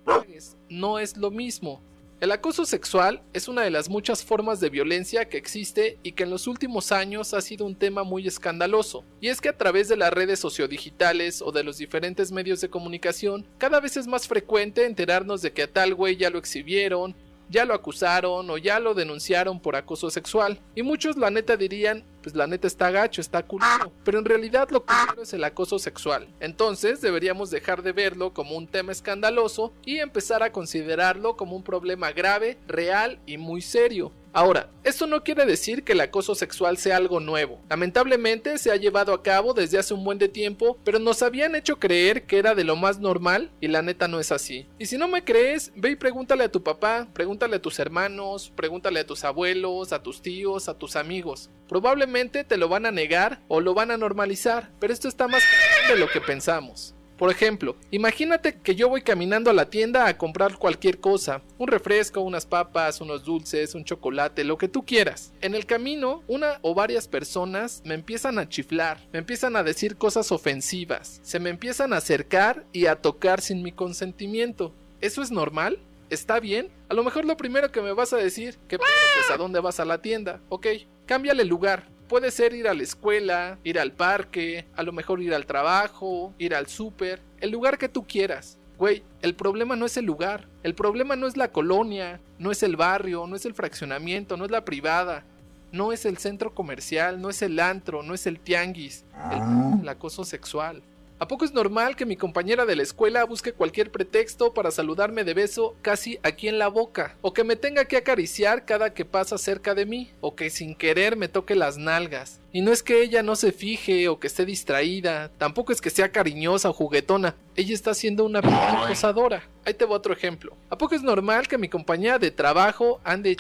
no 0.69 0.99
es 0.99 1.17
lo 1.17 1.31
mismo. 1.31 1.81
El 2.19 2.31
acoso 2.31 2.65
sexual 2.65 3.21
es 3.33 3.47
una 3.47 3.61
de 3.61 3.69
las 3.69 3.89
muchas 3.89 4.25
formas 4.25 4.59
de 4.59 4.71
violencia 4.71 5.29
que 5.29 5.37
existe 5.37 5.99
y 6.01 6.13
que 6.13 6.23
en 6.23 6.31
los 6.31 6.47
últimos 6.47 6.91
años 6.91 7.35
ha 7.35 7.41
sido 7.41 7.63
un 7.63 7.75
tema 7.75 8.03
muy 8.03 8.25
escandaloso. 8.25 9.05
Y 9.21 9.27
es 9.27 9.39
que 9.39 9.49
a 9.49 9.57
través 9.57 9.87
de 9.87 9.97
las 9.97 10.11
redes 10.11 10.39
sociodigitales 10.39 11.43
o 11.43 11.51
de 11.51 11.63
los 11.63 11.77
diferentes 11.77 12.31
medios 12.31 12.59
de 12.59 12.71
comunicación, 12.71 13.47
cada 13.59 13.79
vez 13.79 13.97
es 13.97 14.07
más 14.07 14.27
frecuente 14.27 14.87
enterarnos 14.87 15.43
de 15.43 15.53
que 15.53 15.61
a 15.61 15.71
tal 15.71 15.93
güey 15.93 16.17
ya 16.17 16.31
lo 16.31 16.39
exhibieron, 16.39 17.15
ya 17.49 17.65
lo 17.65 17.73
acusaron 17.73 18.49
o 18.49 18.57
ya 18.57 18.79
lo 18.79 18.93
denunciaron 18.93 19.59
por 19.59 19.75
acoso 19.75 20.09
sexual. 20.09 20.59
Y 20.75 20.83
muchos 20.83 21.17
la 21.17 21.29
neta 21.29 21.57
dirían, 21.57 22.03
pues 22.21 22.35
la 22.35 22.47
neta 22.47 22.67
está 22.67 22.91
gacho, 22.91 23.21
está 23.21 23.43
culero. 23.43 23.91
Pero 24.03 24.19
en 24.19 24.25
realidad 24.25 24.69
lo 24.69 24.85
que 24.85 24.93
es 25.21 25.33
el 25.33 25.43
acoso 25.43 25.79
sexual. 25.79 26.27
Entonces 26.39 27.01
deberíamos 27.01 27.49
dejar 27.49 27.83
de 27.83 27.91
verlo 27.91 28.33
como 28.33 28.55
un 28.55 28.67
tema 28.67 28.91
escandaloso 28.91 29.73
y 29.85 29.99
empezar 29.99 30.43
a 30.43 30.51
considerarlo 30.51 31.37
como 31.37 31.55
un 31.55 31.63
problema 31.63 32.11
grave, 32.11 32.57
real 32.67 33.19
y 33.25 33.37
muy 33.37 33.61
serio. 33.61 34.11
Ahora, 34.33 34.69
esto 34.83 35.07
no 35.07 35.23
quiere 35.23 35.45
decir 35.45 35.83
que 35.83 35.93
el 35.93 36.01
acoso 36.01 36.35
sexual 36.35 36.77
sea 36.77 36.97
algo 36.97 37.19
nuevo. 37.19 37.61
Lamentablemente 37.69 38.57
se 38.57 38.71
ha 38.71 38.75
llevado 38.75 39.13
a 39.13 39.23
cabo 39.23 39.53
desde 39.53 39.79
hace 39.79 39.93
un 39.93 40.03
buen 40.03 40.17
de 40.17 40.27
tiempo, 40.27 40.77
pero 40.83 40.99
nos 40.99 41.21
habían 41.23 41.55
hecho 41.55 41.79
creer 41.79 42.25
que 42.25 42.37
era 42.37 42.55
de 42.55 42.63
lo 42.63 42.75
más 42.75 42.99
normal 42.99 43.51
y 43.59 43.67
la 43.67 43.81
neta 43.81 44.07
no 44.07 44.19
es 44.19 44.31
así. 44.31 44.67
Y 44.77 44.85
si 44.85 44.97
no 44.97 45.07
me 45.07 45.23
crees, 45.23 45.71
ve 45.75 45.91
y 45.91 45.95
pregúntale 45.95 46.43
a 46.43 46.51
tu 46.51 46.63
papá, 46.63 47.07
pregúntale 47.13 47.55
a 47.55 47.61
tus 47.61 47.79
hermanos, 47.79 48.51
pregúntale 48.55 48.99
a 48.99 49.07
tus 49.07 49.23
abuelos, 49.23 49.91
a 49.93 50.03
tus 50.03 50.21
tíos, 50.21 50.69
a 50.69 50.77
tus 50.77 50.95
amigos. 50.95 51.49
Probablemente 51.67 52.43
te 52.43 52.57
lo 52.57 52.69
van 52.69 52.85
a 52.85 52.91
negar 52.91 53.41
o 53.47 53.59
lo 53.59 53.73
van 53.73 53.91
a 53.91 53.97
normalizar, 53.97 54.71
pero 54.79 54.93
esto 54.93 55.07
está 55.07 55.27
más 55.27 55.43
de 55.89 55.97
lo 55.97 56.07
que 56.07 56.21
pensamos. 56.21 56.96
Por 57.17 57.31
ejemplo, 57.31 57.75
imagínate 57.89 58.59
que 58.59 58.75
yo 58.75 58.89
voy 58.89 59.01
caminando 59.01 59.49
a 59.49 59.53
la 59.53 59.71
tienda 59.71 60.05
a 60.05 60.17
comprar 60.17 60.57
cualquier 60.57 60.99
cosa, 60.99 61.41
un 61.57 61.67
refresco, 61.67 62.21
unas 62.21 62.45
papas, 62.45 63.01
unos 63.01 63.23
dulces, 63.23 63.73
un 63.73 63.83
chocolate, 63.83 64.43
lo 64.43 64.59
que 64.59 64.67
tú 64.67 64.85
quieras. 64.85 65.33
En 65.41 65.55
el 65.55 65.65
camino, 65.65 66.21
una 66.27 66.59
o 66.61 66.75
varias 66.75 67.07
personas 67.07 67.81
me 67.85 67.95
empiezan 67.95 68.37
a 68.37 68.47
chiflar, 68.47 68.99
me 69.11 69.19
empiezan 69.19 69.55
a 69.55 69.63
decir 69.63 69.97
cosas 69.97 70.31
ofensivas, 70.31 71.19
se 71.23 71.39
me 71.39 71.49
empiezan 71.49 71.91
a 71.91 71.97
acercar 71.97 72.65
y 72.71 72.85
a 72.85 72.97
tocar 72.97 73.41
sin 73.41 73.63
mi 73.63 73.71
consentimiento. 73.71 74.75
¿Eso 75.01 75.23
es 75.23 75.31
normal? 75.31 75.79
¿Está 76.11 76.39
bien? 76.39 76.69
A 76.87 76.93
lo 76.93 77.03
mejor 77.03 77.25
lo 77.25 77.35
primero 77.35 77.71
que 77.71 77.81
me 77.81 77.93
vas 77.93 78.13
a 78.13 78.17
decir, 78.17 78.57
que 78.67 78.77
pues 78.77 78.89
a 79.31 79.37
dónde 79.37 79.59
vas 79.59 79.79
a 79.79 79.85
la 79.85 80.03
tienda, 80.03 80.39
ok, 80.49 80.67
cámbiale 81.07 81.45
lugar, 81.45 81.87
Puede 82.07 82.31
ser 82.31 82.53
ir 82.53 82.67
a 82.67 82.73
la 82.73 82.83
escuela, 82.83 83.59
ir 83.63 83.79
al 83.79 83.91
parque, 83.91 84.65
a 84.75 84.83
lo 84.83 84.93
mejor 84.93 85.21
ir 85.21 85.33
al 85.33 85.45
trabajo, 85.45 86.33
ir 86.37 86.55
al 86.55 86.67
súper, 86.67 87.21
el 87.41 87.51
lugar 87.51 87.77
que 87.77 87.89
tú 87.89 88.07
quieras. 88.07 88.57
Güey, 88.77 89.03
el 89.21 89.35
problema 89.35 89.75
no 89.75 89.85
es 89.85 89.97
el 89.97 90.05
lugar, 90.05 90.47
el 90.63 90.73
problema 90.73 91.15
no 91.15 91.27
es 91.27 91.35
la 91.35 91.51
colonia, 91.51 92.21
no 92.39 92.51
es 92.51 92.63
el 92.63 92.75
barrio, 92.75 93.27
no 93.27 93.35
es 93.35 93.45
el 93.45 93.55
fraccionamiento, 93.55 94.37
no 94.37 94.45
es 94.45 94.51
la 94.51 94.63
privada, 94.63 95.25
no 95.71 95.91
es 95.91 96.05
el 96.05 96.17
centro 96.17 96.53
comercial, 96.53 97.19
no 97.19 97.29
es 97.29 97.41
el 97.41 97.59
antro, 97.59 98.03
no 98.03 98.13
es 98.13 98.25
el 98.27 98.39
tianguis, 98.39 99.03
el, 99.31 99.81
el 99.81 99.89
acoso 99.89 100.23
sexual. 100.23 100.83
¿A 101.19 101.27
poco 101.27 101.45
es 101.45 101.51
normal 101.51 101.95
que 101.95 102.05
mi 102.05 102.15
compañera 102.15 102.67
de 102.67 102.75
la 102.75 102.83
escuela 102.83 103.23
busque 103.23 103.51
cualquier 103.51 103.91
pretexto 103.91 104.53
para 104.53 104.69
saludarme 104.69 105.23
de 105.23 105.33
beso 105.33 105.75
casi 105.81 106.19
aquí 106.21 106.47
en 106.47 106.59
la 106.59 106.67
boca? 106.67 107.17
¿O 107.21 107.33
que 107.33 107.43
me 107.43 107.55
tenga 107.55 107.85
que 107.85 107.97
acariciar 107.97 108.65
cada 108.65 108.93
que 108.93 109.03
pasa 109.03 109.39
cerca 109.39 109.73
de 109.73 109.87
mí? 109.87 110.11
¿O 110.21 110.35
que 110.35 110.51
sin 110.51 110.75
querer 110.75 111.15
me 111.15 111.27
toque 111.27 111.55
las 111.55 111.79
nalgas? 111.79 112.39
Y 112.57 112.61
no 112.61 112.71
es 112.71 112.81
que 112.81 113.03
ella 113.03 113.21
no 113.21 113.35
se 113.35 113.51
fije 113.51 114.07
o 114.07 114.19
que 114.19 114.25
esté 114.25 114.43
distraída, 114.43 115.29
tampoco 115.37 115.71
es 115.71 115.79
que 115.79 115.91
sea 115.91 116.11
cariñosa 116.11 116.71
o 116.71 116.73
juguetona, 116.73 117.35
ella 117.55 117.71
está 117.71 117.93
siendo 117.93 118.25
una 118.25 118.39
acosadora. 118.39 119.43
Ahí 119.63 119.75
te 119.75 119.85
voy 119.85 119.95
otro 119.95 120.11
ejemplo. 120.11 120.57
¿A 120.71 120.75
poco 120.75 120.95
es 120.95 121.03
normal 121.03 121.47
que 121.47 121.59
mi 121.59 121.69
compañera 121.69 122.17
de 122.17 122.31
trabajo 122.31 122.99
ande 123.03 123.37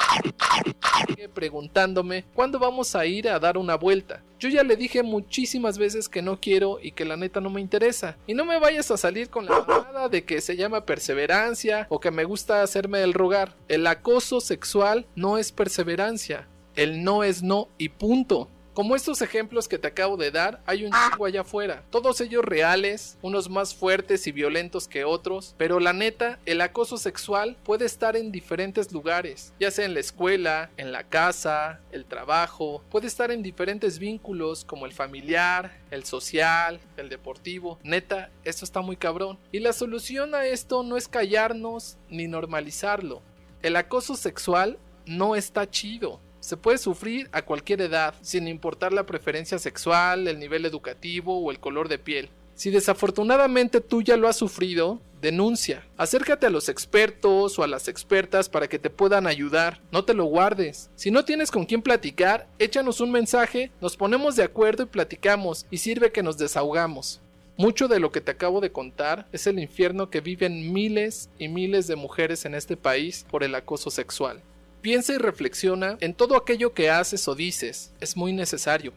preguntándome 1.33 2.25
cuándo 2.35 2.59
vamos 2.59 2.95
a 2.95 3.07
ir 3.07 3.27
a 3.27 3.39
dar 3.39 3.57
una 3.57 3.73
vuelta? 3.73 4.21
Yo 4.37 4.49
ya 4.49 4.61
le 4.61 4.75
dije 4.75 5.01
muchísimas 5.01 5.79
veces 5.79 6.09
que 6.09 6.21
no 6.21 6.39
quiero 6.39 6.77
y 6.79 6.91
que 6.91 7.03
la 7.03 7.17
neta 7.17 7.41
no 7.41 7.49
me 7.49 7.59
interesa. 7.59 8.17
Y 8.27 8.35
no 8.35 8.45
me 8.45 8.59
vayas 8.59 8.91
a 8.91 8.97
salir 8.97 9.31
con 9.31 9.47
la 9.47 9.65
nada 9.67 10.09
de 10.09 10.25
que 10.25 10.41
se 10.41 10.55
llama 10.55 10.85
perseverancia 10.85 11.87
o 11.89 11.99
que 11.99 12.11
me 12.11 12.23
gusta 12.23 12.61
hacerme 12.61 13.01
el 13.01 13.15
rogar. 13.15 13.55
El 13.67 13.87
acoso 13.87 14.41
sexual 14.41 15.07
no 15.15 15.39
es 15.39 15.51
perseverancia. 15.51 16.47
El 16.75 17.03
no 17.03 17.23
es 17.23 17.41
no 17.41 17.69
y 17.79 17.89
punto. 17.89 18.51
Como 18.77 18.95
estos 18.95 19.23
ejemplos 19.23 19.67
que 19.67 19.79
te 19.79 19.87
acabo 19.87 20.17
de 20.17 20.29
dar, 20.29 20.61
hay 20.67 20.85
un 20.85 20.91
chingo 20.91 21.25
allá 21.25 21.41
afuera. 21.41 21.83
Todos 21.89 22.21
ellos 22.21 22.45
reales, 22.45 23.17
unos 23.23 23.49
más 23.49 23.73
fuertes 23.73 24.27
y 24.27 24.31
violentos 24.31 24.87
que 24.87 25.03
otros, 25.03 25.55
pero 25.57 25.79
la 25.79 25.93
neta, 25.93 26.37
el 26.45 26.61
acoso 26.61 26.97
sexual 26.97 27.57
puede 27.63 27.85
estar 27.87 28.15
en 28.15 28.31
diferentes 28.31 28.91
lugares, 28.91 29.51
ya 29.59 29.71
sea 29.71 29.85
en 29.85 29.95
la 29.95 29.99
escuela, 29.99 30.69
en 30.77 30.91
la 30.91 31.05
casa, 31.05 31.79
el 31.91 32.05
trabajo, 32.05 32.83
puede 32.91 33.07
estar 33.07 33.31
en 33.31 33.41
diferentes 33.41 33.97
vínculos 33.97 34.63
como 34.63 34.85
el 34.85 34.93
familiar, 34.93 35.81
el 35.89 36.03
social, 36.03 36.79
el 36.97 37.09
deportivo. 37.09 37.79
Neta, 37.81 38.29
esto 38.43 38.63
está 38.63 38.81
muy 38.81 38.95
cabrón. 38.95 39.39
Y 39.51 39.57
la 39.57 39.73
solución 39.73 40.35
a 40.35 40.45
esto 40.45 40.83
no 40.83 40.97
es 40.97 41.07
callarnos 41.07 41.97
ni 42.09 42.27
normalizarlo. 42.27 43.23
El 43.63 43.75
acoso 43.75 44.15
sexual 44.15 44.77
no 45.07 45.35
está 45.35 45.67
chido. 45.67 46.19
Se 46.47 46.55
puede 46.55 46.77
sufrir 46.77 47.27
a 47.33 47.41
cualquier 47.41 47.81
edad, 47.81 48.15
sin 48.21 48.47
importar 48.47 48.93
la 48.93 49.05
preferencia 49.05 49.59
sexual, 49.59 50.29
el 50.29 50.39
nivel 50.39 50.65
educativo 50.65 51.37
o 51.37 51.51
el 51.51 51.59
color 51.59 51.89
de 51.89 51.99
piel. 51.99 52.29
Si 52.55 52.69
desafortunadamente 52.69 53.81
tú 53.81 54.01
ya 54.01 54.15
lo 54.15 54.29
has 54.29 54.37
sufrido, 54.37 55.01
denuncia. 55.19 55.85
Acércate 55.97 56.45
a 56.45 56.49
los 56.49 56.69
expertos 56.69 57.59
o 57.59 57.63
a 57.63 57.67
las 57.67 57.89
expertas 57.89 58.47
para 58.47 58.69
que 58.69 58.79
te 58.79 58.89
puedan 58.89 59.27
ayudar. 59.27 59.81
No 59.91 60.05
te 60.05 60.13
lo 60.13 60.23
guardes. 60.23 60.89
Si 60.95 61.11
no 61.11 61.25
tienes 61.25 61.51
con 61.51 61.65
quién 61.65 61.81
platicar, 61.81 62.47
échanos 62.59 63.01
un 63.01 63.11
mensaje, 63.11 63.69
nos 63.81 63.97
ponemos 63.97 64.37
de 64.37 64.43
acuerdo 64.43 64.83
y 64.83 64.85
platicamos, 64.85 65.65
y 65.69 65.79
sirve 65.79 66.13
que 66.13 66.23
nos 66.23 66.37
desahogamos. 66.37 67.19
Mucho 67.57 67.89
de 67.89 67.99
lo 67.99 68.13
que 68.13 68.21
te 68.21 68.31
acabo 68.31 68.61
de 68.61 68.71
contar 68.71 69.27
es 69.33 69.47
el 69.47 69.59
infierno 69.59 70.09
que 70.09 70.21
viven 70.21 70.71
miles 70.71 71.29
y 71.37 71.49
miles 71.49 71.87
de 71.87 71.97
mujeres 71.97 72.45
en 72.45 72.55
este 72.55 72.77
país 72.77 73.25
por 73.29 73.43
el 73.43 73.53
acoso 73.53 73.91
sexual. 73.91 74.41
Piensa 74.87 75.13
y 75.13 75.17
reflexiona 75.17 75.97
en 75.99 76.13
todo 76.13 76.37
aquello 76.37 76.73
que 76.73 76.89
haces 76.89 77.27
o 77.27 77.35
dices. 77.35 77.91
Es 77.99 78.15
muy 78.15 78.31
necesario. 78.31 78.93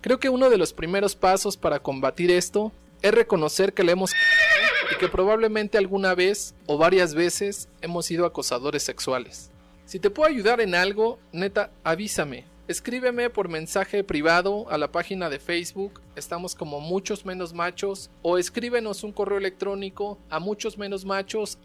Creo 0.00 0.20
que 0.20 0.28
uno 0.28 0.48
de 0.48 0.58
los 0.58 0.72
primeros 0.72 1.16
pasos 1.16 1.56
para 1.56 1.80
combatir 1.80 2.30
esto 2.30 2.70
es 3.02 3.12
reconocer 3.12 3.72
que 3.72 3.82
le 3.82 3.90
hemos 3.90 4.12
y 4.92 4.96
que 5.00 5.08
probablemente 5.08 5.76
alguna 5.76 6.14
vez 6.14 6.54
o 6.66 6.78
varias 6.78 7.14
veces 7.14 7.68
hemos 7.82 8.06
sido 8.06 8.26
acosadores 8.26 8.84
sexuales. 8.84 9.50
Si 9.86 9.98
te 9.98 10.08
puedo 10.08 10.30
ayudar 10.30 10.60
en 10.60 10.76
algo, 10.76 11.18
neta, 11.32 11.72
avísame. 11.82 12.44
Escríbeme 12.68 13.28
por 13.28 13.48
mensaje 13.48 14.04
privado 14.04 14.70
a 14.70 14.78
la 14.78 14.92
página 14.92 15.30
de 15.30 15.40
Facebook, 15.40 16.00
estamos 16.14 16.54
como 16.54 16.78
muchos 16.78 17.26
menos 17.26 17.52
machos, 17.52 18.08
o 18.22 18.38
escríbenos 18.38 19.02
un 19.02 19.10
correo 19.10 19.38
electrónico 19.38 20.16
a 20.30 20.38
muchos 20.38 20.78
menos 20.78 21.04
machos 21.04 21.58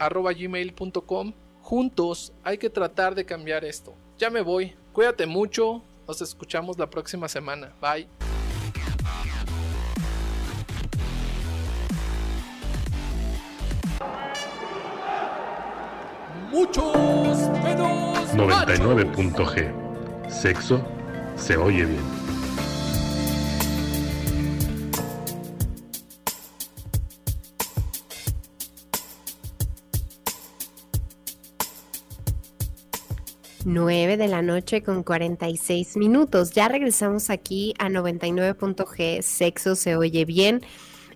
Juntos 1.69 2.33
hay 2.43 2.57
que 2.57 2.67
tratar 2.67 3.13
de 3.13 3.23
cambiar 3.23 3.63
esto. 3.63 3.93
Ya 4.17 4.31
me 4.31 4.41
voy. 4.41 4.75
Cuídate 4.91 5.27
mucho. 5.27 5.83
Nos 6.07 6.19
escuchamos 6.19 6.79
la 6.79 6.89
próxima 6.89 7.27
semana. 7.27 7.71
Bye. 7.79 8.07
Muchos 16.49 16.97
menos 17.63 18.33
99.g. 18.33 20.27
Sexo 20.27 20.81
se 21.35 21.55
oye 21.55 21.85
bien. 21.85 22.28
9 33.69 34.17
de 34.17 34.27
la 34.27 34.41
noche 34.41 34.81
con 34.81 35.03
46 35.03 35.95
minutos. 35.95 36.51
Ya 36.51 36.67
regresamos 36.67 37.29
aquí 37.29 37.75
a 37.77 37.87
99.g, 37.87 39.21
sexo 39.21 39.75
se 39.75 39.95
oye 39.95 40.25
bien. 40.25 40.61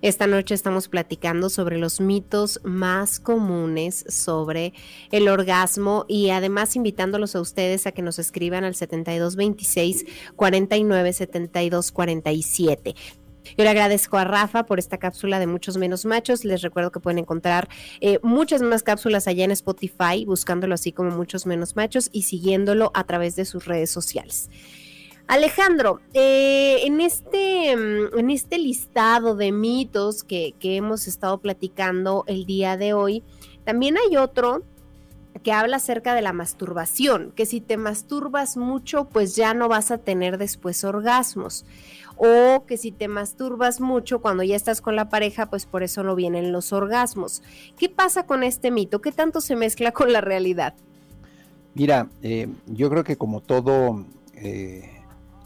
Esta 0.04 0.28
noche 0.28 0.54
estamos 0.54 0.88
platicando 0.88 1.49
sobre 1.49 1.80
los 1.80 1.99
mitos 1.99 2.60
más 2.64 3.20
comunes 3.20 4.06
sobre 4.08 4.74
el 5.12 5.30
orgasmo 5.30 6.06
y 6.08 6.30
además 6.30 6.76
invitándolos 6.76 7.36
a 7.36 7.41
ustedes 7.41 7.88
a 7.88 7.91
que 7.91 8.01
nos 8.04 8.20
escriban 8.20 8.66
al 8.66 8.76
7226 8.76 10.06
49 10.36 11.14
72 11.14 11.91
47. 11.91 12.95
Yo 13.58 13.64
le 13.64 13.70
agradezco 13.70 14.18
a 14.18 14.24
Rafa 14.24 14.66
por 14.66 14.80
esta 14.80 14.98
cápsula 14.98 15.39
de 15.39 15.48
muchos 15.48 15.78
menos 15.78 16.06
machos. 16.06 16.46
Les 16.46 16.62
recuerdo 16.62 16.91
que 16.91 17.00
pueden 17.00 17.20
encontrar 17.20 17.70
eh, 18.02 18.20
muchas 18.24 18.62
más 18.62 18.84
cápsulas 18.84 19.28
allá 19.28 19.46
en 19.46 19.52
Spotify, 19.52 20.26
buscándolo 20.26 20.74
así 20.74 20.91
como 20.91 21.12
muchos 21.12 21.46
menos 21.46 21.76
machos 21.76 22.10
y 22.12 22.24
siguiéndolo 22.24 22.91
a 22.94 23.04
través 23.04 23.36
de 23.36 23.46
sus 23.46 23.66
redes 23.66 23.89
sociales. 23.89 24.50
Alejandro, 25.28 26.02
eh, 26.14 26.82
en, 26.86 27.00
este, 27.00 27.76
mm, 27.76 28.20
en 28.20 28.30
este 28.30 28.58
listado 28.58 29.36
de 29.36 29.52
mitos 29.52 30.24
que, 30.24 30.54
que 30.60 30.76
hemos 30.76 31.08
estado 31.08 31.39
platicando 31.39 32.26
el 32.28 32.46
día 32.46 32.76
de 32.76 32.94
hoy, 32.94 33.24
también 33.64 33.98
hay 33.98 34.18
otro 34.18 34.64
que 35.41 35.52
habla 35.52 35.78
acerca 35.78 36.14
de 36.14 36.22
la 36.22 36.34
masturbación, 36.34 37.32
que 37.32 37.46
si 37.46 37.62
te 37.62 37.78
masturbas 37.78 38.58
mucho, 38.58 39.06
pues 39.06 39.36
ya 39.36 39.54
no 39.54 39.68
vas 39.68 39.91
a 39.91 39.98
tener 39.98 40.38
después 40.38 40.84
orgasmos 40.84 41.66
o 42.26 42.65
que 42.65 42.78
si 42.78 42.93
te 42.93 43.09
masturbas 43.09 43.82
mucho 43.82 44.21
cuando 44.21 44.43
ya 44.43 44.55
estás 44.55 44.80
con 44.80 44.95
la 44.95 45.09
pareja, 45.09 45.49
pues 45.49 45.65
por 45.65 45.84
eso 45.84 46.03
no 46.03 46.15
vienen 46.15 46.53
los 46.53 46.71
orgasmos. 46.71 47.43
¿Qué 47.78 47.89
pasa 47.89 48.26
con 48.26 48.43
este 48.43 48.71
mito? 48.71 49.01
¿Qué 49.01 49.11
tanto 49.11 49.41
se 49.41 49.57
mezcla 49.57 49.91
con 49.91 50.13
la 50.13 50.21
realidad? 50.21 50.74
Mira, 51.74 52.07
eh, 52.21 52.47
yo 52.67 52.89
creo 52.89 53.03
que 53.03 53.17
como 53.17 53.41
todo, 53.41 54.05
eh, 54.36 54.89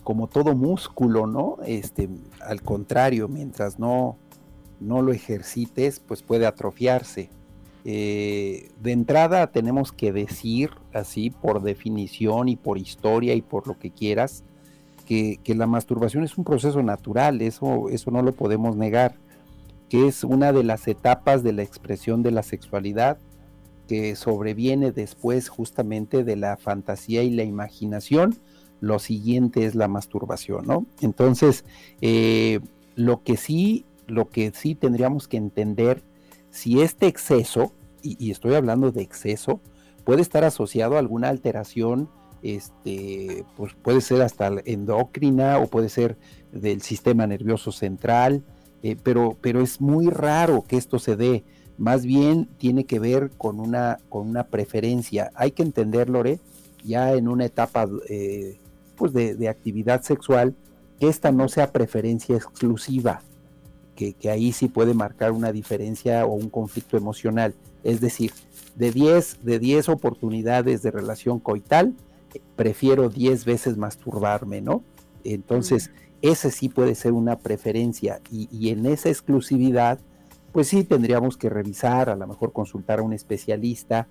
como 0.03 0.27
todo 0.27 0.53
músculo, 0.53 1.25
¿no? 1.25 1.57
Este, 1.65 2.09
al 2.41 2.61
contrario, 2.61 3.27
mientras 3.27 3.79
no, 3.79 4.15
no 4.79 5.01
lo 5.01 5.13
ejercites, 5.13 5.99
pues 5.99 6.21
puede 6.21 6.45
atrofiarse. 6.45 7.31
Eh, 7.85 8.69
de 8.83 8.91
entrada 8.91 9.47
tenemos 9.47 9.91
que 9.91 10.11
decir 10.11 10.71
así 10.93 11.31
por 11.31 11.63
definición 11.63 12.49
y 12.49 12.55
por 12.55 12.77
historia 12.77 13.33
y 13.33 13.41
por 13.41 13.65
lo 13.65 13.79
que 13.79 13.89
quieras, 13.89 14.43
que, 15.07 15.55
la 15.55 15.67
masturbación 15.67 16.23
es 16.23 16.37
un 16.37 16.43
proceso 16.43 16.83
natural, 16.83 17.41
eso, 17.41 17.89
eso 17.89 18.11
no 18.11 18.21
lo 18.21 18.33
podemos 18.33 18.75
negar, 18.75 19.15
que 19.89 20.07
es 20.07 20.23
una 20.23 20.51
de 20.51 20.63
las 20.63 20.87
etapas 20.87 21.43
de 21.43 21.53
la 21.53 21.63
expresión 21.63 22.21
de 22.23 22.31
la 22.31 22.43
sexualidad 22.43 23.17
que 23.87 24.17
sobreviene 24.17 24.91
después 24.91 25.47
justamente 25.47 26.25
de 26.25 26.35
la 26.35 26.57
fantasía 26.57 27.23
y 27.23 27.29
la 27.29 27.43
imaginación. 27.43 28.37
Lo 28.81 28.99
siguiente 28.99 29.65
es 29.65 29.75
la 29.75 29.87
masturbación, 29.87 30.67
¿no? 30.67 30.85
Entonces, 31.01 31.63
eh, 32.01 32.59
lo 32.95 33.23
que 33.23 33.37
sí, 33.37 33.85
lo 34.07 34.27
que 34.27 34.51
sí 34.53 34.75
tendríamos 34.75 35.29
que 35.29 35.37
entender, 35.37 36.03
si 36.51 36.81
este 36.81 37.07
exceso, 37.07 37.71
y, 38.03 38.17
y 38.23 38.31
estoy 38.31 38.55
hablando 38.55 38.91
de 38.91 39.03
exceso, 39.03 39.61
puede 40.03 40.21
estar 40.21 40.43
asociado 40.43 40.97
a 40.97 40.99
alguna 40.99 41.29
alteración 41.29 42.09
este, 42.41 43.45
pues 43.55 43.73
puede 43.81 44.01
ser 44.01 44.21
hasta 44.21 44.51
endocrina 44.65 45.57
o 45.59 45.67
puede 45.67 45.89
ser 45.89 46.17
del 46.51 46.81
sistema 46.81 47.27
nervioso 47.27 47.71
central, 47.71 48.43
eh, 48.83 48.95
pero, 49.01 49.37
pero 49.41 49.61
es 49.61 49.81
muy 49.81 50.07
raro 50.07 50.63
que 50.67 50.77
esto 50.77 50.99
se 50.99 51.15
dé. 51.15 51.43
Más 51.77 52.05
bien 52.05 52.47
tiene 52.57 52.85
que 52.85 52.99
ver 52.99 53.31
con 53.37 53.59
una, 53.59 53.99
con 54.09 54.27
una 54.27 54.45
preferencia. 54.47 55.31
Hay 55.35 55.51
que 55.51 55.63
entender, 55.63 56.09
Lore, 56.09 56.39
ya 56.83 57.13
en 57.13 57.27
una 57.27 57.45
etapa 57.45 57.87
eh, 58.09 58.59
pues 58.95 59.13
de, 59.13 59.47
actividad 59.47 60.01
sexual, 60.01 60.55
que 60.99 61.07
esta 61.07 61.31
no 61.31 61.47
sea 61.47 61.71
preferencia 61.71 62.35
exclusiva, 62.35 63.21
que, 63.95 64.15
ahí 64.29 64.51
sí 64.51 64.67
puede 64.67 64.93
marcar 64.93 65.31
una 65.31 65.51
diferencia 65.51 66.25
o 66.25 66.33
un 66.33 66.49
conflicto 66.49 66.97
emocional. 66.97 67.53
Es 67.83 68.01
decir, 68.01 68.31
de 68.75 68.91
10 68.91 69.43
de 69.43 69.59
10 69.59 69.89
oportunidades 69.89 70.81
de 70.81 70.91
relación 70.91 71.39
coital, 71.39 71.93
prefiero 72.55 73.09
10 73.09 73.45
veces 73.45 73.77
masturbarme, 73.77 74.61
¿no? 74.61 74.83
Entonces, 75.23 75.91
ese 76.21 76.51
sí 76.51 76.69
puede 76.69 76.95
ser 76.95 77.13
una 77.13 77.37
preferencia 77.37 78.21
y, 78.31 78.69
en 78.69 78.85
esa 78.85 79.09
exclusividad, 79.09 79.99
pues 80.51 80.69
sí 80.69 80.83
tendríamos 80.83 81.37
que 81.37 81.49
revisar, 81.49 82.09
a 82.09 82.15
lo 82.15 82.27
mejor 82.27 82.53
consultar 82.53 82.99
a 82.99 83.03
un 83.03 83.13
especialista, 83.13 84.07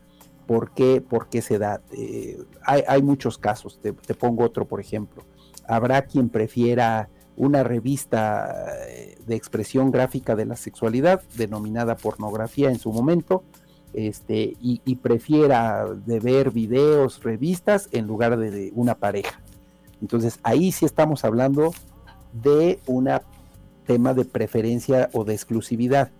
por 0.47 0.73
qué, 0.73 1.01
por 1.01 1.29
qué 1.29 1.43
se 1.43 1.59
da. 1.59 1.83
Eh, 1.93 2.39
hay, 2.63 3.03
muchos 3.03 3.39
casos, 3.39 3.81
te, 3.81 3.93
pongo 3.93 4.45
otro, 4.45 4.67
por 4.67 4.81
ejemplo. 4.81 5.25
Habrá 5.67 6.03
quien 6.03 6.29
prefiera 6.29 7.09
una 7.37 7.65
revista 7.65 8.77
eh, 8.89 9.19
de 9.27 9.35
expresión 9.35 9.91
gráfica 9.91 10.37
de 10.37 10.47
la 10.47 10.57
sexualidad, 10.57 11.23
denominada 11.35 11.97
pornografía 11.97 12.71
en 12.71 12.79
su 12.79 12.93
momento, 12.93 13.43
este, 13.93 14.57
y, 14.61 14.97
prefiera 14.97 15.87
de 15.87 16.21
ver 16.21 16.51
videos, 16.51 17.23
revistas, 17.23 17.89
en 17.93 18.07
lugar 18.07 18.37
de 18.37 18.73
una 18.75 18.95
pareja. 18.95 19.41
Entonces 20.03 20.39
ahí 20.43 20.73
sí 20.73 20.85
estamos 20.85 21.25
hablando 21.25 21.73
de 22.33 22.81
un 22.87 23.09
tema 23.87 24.15
de 24.15 24.25
preferencia 24.25 25.09
o 25.13 25.25
de 25.25 25.35
exclusividad. 25.35 26.11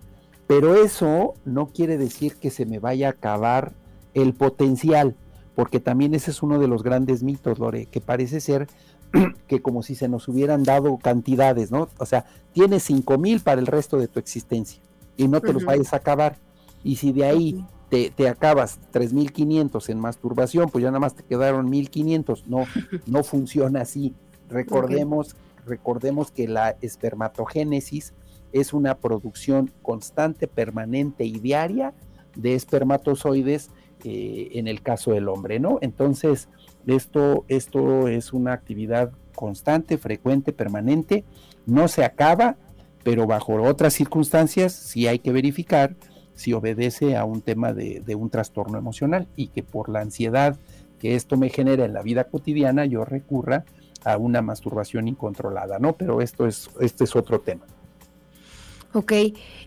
Pero 0.47 0.75
eso 0.75 1.33
no 1.45 1.67
quiere 1.67 1.97
decir 1.97 2.35
que 2.37 2.49
se 2.49 2.65
me 2.65 2.79
vaya 2.79 3.07
a 3.07 3.11
acabar 3.11 3.73
el 4.13 4.33
potencial, 4.33 5.15
porque 5.55 5.79
también 5.79 6.13
ese 6.13 6.31
es 6.31 6.41
uno 6.41 6.57
de 6.57 6.67
los 6.67 6.83
grandes 6.83 7.21
mitos, 7.21 7.59
Lore, 7.59 7.85
que 7.87 8.01
parece 8.01 8.39
ser 8.39 8.67
que 9.47 9.61
como 9.61 9.83
si 9.83 9.95
se 9.95 10.07
nos 10.07 10.27
hubieran 10.27 10.63
dado 10.63 10.97
cantidades, 10.97 11.71
¿no? 11.71 11.89
O 11.97 12.05
sea, 12.05 12.25
tienes 12.53 12.83
cinco 12.83 13.17
mil 13.17 13.41
para 13.41 13.59
el 13.59 13.67
resto 13.67 13.97
de 13.97 14.07
tu 14.07 14.19
existencia 14.19 14.81
y 15.17 15.27
no 15.27 15.41
te 15.41 15.53
los 15.53 15.65
vayas 15.65 15.93
a 15.93 15.97
acabar. 15.97 16.37
Y 16.83 16.97
si 16.97 17.11
de 17.11 17.25
ahí 17.25 17.65
te, 17.89 18.11
te, 18.11 18.27
acabas 18.27 18.79
3.500 18.93 19.89
en 19.89 19.99
masturbación, 19.99 20.69
pues 20.69 20.83
ya 20.83 20.89
nada 20.89 20.99
más 20.99 21.15
te 21.15 21.23
quedaron 21.23 21.71
1.500. 21.71 22.43
No, 22.45 22.65
no 23.05 23.23
funciona 23.23 23.81
así. 23.81 24.13
Recordemos 24.49 25.35
recordemos 25.67 26.31
que 26.31 26.47
la 26.47 26.77
espermatogénesis 26.81 28.13
es 28.53 28.73
una 28.73 28.95
producción 28.95 29.71
constante, 29.81 30.47
permanente 30.47 31.25
y 31.25 31.39
diaria 31.39 31.93
de 32.35 32.55
espermatozoides 32.55 33.69
eh, 34.03 34.49
en 34.53 34.67
el 34.67 34.81
caso 34.81 35.11
del 35.11 35.27
hombre, 35.27 35.59
¿no? 35.59 35.79
Entonces, 35.81 36.49
esto, 36.85 37.45
esto 37.47 38.07
es 38.07 38.31
una 38.31 38.53
actividad 38.53 39.11
constante, 39.35 39.97
frecuente, 39.97 40.53
permanente, 40.53 41.25
no 41.65 41.87
se 41.87 42.05
acaba, 42.05 42.57
pero 43.03 43.27
bajo 43.27 43.61
otras 43.61 43.93
circunstancias 43.93 44.73
sí 44.73 45.07
hay 45.07 45.19
que 45.19 45.31
verificar 45.31 45.95
si 46.37 46.53
obedece 46.53 47.17
a 47.17 47.25
un 47.25 47.41
tema 47.41 47.73
de, 47.73 48.01
de 48.05 48.15
un 48.15 48.29
trastorno 48.29 48.77
emocional 48.77 49.27
y 49.35 49.47
que 49.47 49.63
por 49.63 49.89
la 49.89 49.99
ansiedad 49.99 50.57
que 50.99 51.15
esto 51.15 51.35
me 51.35 51.49
genera 51.49 51.83
en 51.83 51.93
la 51.93 52.01
vida 52.01 52.25
cotidiana 52.25 52.85
yo 52.85 53.03
recurra 53.03 53.65
a 54.03 54.17
una 54.17 54.41
masturbación 54.41 55.07
incontrolada, 55.07 55.79
¿no? 55.79 55.97
Pero 55.97 56.21
esto 56.21 56.47
es, 56.47 56.69
este 56.79 57.03
es 57.03 57.15
otro 57.15 57.41
tema. 57.41 57.65
Ok. 58.93 59.11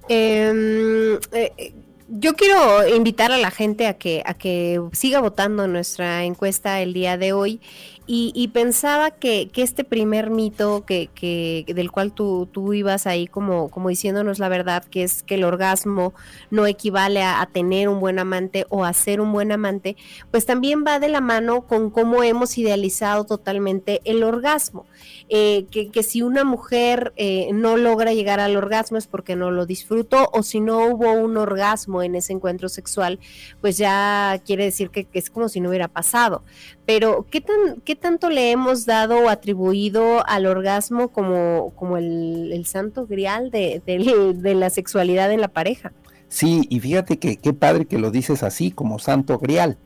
Em, 0.09 1.19
eh, 1.33 1.75
yo 2.09 2.35
quiero 2.35 2.89
invitar 2.97 3.31
a 3.31 3.39
la 3.39 3.51
gente 3.51 3.87
a 3.87 3.95
que, 3.95 4.23
a 4.25 4.35
que 4.35 4.81
siga 4.93 5.21
votando 5.21 5.69
nuestra 5.69 6.25
encuesta 6.25 6.81
el 6.81 6.93
día 6.93 7.17
de 7.17 7.33
hoy 7.33 7.61
y, 8.07 8.49
pensaba 8.49 9.11
que, 9.13 9.51
este 9.55 9.85
primer 9.85 10.31
mito 10.31 10.85
que, 10.85 11.65
del 11.67 11.91
cual 11.93 12.13
tú, 12.13 12.49
tú 12.51 12.73
ibas 12.73 13.07
ahí 13.07 13.27
como, 13.27 13.71
diciéndonos 13.89 14.39
la 14.39 14.49
verdad, 14.49 14.85
que 14.85 15.05
es 15.05 15.23
que 15.23 15.37
el 15.37 15.45
orgasmo 15.45 16.13
no 16.51 16.67
equivale 16.67 17.23
a, 17.23 17.49
tener 17.53 17.89
un 17.89 18.01
buen 18.01 18.19
amante 18.19 18.67
o 18.69 18.85
a 18.85 18.93
ser 18.93 19.21
un 19.21 19.33
buen 19.33 19.53
amante, 19.53 19.97
pues 20.31 20.47
también 20.47 20.85
va 20.87 20.99
de 20.99 21.09
la 21.09 21.21
mano 21.21 21.63
con 21.63 21.91
cómo 21.91 22.23
hemos 22.23 22.59
idealizado 22.59 23.25
totalmente 23.25 24.01
el 24.05 24.23
orgasmo. 24.23 24.87
Eh, 25.29 25.67
que, 25.71 26.03
si 26.03 26.23
una 26.23 26.43
mujer 26.45 27.13
eh, 27.17 27.51
no 27.53 27.77
logra 27.77 28.13
llegar 28.13 28.41
al 28.41 28.57
orgasmo 28.57 28.99
es 28.99 29.07
porque 29.07 29.37
no 29.37 29.51
lo 29.51 29.67
disfrutó 29.67 30.29
o 30.33 30.43
si 30.43 30.59
no 30.61 30.87
hubo 30.87 31.13
un 31.13 31.37
orgasmo 31.37 32.03
en 32.03 32.17
ese 32.17 32.33
encuentro 32.33 32.69
sexual, 32.69 33.21
pues 33.61 33.79
ya 33.79 34.41
quiere 34.45 34.65
decir 34.65 34.91
que, 34.91 35.07
es 35.13 35.31
como 35.31 35.49
si 35.49 35.61
no 35.61 35.69
hubiera 35.69 35.89
pasado. 35.89 36.43
Pero, 36.87 37.27
¿qué, 37.31 37.41
tan, 37.41 37.81
qué 37.91 37.97
tanto 37.97 38.31
le 38.31 38.53
hemos 38.53 38.87
dado 38.87 39.25
o 39.25 39.29
atribuido 39.29 40.25
al 40.29 40.47
orgasmo 40.47 41.09
como, 41.09 41.73
como 41.75 41.97
el, 41.97 42.65
santo 42.65 43.05
grial 43.05 43.51
de, 43.51 43.83
de, 43.85 44.55
la 44.55 44.71
sexualidad 44.71 45.33
en 45.33 45.41
la 45.41 45.49
pareja? 45.49 45.93
Sí, 46.29 46.69
y 46.71 46.79
fíjate 46.79 47.19
que 47.19 47.39
qué 47.39 47.53
padre 47.53 47.87
que 47.87 47.99
lo 47.99 48.13
dices 48.13 48.45
así, 48.45 48.71
como 48.71 49.01
santo 49.01 49.39
grial, 49.39 49.77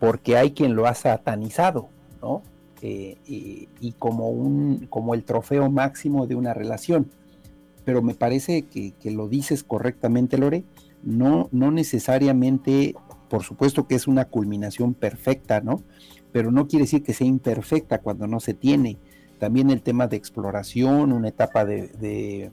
porque 0.00 0.36
hay 0.36 0.50
quien 0.50 0.74
lo 0.74 0.88
ha 0.88 0.94
satanizado, 0.94 1.88
¿no? 2.20 2.42
Eh, 2.80 3.18
y, 3.28 3.92
como, 3.92 4.30
un, 4.30 4.88
como 4.90 5.14
el 5.14 5.22
trofeo 5.22 5.70
máximo 5.70 6.26
de 6.26 6.34
una 6.34 6.54
relación. 6.54 7.12
Pero 7.84 8.02
me 8.02 8.14
parece 8.14 8.62
que, 8.62 8.92
lo 9.04 9.28
dices 9.28 9.62
correctamente, 9.62 10.36
Lore, 10.36 10.64
no, 11.04 11.48
no 11.52 11.70
necesariamente, 11.70 12.96
por 13.30 13.44
supuesto 13.44 13.86
que 13.86 13.94
es 13.94 14.08
una 14.08 14.24
culminación 14.24 14.94
perfecta, 14.94 15.60
¿no? 15.60 15.84
Pero 16.32 16.50
no 16.50 16.66
quiere 16.66 16.84
decir 16.84 17.02
que 17.02 17.14
sea 17.14 17.26
imperfecta 17.26 17.98
cuando 17.98 18.26
no 18.26 18.40
se 18.40 18.54
tiene. 18.54 18.98
También 19.38 19.70
el 19.70 19.82
tema 19.82 20.06
de 20.06 20.16
exploración, 20.16 21.12
una 21.12 21.28
etapa 21.28 21.64
de, 21.64 21.88
de, 21.88 22.50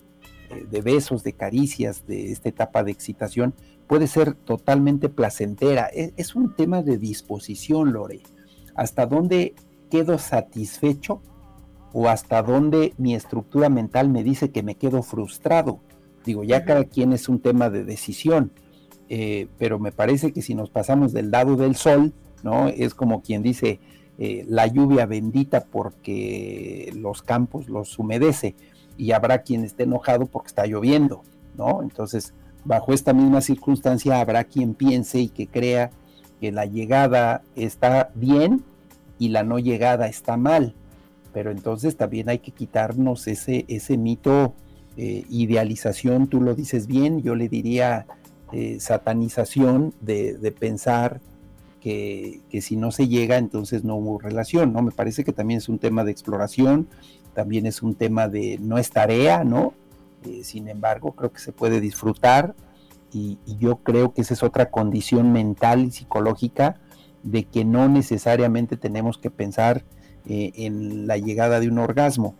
de 0.69 0.81
besos, 0.81 1.23
de 1.23 1.33
caricias, 1.33 2.05
de 2.05 2.31
esta 2.31 2.49
etapa 2.49 2.83
de 2.83 2.91
excitación, 2.91 3.53
puede 3.87 4.07
ser 4.07 4.33
totalmente 4.33 5.09
placentera. 5.09 5.85
Es, 5.85 6.13
es 6.17 6.35
un 6.35 6.55
tema 6.55 6.81
de 6.81 6.97
disposición, 6.97 7.93
Lore. 7.93 8.21
Hasta 8.75 9.05
dónde 9.05 9.55
quedo 9.89 10.17
satisfecho 10.17 11.21
o 11.93 12.07
hasta 12.07 12.43
dónde 12.43 12.93
mi 12.97 13.15
estructura 13.15 13.69
mental 13.69 14.09
me 14.09 14.23
dice 14.23 14.51
que 14.51 14.63
me 14.63 14.75
quedo 14.75 15.01
frustrado. 15.01 15.79
Digo, 16.25 16.43
ya 16.43 16.65
cada 16.65 16.83
quien 16.83 17.13
es 17.13 17.29
un 17.29 17.39
tema 17.39 17.69
de 17.69 17.83
decisión, 17.83 18.51
eh, 19.09 19.47
pero 19.57 19.79
me 19.79 19.91
parece 19.91 20.31
que 20.31 20.41
si 20.41 20.53
nos 20.53 20.69
pasamos 20.69 21.13
del 21.13 21.31
lado 21.31 21.55
del 21.55 21.75
sol, 21.75 22.13
¿no? 22.43 22.67
Es 22.67 22.93
como 22.93 23.21
quien 23.21 23.41
dice 23.43 23.79
eh, 24.17 24.45
la 24.47 24.67
lluvia 24.67 25.05
bendita 25.05 25.65
porque 25.65 26.91
los 26.95 27.21
campos 27.21 27.69
los 27.69 27.97
humedece 27.97 28.55
y 28.97 29.11
habrá 29.11 29.43
quien 29.43 29.63
esté 29.63 29.83
enojado 29.83 30.25
porque 30.25 30.47
está 30.47 30.65
lloviendo, 30.65 31.23
¿no? 31.55 31.81
Entonces, 31.81 32.33
bajo 32.65 32.93
esta 32.93 33.13
misma 33.13 33.41
circunstancia 33.41 34.19
habrá 34.19 34.43
quien 34.43 34.73
piense 34.73 35.19
y 35.19 35.29
que 35.29 35.47
crea 35.47 35.91
que 36.39 36.51
la 36.51 36.65
llegada 36.65 37.43
está 37.55 38.11
bien 38.15 38.63
y 39.17 39.29
la 39.29 39.43
no 39.43 39.59
llegada 39.59 40.07
está 40.07 40.37
mal. 40.37 40.73
Pero 41.33 41.51
entonces 41.51 41.95
también 41.95 42.29
hay 42.29 42.39
que 42.39 42.51
quitarnos 42.51 43.27
ese, 43.27 43.65
ese 43.67 43.97
mito, 43.97 44.53
eh, 44.97 45.23
idealización, 45.29 46.27
tú 46.27 46.41
lo 46.41 46.55
dices 46.55 46.87
bien, 46.87 47.21
yo 47.21 47.35
le 47.35 47.47
diría 47.47 48.05
eh, 48.51 48.79
satanización 48.79 49.93
de, 50.01 50.53
pensar 50.59 51.21
que, 51.79 52.41
si 52.61 52.75
no 52.75 52.91
se 52.91 53.07
llega, 53.07 53.37
entonces 53.37 53.83
no 53.83 53.95
hubo 53.95 54.19
relación, 54.19 54.73
¿no? 54.73 54.81
Me 54.81 54.91
parece 54.91 55.23
que 55.23 55.33
también 55.33 55.59
es 55.59 55.69
un 55.69 55.79
tema 55.79 56.03
de 56.03 56.11
exploración, 56.11 56.87
también 57.33 57.65
es 57.65 57.81
un 57.81 57.95
tema 57.95 58.27
de 58.27 58.57
no 58.61 58.77
es 58.77 58.89
tarea, 58.89 59.43
¿no? 59.43 59.73
Eh, 60.25 60.43
sin 60.43 60.67
embargo, 60.67 61.13
creo 61.13 61.31
que 61.31 61.39
se 61.39 61.51
puede 61.51 61.79
disfrutar 61.79 62.55
y, 63.13 63.39
y, 63.45 63.57
yo 63.57 63.77
creo 63.77 64.13
que 64.13 64.21
esa 64.21 64.33
es 64.33 64.43
otra 64.43 64.69
condición 64.69 65.31
mental 65.31 65.85
y 65.85 65.91
psicológica 65.91 66.75
de 67.23 67.45
que 67.45 67.65
no 67.65 67.87
necesariamente 67.87 68.77
tenemos 68.77 69.17
que 69.17 69.31
pensar 69.31 69.83
eh, 70.25 70.51
en 70.55 71.07
la 71.07 71.17
llegada 71.17 71.59
de 71.59 71.69
un 71.69 71.79
orgasmo, 71.79 72.35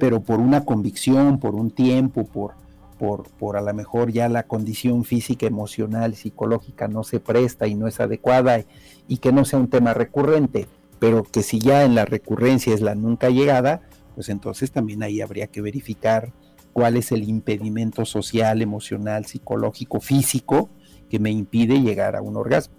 pero 0.00 0.20
por 0.20 0.40
una 0.40 0.64
convicción, 0.64 1.38
por 1.38 1.54
un 1.54 1.70
tiempo, 1.70 2.24
por, 2.24 2.54
por, 3.00 3.30
por 3.30 3.56
a 3.56 3.62
lo 3.62 3.72
mejor 3.72 4.12
ya 4.12 4.28
la 4.28 4.42
condición 4.42 5.04
física, 5.04 5.46
emocional, 5.46 6.14
psicológica 6.14 6.86
no 6.86 7.02
se 7.02 7.18
presta 7.18 7.66
y 7.66 7.74
no 7.74 7.88
es 7.88 7.98
adecuada 7.98 8.62
y, 9.08 9.16
que 9.16 9.32
no 9.32 9.46
sea 9.46 9.58
un 9.58 9.70
tema 9.70 9.94
recurrente, 9.94 10.68
pero 10.98 11.22
que 11.22 11.42
si 11.42 11.60
ya 11.60 11.84
en 11.84 11.94
la 11.94 12.04
recurrencia 12.04 12.74
es 12.74 12.82
la 12.82 12.94
nunca 12.94 13.30
llegada, 13.30 13.80
pues 14.14 14.28
entonces 14.28 14.70
también 14.70 15.02
ahí 15.02 15.22
habría 15.22 15.46
que 15.46 15.62
verificar 15.62 16.34
cuál 16.74 16.98
es 16.98 17.10
el 17.10 17.26
impedimento 17.26 18.04
social, 18.04 18.60
emocional, 18.60 19.24
psicológico, 19.24 20.00
físico 20.00 20.68
que 21.08 21.18
me 21.18 21.30
impide 21.30 21.80
llegar 21.80 22.16
a 22.16 22.20
un 22.20 22.36
orgasmo. 22.36 22.74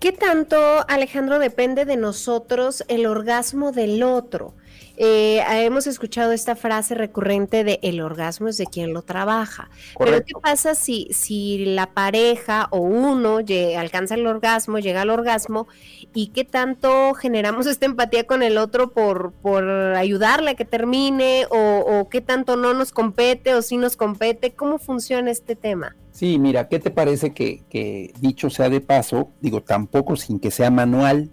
¿Qué 0.00 0.12
tanto, 0.12 0.56
Alejandro, 0.88 1.38
depende 1.38 1.84
de 1.84 1.98
nosotros 1.98 2.84
el 2.88 3.04
orgasmo 3.04 3.72
del 3.72 4.02
otro? 4.02 4.54
Eh, 4.96 5.42
hemos 5.64 5.86
escuchado 5.86 6.32
esta 6.32 6.56
frase 6.56 6.94
recurrente 6.94 7.64
de 7.64 7.78
el 7.82 8.00
orgasmo 8.00 8.48
es 8.48 8.56
de 8.56 8.66
quien 8.66 8.92
lo 8.92 9.02
trabaja. 9.02 9.68
Pero 9.98 10.24
¿qué 10.24 10.32
pasa 10.40 10.74
si, 10.74 11.08
si 11.10 11.66
la 11.66 11.92
pareja 11.92 12.68
o 12.70 12.78
uno 12.78 13.40
alcanza 13.76 14.14
el 14.14 14.26
orgasmo, 14.26 14.78
llega 14.78 15.02
al 15.02 15.10
orgasmo 15.10 15.66
y 16.14 16.28
qué 16.28 16.44
tanto 16.44 17.14
generamos 17.14 17.66
esta 17.66 17.86
empatía 17.86 18.24
con 18.24 18.42
el 18.42 18.58
otro 18.58 18.92
por, 18.92 19.32
por 19.32 19.64
ayudarle 19.68 20.52
a 20.52 20.54
que 20.54 20.64
termine 20.64 21.46
o, 21.50 22.08
qué 22.10 22.20
tanto 22.20 22.56
no 22.56 22.72
nos 22.72 22.92
compete 22.92 23.54
o 23.54 23.62
si 23.62 23.76
nos 23.76 23.96
compete? 23.96 24.52
¿Cómo 24.52 24.78
funciona 24.78 25.30
este 25.30 25.56
tema? 25.56 25.96
Sí, 26.12 26.38
mira, 26.38 26.68
¿qué 26.68 26.78
te 26.78 26.90
parece 26.90 27.34
que, 27.34 27.62
que 27.68 28.12
dicho 28.20 28.48
sea 28.48 28.70
de 28.70 28.80
paso, 28.80 29.28
digo, 29.40 29.62
tampoco 29.62 30.16
sin 30.16 30.40
que 30.40 30.50
sea 30.50 30.70
manual 30.70 31.28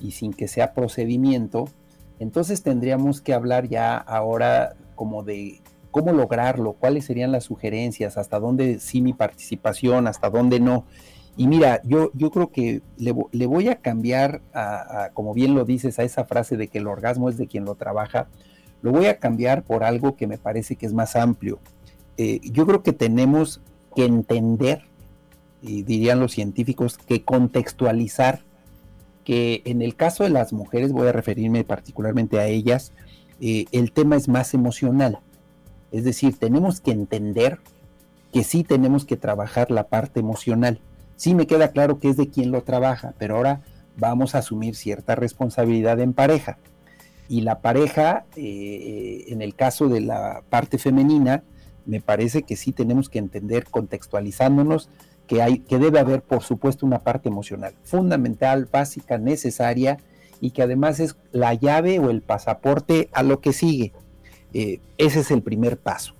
y 0.00 0.10
sin 0.10 0.32
que 0.32 0.48
sea 0.48 0.74
procedimiento, 0.74 1.68
entonces 2.18 2.62
tendríamos 2.62 3.20
que 3.20 3.34
hablar 3.34 3.68
ya 3.68 3.96
ahora 3.96 4.76
como 4.94 5.22
de 5.22 5.60
cómo 5.90 6.12
lograrlo, 6.12 6.72
cuáles 6.72 7.04
serían 7.04 7.32
las 7.32 7.44
sugerencias, 7.44 8.18
hasta 8.18 8.40
dónde 8.40 8.80
sí 8.80 9.00
mi 9.00 9.12
participación, 9.12 10.08
hasta 10.08 10.28
dónde 10.28 10.58
no. 10.58 10.84
Y 11.36 11.46
mira, 11.46 11.80
yo, 11.84 12.10
yo 12.14 12.30
creo 12.30 12.50
que 12.50 12.82
le, 12.96 13.12
voy 13.46 13.68
a 13.68 13.76
cambiar, 13.76 14.40
a, 14.52 15.10
como 15.14 15.34
bien 15.34 15.54
lo 15.54 15.64
dices, 15.64 15.98
a 15.98 16.04
esa 16.04 16.24
frase 16.24 16.56
de 16.56 16.68
que 16.68 16.78
el 16.78 16.86
orgasmo 16.86 17.28
es 17.28 17.36
de 17.36 17.46
quien 17.46 17.64
lo 17.64 17.74
trabaja, 17.74 18.28
lo 18.82 18.92
voy 18.92 19.06
a 19.06 19.18
cambiar 19.18 19.62
por 19.62 19.82
algo 19.82 20.16
que 20.16 20.26
me 20.26 20.38
parece 20.38 20.76
que 20.76 20.86
es 20.86 20.92
más 20.92 21.16
amplio. 21.16 21.58
Eh, 22.16 22.40
yo 22.42 22.66
creo 22.66 22.82
que 22.82 22.92
tenemos 22.92 23.60
que 23.96 24.04
entender, 24.04 24.82
y 25.62 25.82
dirían 25.82 26.20
los 26.20 26.32
científicos, 26.32 26.98
que 26.98 27.24
contextualizar 27.24 28.42
que 29.24 29.62
en 29.64 29.82
el 29.82 29.96
caso 29.96 30.24
de 30.24 30.30
las 30.30 30.52
mujeres, 30.52 30.92
voy 30.92 31.08
a 31.08 31.12
referirme 31.12 31.64
particularmente 31.64 32.38
a 32.38 32.46
ellas, 32.46 32.92
eh, 33.40 33.64
el 33.72 33.92
tema 33.92 34.16
es 34.16 34.28
más 34.28 34.54
emocional. 34.54 35.18
Es 35.90 36.04
decir, 36.04 36.36
tenemos 36.38 36.80
que 36.80 36.92
entender 36.92 37.58
que 38.32 38.44
sí 38.44 38.64
tenemos 38.64 39.04
que 39.04 39.16
trabajar 39.16 39.70
la 39.70 39.88
parte 39.88 40.20
emocional. 40.20 40.80
Sí 41.16 41.34
me 41.34 41.46
queda 41.46 41.68
claro 41.68 41.98
que 41.98 42.08
es 42.08 42.16
de 42.16 42.28
quien 42.28 42.50
lo 42.50 42.62
trabaja, 42.62 43.14
pero 43.18 43.36
ahora 43.36 43.62
vamos 43.96 44.34
a 44.34 44.38
asumir 44.38 44.74
cierta 44.74 45.14
responsabilidad 45.14 46.00
en 46.00 46.12
pareja. 46.12 46.58
Y 47.28 47.40
la 47.40 47.60
pareja, 47.60 48.26
eh, 48.36 49.24
en 49.28 49.40
el 49.40 49.54
caso 49.54 49.88
de 49.88 50.00
la 50.00 50.42
parte 50.50 50.78
femenina, 50.78 51.42
me 51.86 52.00
parece 52.00 52.42
que 52.42 52.56
sí 52.56 52.72
tenemos 52.72 53.08
que 53.08 53.18
entender 53.18 53.66
contextualizándonos 53.70 54.88
que, 55.26 55.42
hay, 55.42 55.58
que 55.60 55.78
debe 55.78 55.98
haber, 55.98 56.22
por 56.22 56.42
supuesto, 56.42 56.86
una 56.86 57.00
parte 57.00 57.28
emocional 57.28 57.74
fundamental, 57.82 58.68
básica, 58.70 59.18
necesaria 59.18 59.98
y 60.40 60.50
que 60.50 60.62
además 60.62 61.00
es 61.00 61.16
la 61.32 61.54
llave 61.54 61.98
o 61.98 62.10
el 62.10 62.20
pasaporte 62.20 63.08
a 63.12 63.22
lo 63.22 63.40
que 63.40 63.52
sigue. 63.52 63.92
Eh, 64.52 64.80
ese 64.98 65.20
es 65.20 65.30
el 65.30 65.42
primer 65.42 65.78
paso. 65.78 66.14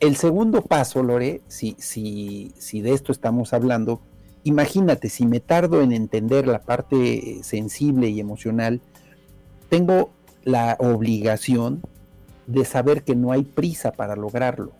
el, 0.00 0.16
segundo 0.16 0.62
paso, 0.62 1.02
Lore, 1.02 1.42
si, 1.46 1.76
si, 1.78 2.52
si 2.58 2.80
de 2.80 2.92
esto 2.92 3.12
estamos 3.12 3.52
hablando, 3.52 4.00
imagínate, 4.44 5.08
si 5.08 5.26
me 5.26 5.40
tardo 5.40 5.82
en 5.82 5.92
entender 5.92 6.46
la 6.46 6.60
parte 6.60 7.40
sensible 7.42 8.08
y 8.08 8.18
emocional, 8.18 8.80
tengo 9.68 10.10
la 10.44 10.76
obligación 10.78 11.82
de 12.46 12.64
saber 12.64 13.02
que 13.02 13.14
no 13.16 13.32
hay 13.32 13.42
prisa 13.42 13.92
para 13.92 14.16
lograrlo. 14.16 14.72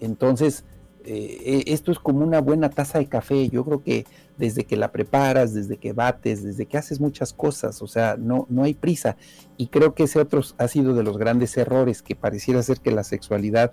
Entonces, 0.00 0.64
eh, 1.04 1.64
e, 1.66 1.72
esto 1.72 1.92
es 1.92 1.98
como 1.98 2.24
una 2.24 2.40
buena 2.40 2.70
taza 2.70 2.98
de 2.98 3.06
café. 3.06 3.48
Yo 3.48 3.64
creo 3.64 3.82
que 3.82 4.06
desde 4.38 4.64
que 4.64 4.76
la 4.76 4.92
preparas, 4.92 5.54
desde 5.54 5.76
que 5.76 5.92
bates, 5.92 6.42
desde 6.42 6.66
que 6.66 6.78
haces 6.78 7.00
muchas 7.00 7.32
cosas, 7.32 7.82
o 7.82 7.86
sea, 7.86 8.16
no, 8.18 8.46
no 8.48 8.64
hay 8.64 8.74
prisa. 8.74 9.16
Y 9.56 9.68
creo 9.68 9.94
que 9.94 10.04
ese 10.04 10.18
otro 10.18 10.42
ha 10.58 10.68
sido 10.68 10.94
de 10.94 11.02
los 11.02 11.18
grandes 11.18 11.56
errores, 11.56 12.02
que 12.02 12.16
pareciera 12.16 12.62
ser 12.62 12.80
que 12.80 12.90
la 12.90 13.04
sexualidad 13.04 13.72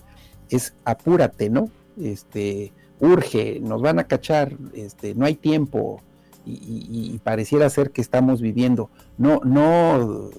es 0.49 0.75
apúrate, 0.85 1.49
¿no? 1.49 1.69
Este, 2.01 2.73
urge, 2.99 3.59
nos 3.61 3.81
van 3.81 3.99
a 3.99 4.05
cachar, 4.05 4.57
este, 4.73 5.15
no 5.15 5.25
hay 5.25 5.35
tiempo. 5.35 6.01
Y, 6.49 7.19
pareciera 7.25 7.69
ser 7.69 7.91
que 7.91 7.99
estamos 7.99 8.39
viviendo. 8.41 8.89
No, 9.17 9.41
no, 9.43 10.29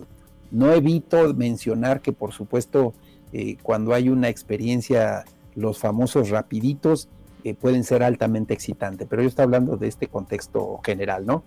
no 0.50 0.72
evito 0.72 1.34
mencionar 1.34 2.00
que 2.00 2.14
por 2.14 2.32
supuesto 2.32 2.94
eh, 3.34 3.58
cuando 3.62 3.92
hay 3.92 4.08
una 4.08 4.30
experiencia 4.30 5.26
los 5.58 5.78
famosos 5.78 6.30
rapiditos 6.30 7.08
eh, 7.44 7.54
pueden 7.54 7.84
ser 7.84 8.02
altamente 8.02 8.54
excitantes, 8.54 9.06
pero 9.08 9.22
yo 9.22 9.28
estoy 9.28 9.44
hablando 9.44 9.76
de 9.76 9.88
este 9.88 10.08
contexto 10.08 10.80
general, 10.84 11.26
¿no? 11.26 11.44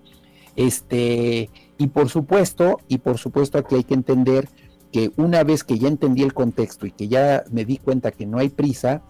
Este, 0.56 1.50
y 1.78 1.88
por 1.88 2.10
supuesto, 2.10 2.80
y 2.88 2.98
por 2.98 3.18
supuesto 3.18 3.58
aquí 3.58 3.76
hay 3.76 3.84
que 3.84 3.94
entender 3.94 4.50
que 4.92 5.12
una 5.16 5.44
vez 5.44 5.64
que 5.64 5.80
ya 5.80 5.88
entendí 5.88 6.24
el 6.24 6.34
contexto 6.34 6.86
y 6.86 6.92
que 6.92 7.08
ya 7.08 7.44
me 7.52 7.66
di 7.66 7.78
cuenta 7.78 8.12
que 8.12 8.26
no 8.26 8.38
hay 8.38 8.50
prisa, 8.50 9.02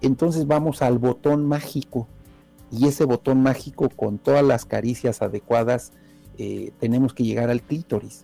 entonces 0.00 0.46
vamos 0.46 0.82
al 0.82 0.98
botón 0.98 1.46
mágico. 1.46 2.08
Y 2.70 2.88
ese 2.88 3.04
botón 3.04 3.42
mágico 3.42 3.88
con 3.90 4.18
todas 4.18 4.42
las 4.42 4.64
caricias 4.64 5.22
adecuadas, 5.22 5.92
eh, 6.38 6.72
tenemos 6.80 7.14
que 7.14 7.24
llegar 7.24 7.50
al 7.50 7.62
clítoris, 7.62 8.22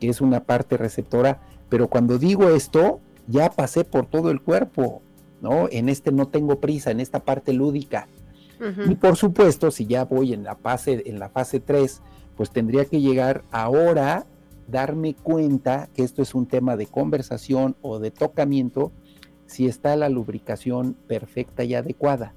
que 0.00 0.08
es 0.08 0.20
una 0.20 0.44
parte 0.44 0.76
receptora, 0.76 1.42
pero 1.68 1.88
cuando 1.88 2.18
digo 2.18 2.48
esto, 2.50 3.00
ya 3.26 3.50
pasé 3.50 3.84
por 3.84 4.06
todo 4.06 4.30
el 4.30 4.40
cuerpo, 4.40 5.02
¿no? 5.42 5.68
En 5.70 5.90
este 5.90 6.12
no 6.12 6.28
tengo 6.28 6.60
prisa, 6.60 6.90
en 6.90 7.00
esta 7.00 7.20
parte 7.20 7.52
lúdica. 7.52 8.08
Y 8.88 8.94
por 8.94 9.16
supuesto, 9.16 9.72
si 9.72 9.86
ya 9.86 10.04
voy 10.04 10.32
en 10.32 10.44
la 10.44 10.54
fase, 10.54 11.02
en 11.06 11.18
la 11.18 11.28
fase 11.28 11.58
3, 11.58 12.00
pues 12.36 12.50
tendría 12.50 12.84
que 12.84 13.00
llegar 13.00 13.42
ahora, 13.50 14.24
darme 14.68 15.14
cuenta 15.14 15.88
que 15.92 16.04
esto 16.04 16.22
es 16.22 16.32
un 16.32 16.46
tema 16.46 16.76
de 16.76 16.86
conversación 16.86 17.74
o 17.82 17.98
de 17.98 18.12
tocamiento, 18.12 18.92
si 19.46 19.66
está 19.66 19.96
la 19.96 20.08
lubricación 20.08 20.94
perfecta 21.08 21.64
y 21.64 21.74
adecuada. 21.74 22.34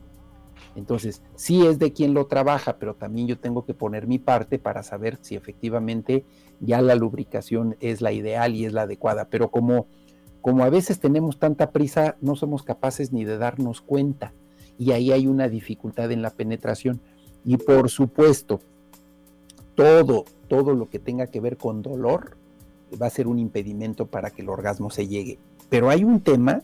Entonces, 0.75 1.21
sí 1.35 1.63
es 1.63 1.77
de 1.77 1.93
quien 1.93 2.15
lo 2.15 2.25
trabaja, 2.25 2.77
pero 2.77 2.95
también 2.95 3.27
yo 3.27 3.37
tengo 3.37 3.63
que 3.63 3.75
poner 3.75 4.07
mi 4.07 4.17
parte 4.17 4.57
para 4.57 4.81
saber 4.81 5.19
si 5.21 5.35
efectivamente 5.35 6.25
ya 6.59 6.81
la 6.81 6.95
lubricación 6.95 7.77
es 7.81 8.01
la 8.01 8.11
ideal 8.11 8.55
y 8.55 8.65
es 8.65 8.73
la 8.73 8.81
adecuada. 8.81 9.27
Pero 9.29 9.51
como 9.51 9.85
como 10.45 10.63
a 10.63 10.69
veces 10.69 10.99
tenemos 10.99 11.39
tanta 11.39 11.71
prisa, 11.71 12.17
no 12.21 12.35
somos 12.35 12.61
capaces 12.61 13.11
ni 13.11 13.25
de 13.25 13.39
darnos 13.39 13.81
cuenta. 13.81 14.31
Y 14.77 14.91
ahí 14.91 15.11
hay 15.11 15.25
una 15.25 15.49
dificultad 15.49 16.11
en 16.11 16.21
la 16.21 16.29
penetración. 16.29 17.01
Y 17.43 17.57
por 17.57 17.89
supuesto, 17.89 18.59
todo, 19.73 20.25
todo 20.47 20.75
lo 20.75 20.87
que 20.87 20.99
tenga 20.99 21.25
que 21.25 21.39
ver 21.39 21.57
con 21.57 21.81
dolor 21.81 22.37
va 23.01 23.07
a 23.07 23.09
ser 23.09 23.25
un 23.25 23.39
impedimento 23.39 24.05
para 24.05 24.29
que 24.29 24.43
el 24.43 24.49
orgasmo 24.49 24.91
se 24.91 25.07
llegue. 25.07 25.39
Pero 25.69 25.89
hay 25.89 26.03
un 26.03 26.19
tema, 26.19 26.61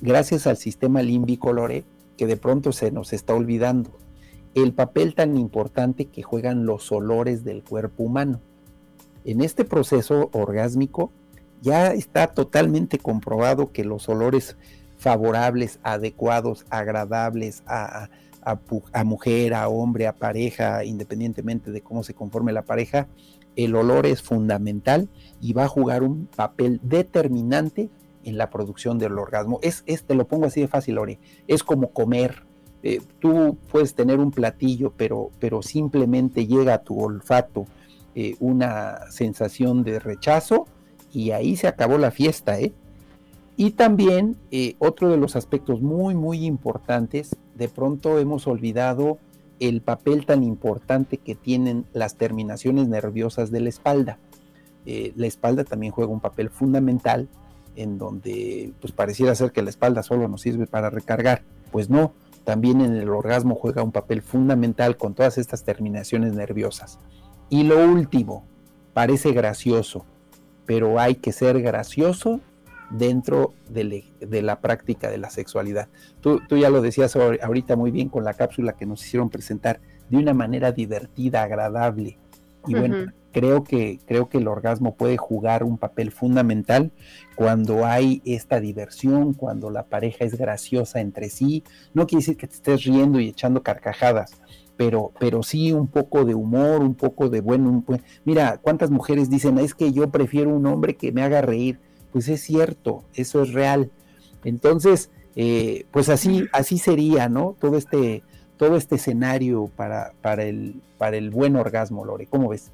gracias 0.00 0.46
al 0.46 0.56
sistema 0.56 1.02
límbico, 1.02 1.52
Lore, 1.52 1.82
que 2.16 2.28
de 2.28 2.36
pronto 2.36 2.70
se 2.70 2.92
nos 2.92 3.12
está 3.12 3.34
olvidando. 3.34 3.90
El 4.54 4.74
papel 4.74 5.16
tan 5.16 5.36
importante 5.36 6.04
que 6.04 6.22
juegan 6.22 6.66
los 6.66 6.92
olores 6.92 7.42
del 7.42 7.64
cuerpo 7.64 8.04
humano. 8.04 8.38
En 9.24 9.40
este 9.40 9.64
proceso 9.64 10.30
orgásmico, 10.32 11.10
ya 11.60 11.92
está 11.92 12.28
totalmente 12.28 12.98
comprobado 12.98 13.72
que 13.72 13.84
los 13.84 14.08
olores 14.08 14.56
favorables, 14.98 15.78
adecuados, 15.82 16.66
agradables 16.70 17.62
a, 17.66 18.08
mujer, 19.04 19.54
a 19.54 19.68
hombre, 19.68 20.06
a 20.06 20.14
pareja, 20.14 20.84
independientemente 20.84 21.70
de 21.70 21.80
cómo 21.80 22.02
se 22.02 22.14
conforme 22.14 22.52
la 22.52 22.62
pareja, 22.62 23.08
el 23.56 23.74
olor 23.74 24.06
es 24.06 24.22
fundamental 24.22 25.08
y 25.40 25.52
va 25.52 25.64
a 25.64 25.68
jugar 25.68 26.02
un 26.02 26.26
papel 26.26 26.80
determinante 26.82 27.88
en 28.24 28.38
la 28.38 28.50
producción 28.50 28.98
del 28.98 29.18
orgasmo. 29.18 29.58
Es, 29.62 29.84
te 29.84 30.14
lo 30.14 30.26
pongo 30.26 30.46
así 30.46 30.60
de 30.60 30.68
fácil, 30.68 30.96
Lore, 30.96 31.18
es 31.46 31.62
como 31.62 31.90
comer. 31.90 32.44
Eh, 32.82 33.00
tú 33.18 33.58
puedes 33.70 33.94
tener 33.94 34.20
un 34.20 34.30
platillo, 34.30 34.92
pero, 34.96 35.30
pero 35.40 35.62
simplemente 35.62 36.46
llega 36.46 36.74
a 36.74 36.82
tu 36.82 37.00
olfato 37.00 37.66
eh, 38.14 38.36
una 38.38 39.10
sensación 39.10 39.82
de 39.82 39.98
rechazo, 39.98 40.66
y 41.12 41.30
ahí 41.30 41.56
se 41.56 41.68
acabó 41.68 41.98
la 41.98 42.10
fiesta, 42.10 42.58
¿eh? 42.60 42.72
Y 43.56 43.72
también 43.72 44.36
eh, 44.52 44.76
otro 44.78 45.10
de 45.10 45.16
los 45.16 45.34
aspectos 45.34 45.82
muy, 45.82 46.14
muy 46.14 46.44
importantes, 46.46 47.36
de 47.56 47.68
pronto 47.68 48.18
hemos 48.20 48.46
olvidado 48.46 49.18
el 49.58 49.80
papel 49.80 50.26
tan 50.26 50.44
importante 50.44 51.18
que 51.18 51.34
tienen 51.34 51.84
las 51.92 52.14
terminaciones 52.14 52.86
nerviosas 52.86 53.50
de 53.50 53.60
la 53.60 53.68
espalda. 53.68 54.18
Eh, 54.86 55.12
la 55.16 55.26
espalda 55.26 55.64
también 55.64 55.92
juega 55.92 56.12
un 56.12 56.20
papel 56.20 56.50
fundamental 56.50 57.28
en 57.74 57.98
donde 57.98 58.72
pues 58.80 58.92
pareciera 58.92 59.34
ser 59.34 59.52
que 59.52 59.62
la 59.62 59.70
espalda 59.70 60.02
solo 60.02 60.28
nos 60.28 60.42
sirve 60.42 60.66
para 60.66 60.88
recargar. 60.88 61.42
Pues 61.72 61.90
no, 61.90 62.12
también 62.44 62.80
en 62.80 62.94
el 62.94 63.08
orgasmo 63.08 63.54
juega 63.54 63.82
un 63.82 63.92
papel 63.92 64.22
fundamental 64.22 64.96
con 64.96 65.14
todas 65.14 65.36
estas 65.36 65.64
terminaciones 65.64 66.32
nerviosas. 66.32 66.98
Y 67.50 67.64
lo 67.64 67.84
último, 67.84 68.44
parece 68.94 69.32
gracioso, 69.32 70.04
pero 70.68 71.00
hay 71.00 71.14
que 71.14 71.32
ser 71.32 71.62
gracioso 71.62 72.42
dentro 72.90 73.54
de, 73.70 74.04
la 74.42 74.60
práctica 74.60 75.10
de 75.10 75.16
la 75.16 75.30
sexualidad. 75.30 75.88
Tú, 76.20 76.42
ya 76.50 76.68
lo 76.68 76.82
decías 76.82 77.16
ahorita 77.16 77.74
muy 77.74 77.90
bien 77.90 78.10
con 78.10 78.22
la 78.22 78.34
cápsula 78.34 78.74
que 78.74 78.84
nos 78.84 79.02
hicieron 79.02 79.30
presentar 79.30 79.80
de 80.10 80.18
una 80.18 80.34
manera 80.34 80.70
divertida, 80.72 81.42
agradable. 81.42 82.18
Y 82.66 82.74
bueno, 82.74 83.06
creo 83.32 83.64
que 83.64 83.98
creo 84.04 84.28
que 84.28 84.36
el 84.36 84.46
orgasmo 84.46 84.94
puede 84.94 85.16
jugar 85.16 85.64
un 85.64 85.78
papel 85.78 86.10
fundamental 86.10 86.90
cuando 87.34 87.86
hay 87.86 88.20
esta 88.26 88.60
diversión, 88.60 89.32
cuando 89.32 89.70
la 89.70 89.84
pareja 89.84 90.26
es 90.26 90.36
graciosa 90.36 91.00
entre 91.00 91.30
sí. 91.30 91.64
No 91.94 92.06
quiere 92.06 92.20
decir 92.20 92.36
que 92.36 92.46
te 92.46 92.56
estés 92.56 92.84
riendo 92.84 93.20
y 93.20 93.28
echando 93.28 93.62
carcajadas, 93.62 94.32
pero, 94.78 95.10
pero 95.18 95.42
sí 95.42 95.72
un 95.72 95.88
poco 95.88 96.24
de 96.24 96.36
humor, 96.36 96.80
un 96.80 96.94
poco 96.94 97.28
de 97.28 97.40
buen, 97.40 97.84
Mira, 98.24 98.58
¿cuántas 98.62 98.90
mujeres 98.92 99.28
dicen, 99.28 99.58
es 99.58 99.74
que 99.74 99.92
yo 99.92 100.08
prefiero 100.08 100.50
un 100.54 100.64
hombre 100.66 100.94
que 100.94 101.10
me 101.10 101.22
haga 101.22 101.42
reír? 101.42 101.80
Pues 102.12 102.28
es 102.28 102.40
cierto, 102.40 103.02
eso 103.12 103.42
es 103.42 103.52
real. 103.52 103.90
Entonces, 104.44 105.10
eh, 105.34 105.84
pues 105.90 106.08
así, 106.08 106.46
así 106.52 106.78
sería, 106.78 107.28
¿no? 107.28 107.56
Todo 107.60 107.76
este, 107.76 108.22
todo 108.56 108.76
este 108.76 108.94
escenario 108.94 109.68
para, 109.74 110.12
para, 110.22 110.44
el, 110.44 110.80
para 110.96 111.16
el 111.16 111.30
buen 111.30 111.56
orgasmo, 111.56 112.04
Lore. 112.04 112.26
¿Cómo 112.26 112.48
ves? 112.48 112.70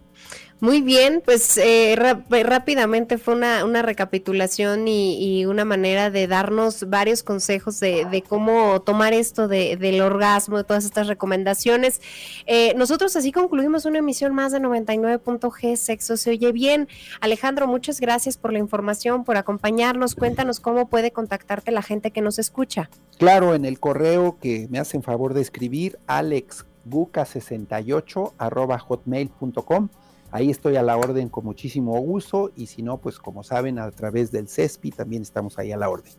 Muy 0.65 0.81
bien, 0.81 1.21
pues 1.23 1.59
eh, 1.59 1.95
rápidamente 1.97 3.19
fue 3.19 3.35
una, 3.35 3.83
recapitulación 3.83 4.89
y, 4.89 5.45
una 5.45 5.67
manera 5.67 6.11
de 6.11 6.27
darnos 6.27 6.89
varios 6.89 7.23
consejos 7.23 7.81
de, 7.81 8.25
cómo 8.27 8.81
tomar 8.81 9.13
esto 9.13 9.47
de, 9.47 9.77
del 9.77 10.01
orgasmo, 10.01 10.57
de 10.57 10.65
todas 10.65 10.87
estas 10.87 11.07
recomendaciones. 11.07 12.01
Eh, 12.47 12.73
nosotros 12.77 13.15
así 13.15 13.31
concluimos 13.31 13.85
una 13.85 13.99
emisión 13.99 14.33
más 14.33 14.53
de 14.53 14.61
99.g, 14.61 15.77
Sexo 15.77 16.17
se 16.17 16.31
oye 16.31 16.51
bien. 16.53 16.89
Alejandro, 17.21 17.67
muchas 17.67 18.01
gracias 18.01 18.39
por 18.39 18.51
la 18.51 18.59
información, 18.59 19.25
por 19.25 19.37
acompañarnos. 19.37 20.15
Cuéntanos 20.15 20.61
cómo 20.61 20.89
puede 20.89 21.11
contactarte 21.11 21.73
la 21.73 21.83
gente 21.83 22.11
que 22.11 22.23
nos 22.23 22.39
escucha. 22.39 22.89
Claro, 23.19 23.55
en 23.55 23.67
el 23.67 23.81
correo 23.81 24.39
que 24.41 24.67
me 24.71 24.79
hacen 24.79 25.03
favor 25.03 25.35
de 25.35 25.43
escribir, 25.43 25.99
alexbuca68 26.07 28.33
arroba 28.39 28.79
hotmail.com 28.79 29.91
Ahí 30.35 30.51
estoy 30.51 30.75
a 30.75 30.83
la 30.83 30.97
orden 30.97 31.29
con 31.29 31.45
muchísimo 31.45 31.97
gusto 32.01 32.51
y 32.57 32.67
si 32.67 32.83
no, 32.83 32.99
pues 32.99 33.21
como 33.21 33.45
saben, 33.45 33.79
a 33.79 33.89
través 33.93 34.33
del 34.33 34.49
CESPI 34.49 34.91
también 34.91 35.23
estamos 35.23 35.61
ahí 35.61 35.71
a 35.71 35.77
la 35.77 35.89
orden. 35.89 36.13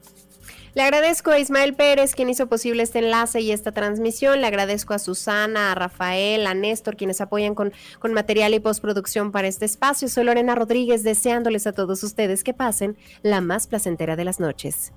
Le 0.74 0.84
agradezco 0.84 1.32
a 1.32 1.40
Ismael 1.40 1.76
Pérez, 1.76 2.16
quien 2.16 2.30
hizo 2.30 2.48
posible 2.48 2.84
este 2.84 3.00
enlace 3.00 3.42
y 3.42 3.52
esta 3.52 3.74
transmisión. 3.74 4.40
Le 4.40 4.48
agradezco 4.48 4.94
a 4.94 5.00
Susana, 5.00 5.74
a 5.74 5.76
Rafael, 5.76 6.48
a 6.48 6.54
Néstor, 6.54 6.96
quienes 6.96 7.20
apoyan 7.20 7.56
con, 7.56 7.74
con 8.00 8.14
material 8.14 8.54
y 8.54 8.62
postproducción 8.62 9.34
para 9.34 9.50
este 9.50 9.66
espacio. 9.66 10.08
Soy 10.08 10.24
Lorena 10.24 10.56
Rodríguez, 10.56 11.04
deseándoles 11.04 11.68
a 11.68 11.74
todos 11.74 12.02
ustedes 12.02 12.46
que 12.46 12.54
pasen 12.54 12.96
la 13.22 13.42
más 13.42 13.68
placentera 13.68 14.16
de 14.16 14.24
las 14.24 14.40
noches. 14.40 14.94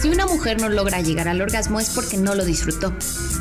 Si 0.00 0.08
una 0.08 0.24
mujer 0.24 0.58
no 0.58 0.70
logra 0.70 1.02
llegar 1.02 1.28
al 1.28 1.42
orgasmo 1.42 1.78
es 1.78 1.90
porque 1.90 2.16
no 2.16 2.34
lo 2.34 2.46
disfrutó. 2.46 2.94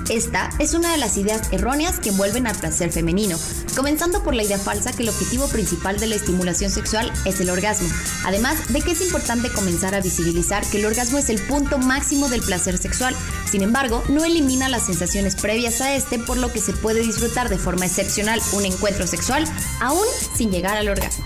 Esta 0.09 0.49
es 0.59 0.73
una 0.73 0.91
de 0.91 0.97
las 0.97 1.15
ideas 1.15 1.53
erróneas 1.53 1.99
que 1.99 2.09
envuelven 2.09 2.47
al 2.47 2.57
placer 2.57 2.91
femenino, 2.91 3.37
comenzando 3.77 4.23
por 4.23 4.35
la 4.35 4.43
idea 4.43 4.57
falsa 4.57 4.91
que 4.91 5.03
el 5.03 5.09
objetivo 5.09 5.47
principal 5.47 5.99
de 5.99 6.07
la 6.07 6.15
estimulación 6.15 6.69
sexual 6.69 7.13
es 7.25 7.39
el 7.39 7.49
orgasmo, 7.49 7.87
además 8.25 8.73
de 8.73 8.81
que 8.81 8.91
es 8.91 9.01
importante 9.01 9.49
comenzar 9.49 9.95
a 9.95 10.01
visibilizar 10.01 10.65
que 10.65 10.79
el 10.79 10.85
orgasmo 10.85 11.17
es 11.17 11.29
el 11.29 11.39
punto 11.39 11.77
máximo 11.77 12.27
del 12.27 12.41
placer 12.41 12.77
sexual, 12.77 13.15
sin 13.49 13.61
embargo, 13.61 14.03
no 14.09 14.25
elimina 14.25 14.67
las 14.67 14.87
sensaciones 14.87 15.35
previas 15.35 15.79
a 15.79 15.95
este, 15.95 16.19
por 16.19 16.37
lo 16.37 16.51
que 16.51 16.59
se 16.59 16.73
puede 16.73 17.01
disfrutar 17.01 17.47
de 17.47 17.57
forma 17.57 17.85
excepcional 17.85 18.41
un 18.51 18.65
encuentro 18.65 19.07
sexual 19.07 19.45
aún 19.79 20.05
sin 20.35 20.51
llegar 20.51 20.75
al 20.75 20.89
orgasmo. 20.89 21.23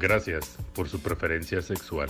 Gracias 0.00 0.56
por 0.74 0.88
su 0.88 0.98
preferencia 1.00 1.60
sexual. 1.60 2.08